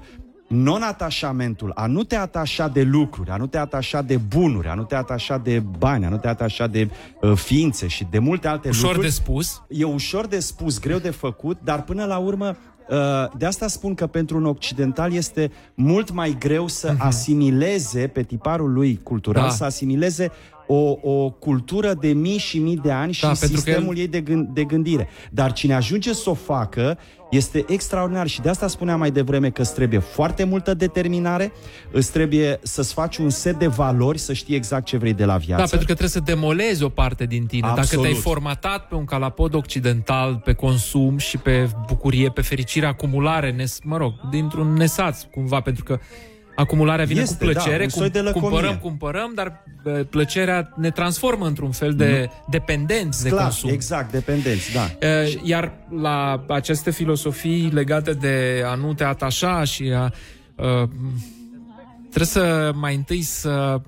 [0.64, 4.84] non-atașamentul, a nu te atașa de lucruri, a nu te atașa de bunuri, a nu
[4.84, 6.90] te atașa de bani, a nu te atașa de
[7.22, 9.08] uh, ființe și de multe alte Ușor lucruri.
[9.08, 9.62] de spus.
[9.70, 12.56] E ușor de spus, greu de făcut, dar până la urmă
[12.90, 12.96] uh,
[13.38, 18.74] de asta spun că pentru un occidental este mult mai greu să asimileze pe tiparul
[18.74, 19.52] lui cultural, Mhm.
[19.52, 19.58] Da.
[19.58, 20.32] să asimileze
[20.68, 24.02] o, o cultură de mii și mii de ani și Da, pentru că sistemul el-
[24.02, 25.08] ei de, gând, de gândire.
[25.32, 26.98] Dar cine ajunge să o facă
[27.32, 31.52] este extraordinar și de asta spuneam mai devreme că îți trebuie foarte multă determinare,
[31.92, 35.38] îți trebuie să-ți faci un set de valori, să știi exact ce vrei de la
[35.38, 35.62] viață.
[35.62, 37.68] Da, pentru că trebuie să demolezi o parte din tine.
[37.68, 38.04] Dacă Absolut.
[38.04, 43.80] te-ai formatat pe un calapod occidental, pe consum și pe bucurie, pe fericire, acumulare, nes,
[43.84, 46.00] mă rog, dintr-un nesaț, cumva, pentru că
[46.56, 48.50] acumularea vine Este, cu plăcere, da, un soi de lăcomie.
[48.50, 53.70] cumpărăm, cumpărăm, dar bă, plăcerea ne transformă într-un fel de dependenți de Clar, consum.
[53.70, 55.08] Exact, dependenți, da.
[55.08, 60.12] Uh, Iar la aceste filosofii legate de a nu te atașa și a...
[60.56, 60.90] Uh,
[62.00, 63.82] trebuie să mai întâi să...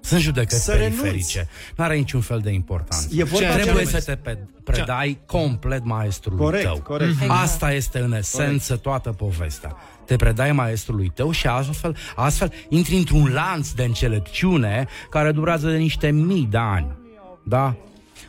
[0.00, 1.48] Sunt judecăți Să periferice.
[1.76, 3.08] Nu are niciun fel de importanță.
[3.14, 6.80] E vorba Ce de trebuie ce- să te pe- predai complet maestrului Corect, tău.
[6.82, 7.10] corect.
[7.12, 7.22] Mhm.
[7.22, 7.40] Exact.
[7.42, 9.76] Asta este în esență toată povestea.
[10.06, 15.76] Te predai maestrului tău și astfel, astfel intri într-un lanț de înțelepciune care durează de
[15.76, 16.96] niște mii de ani.
[17.44, 17.74] Da?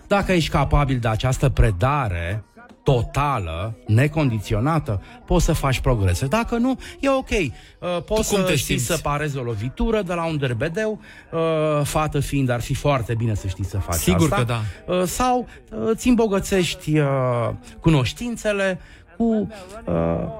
[0.08, 2.44] Dacă ești capabil de această predare
[2.86, 6.26] totală, necondiționată, poți să faci progrese.
[6.26, 7.30] Dacă nu, e ok.
[7.30, 8.86] Uh, poți cum să te știi simți?
[8.86, 11.00] să parezi o lovitură de la un derbedeu,
[11.32, 11.40] uh,
[11.84, 14.36] fată fiind, ar fi foarte bine să știi să faci Sigur asta.
[14.36, 14.62] că da.
[14.94, 17.08] Uh, sau uh, îți îmbogățești uh,
[17.80, 18.80] cunoștințele
[19.18, 19.48] cu...
[19.86, 19.94] Uh,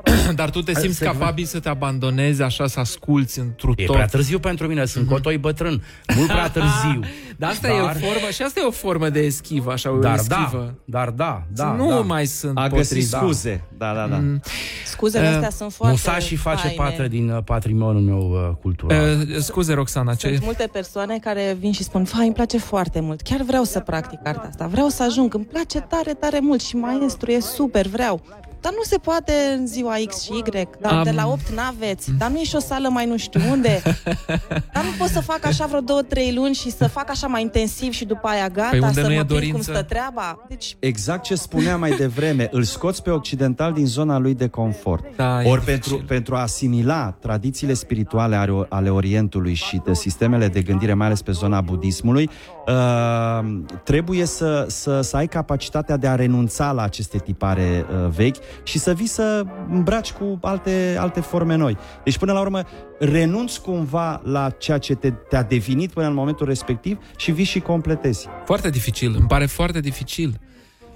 [0.36, 3.96] Dar tu te simți capabil să te abandonezi așa, să asculți întru E tot.
[3.96, 5.84] prea târziu pentru mine, sunt cotoi bătrân.
[6.16, 7.00] Mult prea târziu.
[7.38, 10.14] Dar asta e o formă, și asta e o formă de eschivă, așa, o Dar
[10.16, 10.74] eschivă.
[10.86, 11.72] da, dar da, da.
[11.72, 11.96] nu da.
[12.00, 13.08] mai sunt A găsit potrivit.
[13.10, 13.64] scuze.
[13.78, 14.16] Da, da, da.
[14.16, 14.42] Mm.
[14.86, 16.76] Scuzele astea sunt foarte Musashi face faine.
[16.76, 19.18] parte din uh, patrimoniul meu uh, cultural.
[19.20, 20.28] Uh, scuze, Roxana, ce...
[20.28, 23.80] Sunt multe persoane care vin și spun, vai, îmi place foarte mult, chiar vreau să
[23.80, 27.88] practic arta asta, vreau să ajung, îmi place tare, tare mult și maestru e super,
[27.88, 28.22] vreau.
[28.66, 30.44] Dar nu se poate în ziua X și Y,
[30.80, 33.42] dar Am- de la 8 n-aveți, dar nu e și o sală mai nu știu
[33.52, 33.82] unde.
[34.74, 37.42] dar nu pot să fac așa vreo două, trei luni și să fac așa mai
[37.42, 39.72] intensiv și după aia gata, Păi unde să nu e mă prind cum dorință?
[39.72, 40.46] stă treaba.
[40.50, 45.06] Deci, Exact ce spuneam mai devreme, îl scoți pe occidental din zona lui de confort.
[45.16, 50.48] Da, e Ori pentru, pentru a asimila tradițiile spirituale ale, ale Orientului și de sistemele
[50.48, 52.30] de gândire, mai ales pe zona budismului,
[52.68, 58.36] uh, trebuie să, să, să ai capacitatea de a renunța la aceste tipare uh, vechi
[58.64, 61.78] și să vii să îmbraci cu alte, alte forme noi.
[62.04, 62.62] Deci, până la urmă,
[63.00, 67.60] renunți cumva la ceea ce te, te-a definit până în momentul respectiv și vii și
[67.60, 68.28] completezi.
[68.46, 70.40] Foarte dificil, îmi pare foarte dificil.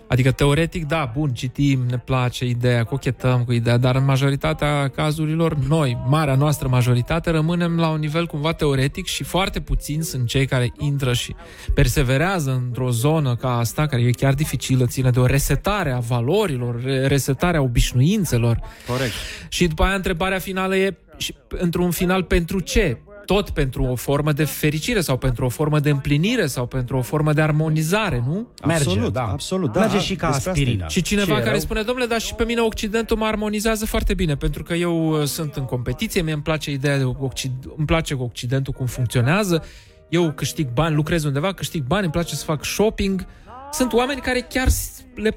[0.10, 5.56] Adică, teoretic, da, bun, citim, ne place ideea, cochetăm cu ideea, dar în majoritatea cazurilor,
[5.68, 10.46] noi, marea noastră majoritate, rămânem la un nivel cumva teoretic și foarte puțini sunt cei
[10.46, 11.36] care intră și
[11.74, 16.84] perseverează într-o zonă ca asta, care e chiar dificilă, ține de o resetare a valorilor,
[16.84, 18.60] re- resetare a obișnuințelor.
[18.88, 19.14] Corect.
[19.50, 22.98] Și după aia întrebarea finală e, și, într-un final, pentru ce?
[23.30, 27.02] Tot pentru o formă de fericire sau pentru o formă de împlinire sau pentru o
[27.02, 28.48] formă de armonizare, nu?
[28.66, 29.24] Merge, Absolut, da.
[29.24, 29.80] absolut, da.
[29.80, 30.52] Merge și ca Despre asta e.
[30.52, 30.86] aspirină.
[30.88, 31.60] Și cineva Ce e care rău?
[31.60, 35.24] spune, domnule, dar și pe mine Occidentul mă armonizează foarte bine, pentru că eu uh,
[35.28, 39.64] sunt în competiție, mie îmi place ideea de Occid- îmi place cu Occidentul cum funcționează,
[40.10, 43.26] eu câștig bani, lucrez undeva, câștig bani, îmi place să fac shopping.
[43.72, 45.36] Sunt oameni care chiar s- le...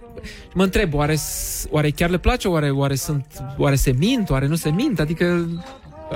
[0.54, 4.46] Mă întreb, oare, s- oare chiar le place, oare, oare, sunt, oare se mint, oare
[4.46, 5.00] nu se mint?
[5.00, 5.48] Adică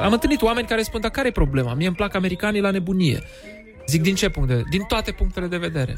[0.02, 1.74] am întâlnit oameni care spun, dar care e problema?
[1.74, 3.22] Mie îmi plac americanii la nebunie.
[3.86, 4.76] Zic, din ce punct de vedere?
[4.76, 5.96] Din toate punctele de vedere.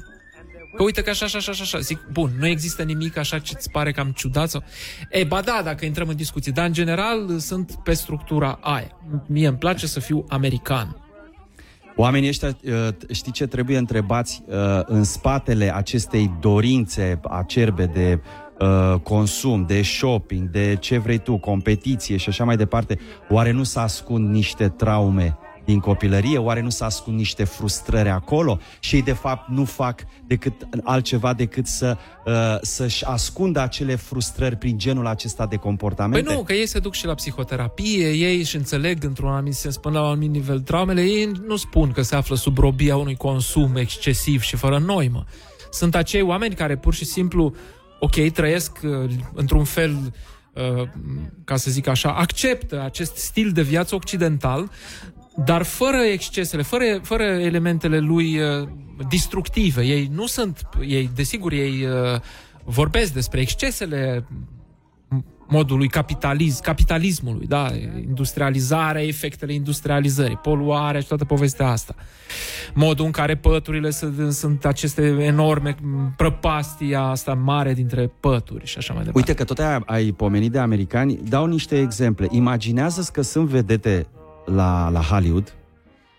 [0.76, 1.78] Că uite că așa, așa, așa, așa, așa.
[1.78, 4.62] Zic, bun, nu există nimic așa ce îți pare cam ciudat sau...
[5.10, 8.98] E, ba da, dacă intrăm în discuții, dar în general sunt pe structura aia.
[9.26, 11.02] Mie îmi place să fiu american.
[11.96, 14.54] Oamenii ăștia, uh, știi ce trebuie întrebați uh,
[14.84, 18.20] în spatele acestei dorințe acerbe de
[18.60, 23.62] uh, consum, de shopping, de ce vrei tu, competiție și așa mai departe, oare nu
[23.62, 26.38] se ascund niște traume din copilărie?
[26.38, 28.58] Oare nu se ascund niște frustrări acolo?
[28.78, 30.52] Și ei de fapt nu fac decât
[30.84, 31.96] altceva decât să,
[32.26, 36.26] uh, să-și ascundă acele frustrări prin genul acesta de comportamente?
[36.26, 39.76] Păi nu, că ei se duc și la psihoterapie, ei își înțeleg într-un anumit sens
[39.76, 43.16] până la un anumit nivel traumele, ei nu spun că se află sub robia unui
[43.16, 45.24] consum excesiv și fără noimă.
[45.70, 47.54] Sunt acei oameni care pur și simplu,
[47.98, 50.14] ok, trăiesc uh, într-un fel,
[50.52, 50.88] uh,
[51.44, 54.70] ca să zic așa, acceptă acest stil de viață occidental,
[55.44, 58.68] dar fără excesele, fără, fără elementele lui uh,
[59.08, 59.82] destructive.
[59.82, 62.20] Ei nu sunt, ei, desigur, ei uh,
[62.64, 64.26] vorbesc despre excesele
[65.48, 67.68] modului capitalism, capitalismului, da,
[68.00, 71.94] industrializarea, efectele industrializării, poluarea și toată povestea asta.
[72.74, 75.74] Modul în care păturile sunt, sunt aceste enorme
[76.16, 79.28] prăpastii asta mare dintre pături și așa mai departe.
[79.28, 82.26] Uite că tot ai, ai pomenit de americani, dau niște exemple.
[82.30, 84.06] Imaginează că sunt vedete
[84.44, 85.52] la, la Hollywood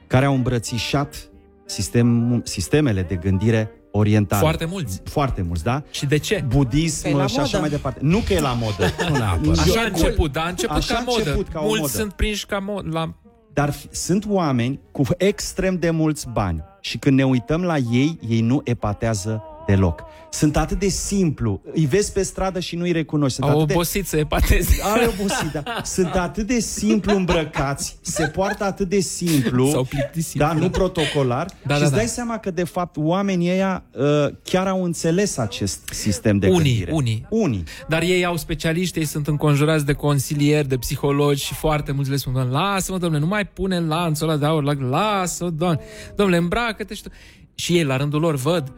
[0.08, 1.30] care au îmbrățișat
[1.66, 4.42] sistem, sistemele de gândire orientale.
[4.42, 5.02] Foarte mulți.
[5.04, 5.84] Foarte mulți, da?
[5.92, 6.44] Și de ce?
[6.48, 7.60] Budism Că e la și așa modă.
[7.60, 8.00] mai departe.
[8.04, 8.92] Nu că e la modă.
[9.10, 9.58] Nu neapărat.
[9.58, 11.18] Așa a E început, dar a început Așa ca a modă.
[11.20, 11.92] început ca o Mulți modă.
[11.94, 12.90] sunt prinși ca modă.
[12.92, 13.14] La...
[13.54, 18.20] Dar f- sunt oameni cu extrem de mulți bani și când ne uităm la ei,
[18.30, 19.44] ei nu epatează
[19.76, 20.04] deloc.
[20.32, 21.62] Sunt atât de simplu.
[21.74, 23.36] Îi vezi pe stradă și nu-i recunoști.
[23.36, 23.74] Sunt Au atât de...
[23.74, 24.76] obosit să epateze.
[24.84, 25.64] Are obosit, da.
[25.84, 30.40] Sunt atât de simplu îmbrăcați, se poartă atât de simplu, S-au plictisit.
[30.40, 31.98] da, nu protocolar, Da, și da, îți da.
[31.98, 34.06] dai seama că, de fapt, oamenii ăia uh,
[34.44, 36.92] chiar au înțeles acest sistem de Unii, gândire.
[36.92, 37.26] unii.
[37.30, 37.64] Unii.
[37.88, 42.16] Dar ei au specialiști, ei sunt înconjurați de consilieri, de psihologi și foarte mulți le
[42.16, 45.80] spun, "Doamne, lasă-mă, domnule, nu mai pune lanțul ăla de aur, la- lasă doamne,
[46.16, 47.10] domnule, îmbracă-te și tu.
[47.56, 48.74] Și ei, la rândul lor, văd uh,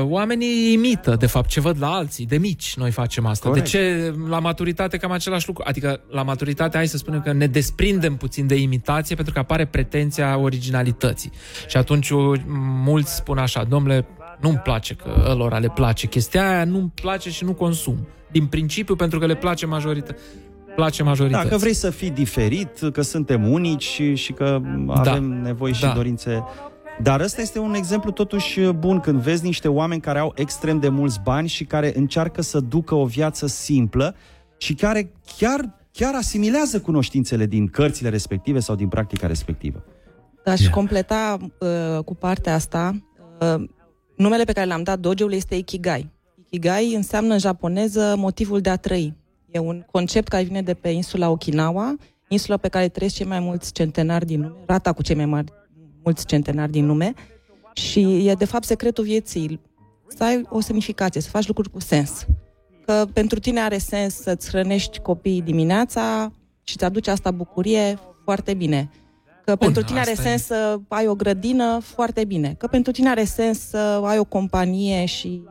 [0.00, 2.26] Oamenii imită, de fapt, ce văd la alții.
[2.26, 3.48] De mici noi facem asta.
[3.48, 3.70] Corect.
[3.70, 5.62] De ce la maturitate cam același lucru?
[5.66, 9.64] Adică la maturitate hai să spunem că ne desprindem puțin de imitație pentru că apare
[9.66, 11.30] pretenția originalității.
[11.68, 12.40] Și atunci uh,
[12.84, 14.06] mulți spun așa, domnule,
[14.40, 18.06] nu-mi place că ălora le place chestia aia, nu-mi place și nu consum.
[18.30, 20.16] Din principiu, pentru că le place majorită
[20.74, 21.44] place majorității.
[21.44, 25.92] Dacă vrei să fii diferit, că suntem unici și, și că avem nevoi și Da.
[25.92, 26.44] dorințe.
[27.00, 30.88] Dar ăsta este un exemplu totuși bun când vezi niște oameni care au extrem de
[30.88, 34.14] mulți bani și care încearcă să ducă o viață simplă
[34.56, 39.84] și care chiar, chiar asimilează cunoștințele din cărțile respective sau din practica respectivă.
[40.44, 43.02] Aș completa uh, cu partea asta.
[43.40, 43.64] Uh,
[44.16, 46.10] numele pe care l-am dat dogeului este Ikigai.
[46.44, 49.16] Ikigai înseamnă în japoneză motivul de a trăi.
[49.50, 51.96] E un concept care vine de pe insula Okinawa,
[52.28, 55.52] insula pe care trăiesc cei mai mulți centenari din lume, rata cu cei mai mari,
[56.02, 57.14] mulți centenari din lume.
[57.72, 59.60] Și e de fapt secretul vieții.
[60.06, 62.26] Să ai o semnificație, să faci lucruri cu sens.
[62.86, 66.32] Că pentru tine are sens să-ți hrănești copiii dimineața
[66.62, 68.90] și îți aduce asta bucurie, foarte bine.
[69.44, 70.26] Că pentru tine are asta e.
[70.26, 72.54] sens să ai o grădină, foarte bine.
[72.58, 75.42] Că pentru tine are sens să ai o companie și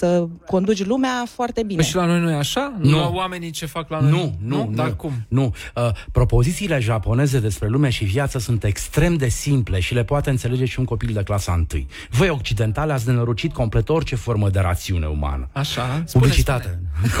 [0.00, 1.80] să conduci lumea, foarte bine.
[1.80, 2.72] Păi și la noi nu e așa?
[2.78, 2.98] Nu.
[2.98, 4.10] La oamenii ce fac la noi?
[4.10, 4.94] Nu, nu, Dar nu.
[4.94, 5.12] cum?
[5.28, 5.54] Nu.
[5.74, 10.64] Uh, propozițiile japoneze despre lume și viață sunt extrem de simple și le poate înțelege
[10.64, 11.84] și un copil de clasa 1.
[12.10, 15.48] Voi, occidentale, ați nenărucit complet orice formă de rațiune umană.
[15.52, 15.82] Așa?
[15.82, 16.78] Spune, Publicitate.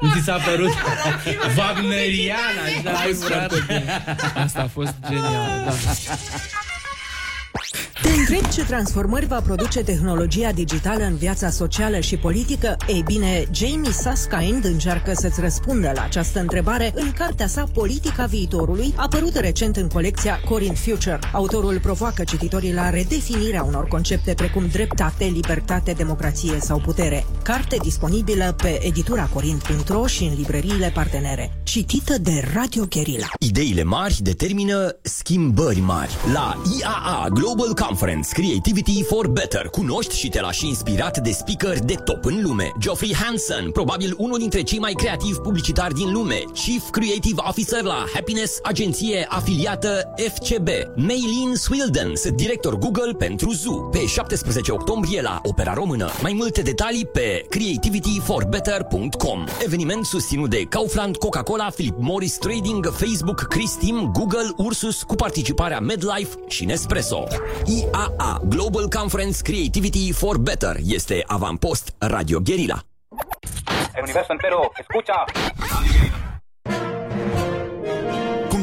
[0.00, 0.72] Nu ți s-a părut
[1.56, 2.36] wagnerian
[2.84, 3.00] A așa?
[3.06, 3.84] fost foarte bine.
[4.34, 5.72] Asta a fost genial, da.
[8.02, 12.76] Te întrebi ce transformări va produce tehnologia digitală în viața socială și politică?
[12.88, 18.94] Ei bine, Jamie Saskind încearcă să-ți răspundă la această întrebare în cartea sa Politica viitorului,
[18.96, 21.18] apărută recent în colecția Corin Future.
[21.32, 27.26] Autorul provoacă cititorii la redefinirea unor concepte precum dreptate, libertate, democrație sau putere.
[27.42, 31.52] Carte disponibilă pe edituracorin.ro și în librăriile partenere.
[31.62, 33.26] Citită de Radio Guerilla.
[33.38, 36.14] Ideile mari determină schimbări mari.
[36.32, 41.94] La IAA Global Conference Creativity for Better cunoști și te lași inspirat de speaker de
[41.94, 42.72] top în lume.
[42.78, 48.04] Geoffrey Hansen, probabil unul dintre cei mai creativi publicitari din lume, Chief Creative Officer la
[48.14, 50.68] Happiness, agenție afiliată FCB.
[50.96, 53.74] Maylin Swildens, director Google pentru Zoo.
[53.74, 56.10] Pe 17 octombrie la Opera Română.
[56.22, 59.44] Mai multe detalii pe creativityforbetter.com.
[59.64, 66.34] Eveniment susținut de Kaufland, Coca-Cola, Philip Morris Trading, Facebook, Christim, Google, Ursus cu participarea MedLife
[66.48, 67.24] și Nespresso.
[67.66, 72.84] IAA Global Conference Creativity for Better este avampost Radio Guerilla.
[73.94, 75.24] El universo entero escucha.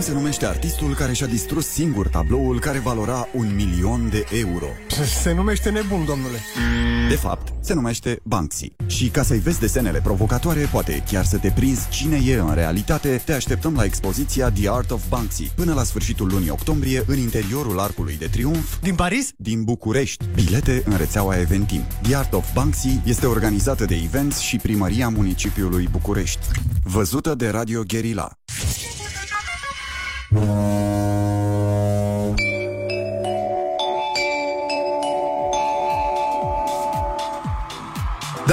[0.04, 4.66] Cum se numește artistul care și-a distrus singur tabloul care valora un milion de euro?
[5.22, 6.38] Se numește nebun, domnule.
[7.10, 8.74] De fapt, se numește Banksy.
[8.86, 13.22] Și ca să-i vezi desenele provocatoare, poate chiar să te prinzi cine e în realitate,
[13.26, 17.80] te așteptăm la expoziția The Art of Banksy, până la sfârșitul lunii octombrie, în interiorul
[17.80, 18.80] Arcului de Triunf.
[18.82, 19.30] Din Paris?
[19.38, 20.26] Din București.
[20.36, 21.82] Bilete în rețeaua Eventim.
[22.02, 26.46] The Art of Banksy este organizată de Events și Primăria Municipiului București.
[26.84, 28.38] Văzută de Radio Guerilla.
[30.34, 30.40] Da,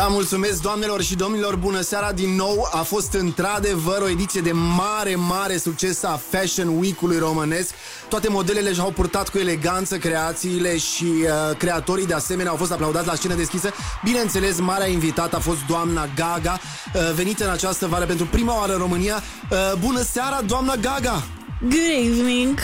[0.06, 2.68] mulțumesc doamnelor și domnilor, bună seara din nou.
[2.72, 7.74] A fost într-adevăr o ediție de mare, mare succes a Fashion Week-ului românesc.
[8.08, 13.06] Toate modelele și-au purtat cu eleganță creațiile și uh, creatorii de asemenea au fost aplaudați
[13.06, 13.70] la scenă deschisă.
[14.04, 16.58] Bineînțeles, marea invitată a fost doamna Gaga
[16.94, 19.22] uh, Venită în această vară pentru prima oară în România.
[19.50, 21.22] Uh, Bună seara, doamna Gaga!
[21.62, 22.58] Good evening!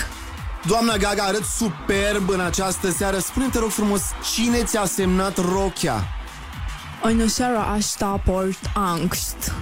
[0.67, 4.03] Doamna Gaga, arăt superb în această seară Spune-mi, te rog frumos,
[4.35, 6.05] cine ți-a semnat rochia?
[7.03, 9.53] În seara asta port angst.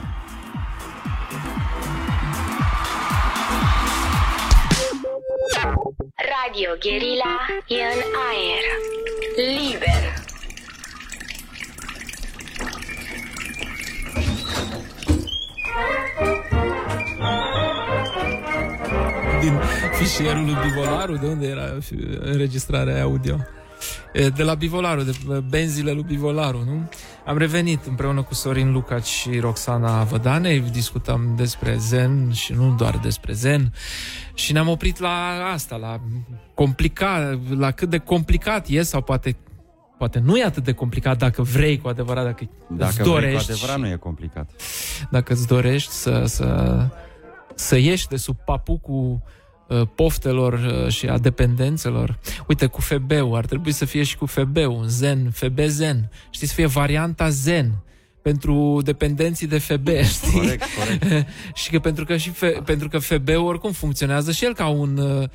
[6.16, 8.64] Radio Guerilla e în aer.
[9.36, 10.22] Liber.
[19.44, 19.60] Din
[19.98, 21.78] fișierul lui Bivolaru, de unde era
[22.20, 23.36] înregistrarea audio?
[24.12, 25.12] E, De la Bivolaru, de
[25.48, 26.88] benzile lui Bivolaru, nu?
[27.26, 32.98] Am revenit împreună cu Sorin Lucaci și Roxana Vădane, discutăm despre zen și nu doar
[33.02, 33.72] despre zen
[34.34, 36.00] și ne-am oprit la asta, la
[36.54, 39.36] complicat, la cât de complicat e sau poate
[39.98, 43.20] poate nu e atât de complicat dacă vrei cu adevărat, dacă, Dacă îți vrei, cu
[43.20, 44.50] dorești adevărat nu e complicat.
[45.10, 46.88] dacă îți dorești să, să,
[47.54, 49.22] să ieși de sub papucul
[49.68, 52.18] uh, poftelor uh, și a dependențelor.
[52.46, 56.10] Uite, cu FB-ul, ar trebui să fie și cu FB-ul, un zen, FB zen.
[56.30, 57.72] Știți, să fie varianta zen
[58.22, 60.32] pentru dependenții de FB, știi?
[60.32, 61.28] Corect, corect.
[61.60, 64.96] și că pentru că, și fe, pentru că FB-ul oricum funcționează și el ca un
[64.96, 65.28] uh,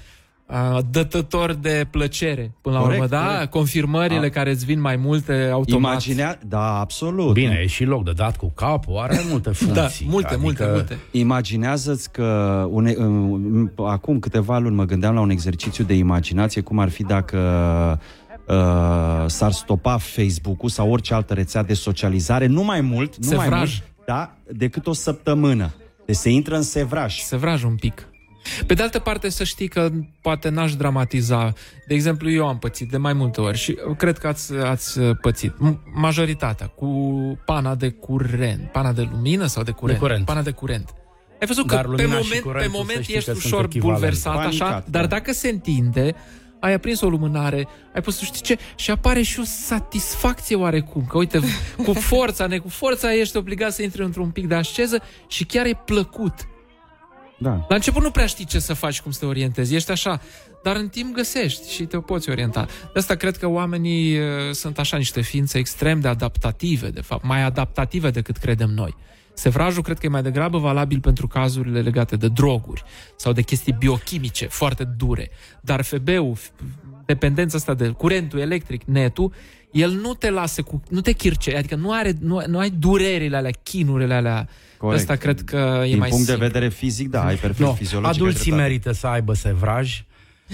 [0.49, 3.25] uh, dătător de plăcere, până la Corect, urmă, da?
[3.31, 3.49] corect.
[3.51, 4.29] Confirmările A.
[4.29, 5.91] care îți vin mai multe automat.
[5.91, 7.33] Imaginea, da, absolut.
[7.33, 10.05] Bine, e și loc de dat cu capul, are multe funcții.
[10.05, 10.97] Da, multe, multe, multe.
[11.11, 16.79] Imaginează-ți că une, um, acum câteva luni mă gândeam la un exercițiu de imaginație, cum
[16.79, 17.37] ar fi dacă
[18.47, 18.55] uh,
[19.27, 23.69] s-ar stopa Facebook-ul sau orice altă rețea de socializare, nu mai mult, nu mai Sevraj.
[23.69, 25.73] mult, da, decât o săptămână.
[26.05, 27.17] Deci se intră în sevraj.
[27.17, 28.07] Sevraj un pic.
[28.67, 29.89] Pe de altă parte, să știi că
[30.21, 31.53] poate n-aș dramatiza.
[31.87, 35.51] De exemplu, eu am pățit de mai multe ori și cred că ați, ați pățit.
[35.51, 36.87] M- Majoritatea cu
[37.45, 38.71] pana de curent.
[38.71, 39.99] Pana de lumină sau de curent?
[39.99, 40.25] De curent.
[40.25, 40.93] Pana de curent.
[41.41, 43.35] Ai văzut Dar că pe lumina și moment, pe curentul, să moment știi ești că
[43.35, 43.99] sunt ușor echivalente.
[43.99, 45.07] bulversat, așa, Panicat, dar da.
[45.07, 46.15] dacă se întinde,
[46.59, 51.17] ai aprins o lumânare, ai pus, știi ce, și apare și o satisfacție oarecum, că
[51.17, 51.39] uite,
[51.85, 55.65] cu forța, ne cu forța ești obligat să intri într-un pic de asceză și chiar
[55.65, 56.33] e plăcut.
[57.39, 57.65] Da.
[57.69, 60.21] La început nu prea știi ce să faci, cum să te orientezi, ești așa,
[60.63, 62.65] dar în timp găsești și te poți orienta.
[62.65, 67.23] De asta cred că oamenii uh, sunt așa niște ființe extrem de adaptative, de fapt,
[67.23, 68.95] mai adaptative decât credem noi.
[69.33, 72.83] Sevrajul cred că e mai degrabă valabil pentru cazurile legate de droguri
[73.15, 75.29] sau de chestii biochimice foarte dure.
[75.61, 76.51] Dar FB-ul, f-
[77.05, 79.33] dependența asta de curentul electric, netul,
[79.71, 83.37] el nu te lasă cu, nu te chirce, adică nu, are, nu, nu ai durerile
[83.37, 84.49] alea, chinurile alea.
[84.79, 84.99] Corect.
[84.99, 86.45] Asta cred că e Din mai punct simplu.
[86.45, 88.09] de vedere fizic, da, ai perfect No, fiziologic.
[88.09, 88.61] ai adulții dreptate.
[88.61, 90.03] merită să aibă sevraj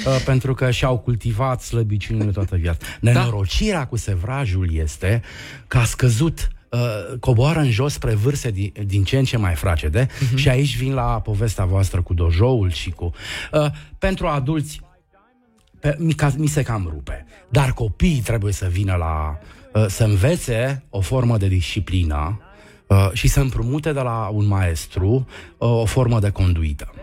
[0.06, 2.86] uh, pentru că și-au cultivat slăbiciunile toată viața.
[3.00, 5.22] Nenorocirea cu sevrajul este
[5.68, 6.80] că a scăzut uh,
[7.20, 10.36] coboară în jos spre vârste din, din ce în ce mai fragede uh-huh.
[10.36, 13.12] și aici vin la povestea voastră cu dojoul și cu...
[13.52, 13.66] Uh,
[13.98, 14.82] pentru adulți
[15.80, 17.26] pe, mi, ca, mi se cam rupe.
[17.50, 19.38] Dar copiii trebuie să vină la...
[19.74, 22.40] Uh, să învețe o formă de disciplină
[22.88, 26.94] uh, și să împrumute de la un maestru uh, o formă de conduită.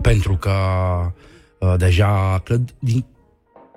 [0.00, 0.50] Pentru că
[1.58, 3.04] uh, deja cred, din,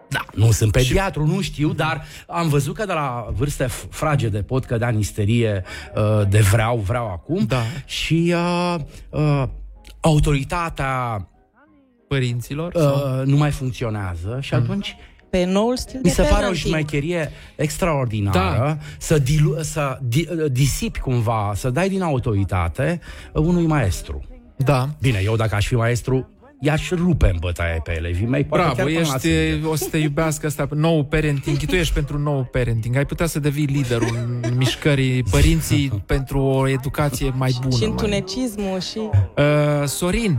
[0.09, 4.41] da, nu sunt pediatru, nu știu, dar am văzut că de la vârste f- fragede
[4.41, 5.63] pot cădea în isterie
[5.95, 7.61] uh, de vreau, vreau acum da.
[7.85, 8.75] și uh,
[9.09, 9.43] uh,
[9.99, 11.27] autoritatea
[12.07, 14.95] părinților uh, nu mai funcționează și atunci
[15.37, 16.55] Pe noul stil mi de se pare o parenting.
[16.73, 18.77] șmecherie extraordinară Da.
[18.97, 22.99] să, dilu- să di- disipi cumva, să dai din autoritate
[23.33, 24.23] unui maestru.
[24.55, 24.89] Da.
[25.01, 28.43] Bine, eu dacă aș fi maestru, i-aș rupe în bătaie pe elevii mei.
[28.43, 29.67] poate Bravo, chiar până la ești, sânge.
[29.67, 33.39] o să te iubească asta, nou parenting, tu ești pentru nou parenting, ai putea să
[33.39, 37.73] devii liderul în mișcării părinții pentru o educație mai bună.
[37.75, 37.89] Și mai...
[37.89, 38.97] întunecismul și...
[39.37, 40.37] Uh, Sorin,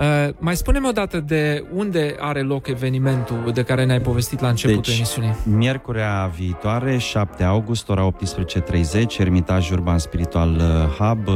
[0.00, 4.48] uh, mai spune-mi o dată de unde are loc evenimentul de care ne-ai povestit la
[4.48, 5.34] începutul Deci, emisiunii.
[5.44, 10.62] miercurea viitoare, 7 august, ora 18.30, Ermitaj Urban Spiritual uh,
[10.98, 11.34] Hub, uh,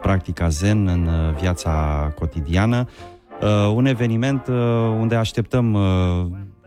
[0.00, 1.72] practica zen în uh, viața
[2.18, 2.88] cotidiană.
[3.42, 4.54] Uh, Un eveniment uh,
[5.00, 6.26] unde așteptăm uh,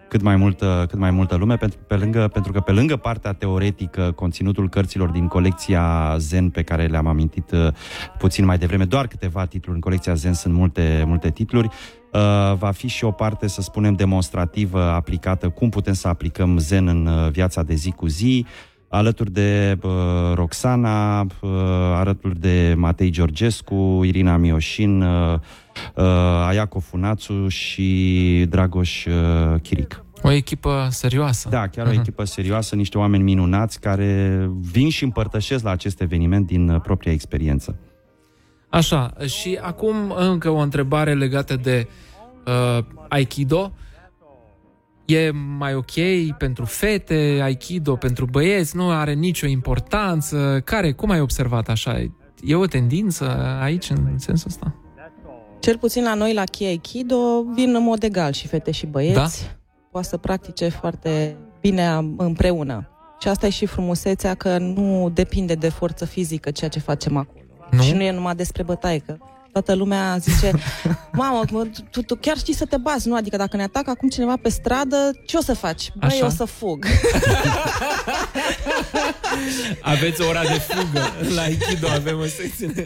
[0.10, 3.34] cât mai multă, cât mai multă lume, pentru, pe lângă, pentru că pe lângă partea
[3.34, 7.68] teoretică, conținutul cărților din colecția Zen pe care le-am amintit uh,
[8.18, 12.72] puțin mai devreme, doar câteva titluri în colecția Zen, sunt multe, multe titluri, uh, va
[12.72, 17.32] fi și o parte, să spunem, demonstrativă aplicată, cum putem să aplicăm Zen în uh,
[17.32, 18.46] viața de zi cu zi,
[18.90, 19.92] alături de uh,
[20.34, 21.50] Roxana, uh,
[21.96, 25.34] alături de Matei Georgescu, Irina Mioșin, uh,
[25.96, 26.04] uh,
[26.48, 30.04] Ayako Funatsu și Dragoș uh, Chiric.
[30.22, 31.50] O echipă serioasă.
[31.50, 32.00] Da, chiar o Mhm.
[32.00, 37.12] echipă serioasă, niște oameni minunați care vin și împărtășesc la acest eveniment din uh, propria
[37.12, 37.76] experiență.
[38.70, 41.88] Așa, și acum încă o întrebare legată de
[42.48, 43.72] uh, Aikido.
[45.10, 45.92] E mai ok
[46.38, 50.62] pentru fete, Aikido pentru băieți, nu are nicio importanță.
[50.66, 52.10] Care, cum ai observat așa?
[52.44, 54.76] E o tendință aici în sensul ăsta?
[55.60, 59.14] Cel puțin la noi, la Kia Aikido, vin în mod egal și fete și băieți.
[59.16, 59.28] Da?
[59.92, 62.90] Poate să practice foarte bine am- împreună.
[63.22, 67.40] Și asta e și frumusețea că nu depinde de forță fizică ceea ce facem acolo.
[67.72, 67.82] Nu?
[67.82, 69.18] Și nu e numai despre bătaie, că
[69.62, 70.52] toată lumea zice,
[71.20, 73.16] mamă, mă, tu, tu chiar știi să te bazi, nu?
[73.16, 75.92] Adică dacă ne atacă acum cineva pe stradă, ce o să faci?
[75.96, 76.26] Băi, Așa.
[76.26, 76.86] o să fug.
[79.82, 81.12] Aveți ora de fugă.
[81.36, 82.86] La Aikido avem o secțiune.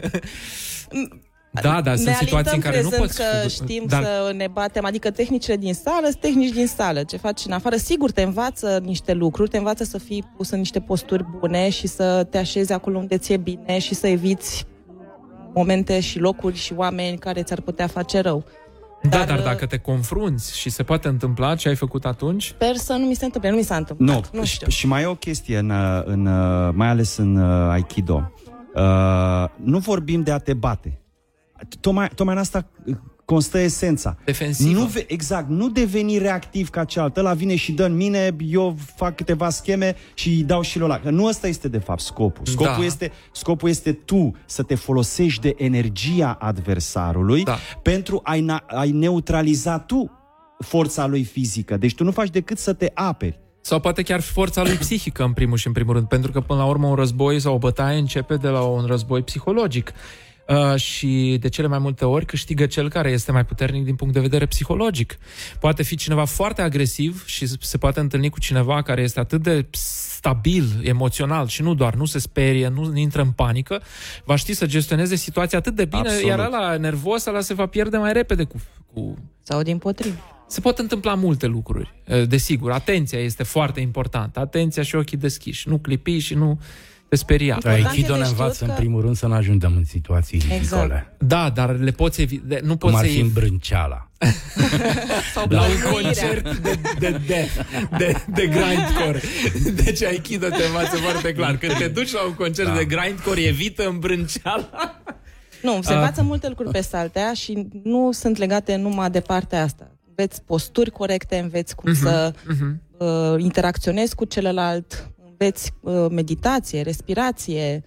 [1.62, 3.48] Da, dar sunt ne situații în care nu crezând poți că fugă.
[3.48, 7.02] știm Dar să ne batem, adică tehnicile din sală sunt tehnici din sală.
[7.02, 10.58] Ce faci în afară, sigur te învață niște lucruri, te învață să fii pus în
[10.58, 14.66] niște posturi bune și să te așezi acolo unde ți-e bine și să eviți
[15.54, 18.44] momente și locuri și oameni care ți-ar putea face rău.
[19.02, 22.46] Da, Dar, dar uh, dacă te confrunți și se poate întâmpla ce ai făcut atunci,
[22.46, 24.30] Sper să nu mi se întâmple, nu mi s-a întâmplat.
[24.32, 24.68] Nu, nu și, știu.
[24.68, 28.32] și mai e o chestie, în, uh, în, uh, mai ales în uh, Aikido.
[28.74, 30.98] Uh, nu vorbim de a te bate.
[31.80, 34.16] Tocmai, tocmai în asta uh, constă esența.
[34.24, 34.78] Defensivă.
[34.78, 37.20] Nu, ve- exact, nu deveni reactiv ca cealaltă.
[37.20, 40.86] Ăla vine și dă în mine, eu fac câteva scheme și îi dau și lui
[40.86, 40.98] ăla.
[40.98, 42.46] Că nu ăsta este de fapt scopul.
[42.46, 42.84] Scopul, Da.
[42.84, 47.56] este, scopul este tu să te folosești de energia adversarului Da.
[47.82, 50.10] pentru a-i, na- a-i neutraliza tu
[50.58, 51.76] forța lui fizică.
[51.76, 53.38] Deci tu nu faci decât să te aperi.
[53.60, 56.58] Sau poate chiar forța lui psihică, în primul și în primul rând, pentru că până
[56.58, 59.92] la urmă un război sau o bătaie începe de la un război psihologic.
[60.48, 64.14] Uh, și de cele mai multe ori câștigă cel care este mai puternic din punct
[64.14, 65.16] de vedere psihologic.
[65.60, 69.66] Poate fi cineva foarte agresiv și se poate întâlni cu cineva care este atât de
[69.70, 73.82] stabil emoțional și nu doar, nu se sperie, nu intră în panică,
[74.24, 76.26] va ști să gestioneze situația atât de bine, Absolut.
[76.26, 78.60] iar ăla nervos, ăla se va pierde mai repede cu,
[78.94, 80.16] cu Sau din potrivă.
[80.48, 81.94] se pot întâmpla multe lucruri.
[82.04, 84.40] Eh, Desigur, atenția este foarte importantă.
[84.40, 85.68] Atenția și ochii deschiși.
[85.68, 86.60] Nu clipi și nu
[87.14, 87.58] te speria.
[87.64, 91.16] Aikido ne învață, în primul rând, să nu ajungem în situații ridicole.
[91.18, 92.56] Da, dar le poți evita.
[92.62, 94.08] Nu Cum poți ar să fi în brânceala.
[95.48, 97.48] la un concert de, de, de,
[97.98, 99.20] de, de grindcore.
[99.84, 101.56] Deci Aikido te învață foarte clar.
[101.56, 102.74] Când te duci la un concert Da.
[102.74, 105.00] de grindcore, evită în brânceala.
[105.62, 105.94] Nu, se Ah.
[105.94, 109.90] învață multe lucruri pe saltea și nu sunt legate numai de partea asta.
[110.08, 112.80] Înveți posturi corecte, înveți cum Mhm, să mhm.
[112.98, 115.10] uh, interacționezi cu celălalt,
[115.44, 117.84] înveți uh, meditație, respirație,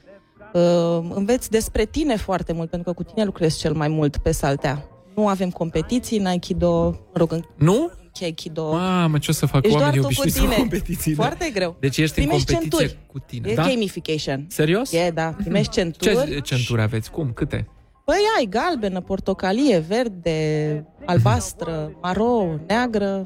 [0.54, 4.32] uh, înveți despre tine foarte mult, pentru că cu tine lucrezi cel mai mult pe
[4.32, 4.86] saltea.
[5.16, 7.92] Nu avem competiții în Aikido, mă rog, în Nu?
[8.22, 8.72] Aikido.
[8.72, 10.56] Mamă, ce o să fac Ești doar oamenii tu cu obișnuiți cu tine.
[10.56, 11.16] competiții?
[11.16, 11.24] da.
[11.24, 11.76] Foarte greu.
[11.80, 13.08] Deci ești Primești în competiție centuri.
[13.12, 13.50] cu tine.
[13.50, 13.64] E da?
[13.68, 14.46] gamification.
[14.50, 14.92] Serios?
[14.92, 15.24] E, da.
[15.38, 16.16] Primești centuri.
[16.32, 17.12] Ce centuri aveți?
[17.12, 17.32] Cum?
[17.34, 17.68] Câte?
[18.06, 23.22] Păi ai galbenă, portocalie, verde, albastră, maro, neagră.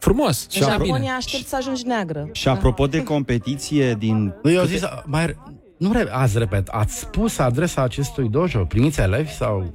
[0.00, 0.46] Frumos.
[0.60, 2.28] În Japonia aștept să ajungi neagră.
[2.32, 4.34] Și apropo de competiție din...
[4.42, 5.36] Nu, eu zis, mai,
[5.78, 8.58] nu re, azi repet, ați spus adresa acestui dojo?
[8.64, 9.74] Primiți elevi sau...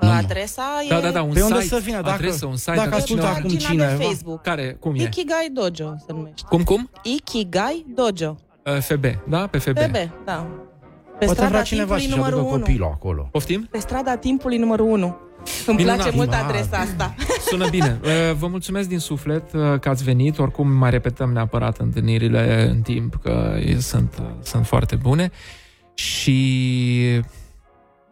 [0.00, 0.88] Adresa e...
[0.88, 1.52] Da, da, da, un Pe site.
[1.52, 1.96] unde să vină?
[2.00, 2.70] Dacă- adresă, un site.
[2.74, 3.96] dacă dacă ascultă cineva- acum Pagina cineva?
[3.96, 4.42] de Facebook.
[4.42, 4.76] Care?
[4.80, 5.02] Cum e?
[5.02, 6.42] Ikigai Dojo se numește.
[6.48, 6.90] Cum, cum?
[7.02, 8.36] Ikigai Dojo.
[8.66, 9.46] Uh, FB, da?
[9.46, 9.78] Pe FB.
[9.78, 9.94] PB,
[10.24, 10.46] da.
[11.18, 12.62] Pe Poate strada vrea cineva timpului să-și numărul aducă 1.
[12.64, 13.28] copilul acolo.
[13.32, 13.68] Poftim?
[13.70, 15.16] Pe strada timpului numărul 1.
[15.66, 15.96] Îmi Minunat.
[16.00, 16.48] place mult Minunat.
[16.50, 17.14] adresa asta.
[17.50, 18.00] Sună bine.
[18.04, 20.38] Uh, Vă mulțumesc din suflet uh, că ați venit.
[20.38, 25.30] Oricum mai repetăm neapărat întâlnirile în timp, că e- sunt, uh, sunt foarte bune.
[25.94, 27.20] Și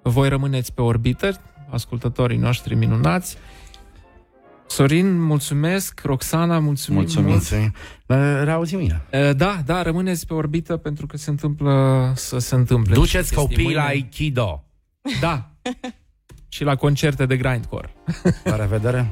[0.03, 1.41] voi rămâneți pe orbită,
[1.71, 3.37] ascultătorii noștri minunați.
[4.67, 6.01] Sorin, mulțumesc.
[6.05, 7.01] Roxana, mulțumim.
[7.01, 7.29] Mulțumim.
[7.31, 7.73] mult.
[8.07, 9.03] Ne reauzim mâine.
[9.13, 12.95] Uh, Da, da, rămâneți pe orbită pentru că se întâmplă să se întâmple.
[12.95, 13.95] Duceți niște chestii copiii la mâine.
[13.95, 14.65] Aikido.
[15.21, 15.51] Da.
[16.49, 17.93] Și la concerte de grindcore.
[18.45, 19.07] La revedere.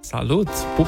[0.00, 0.48] Salut!
[0.76, 0.86] Pup!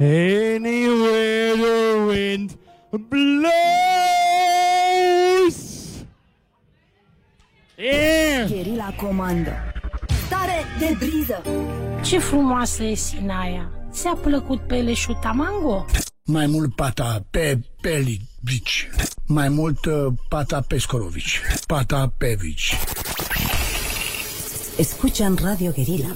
[0.00, 2.56] anywhere the wind
[2.90, 3.50] blows.
[7.76, 8.48] Yeah.
[8.48, 9.52] Gherila comandă.
[10.26, 11.42] Stare de briză.
[12.02, 13.70] Ce frumoasă e Sinaia.
[13.92, 15.84] Ți-a plăcut peleșul tamango?
[16.24, 18.88] Mai mult pata pe Pelivici.
[19.26, 21.40] Mai mult uh, pata pe Scorovici.
[21.66, 22.76] Pata pevici.
[24.76, 26.08] Escuchan Radio Guerrilla.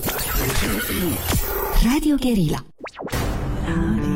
[1.92, 2.64] Radio Guerrilla.
[3.64, 4.13] cloudy.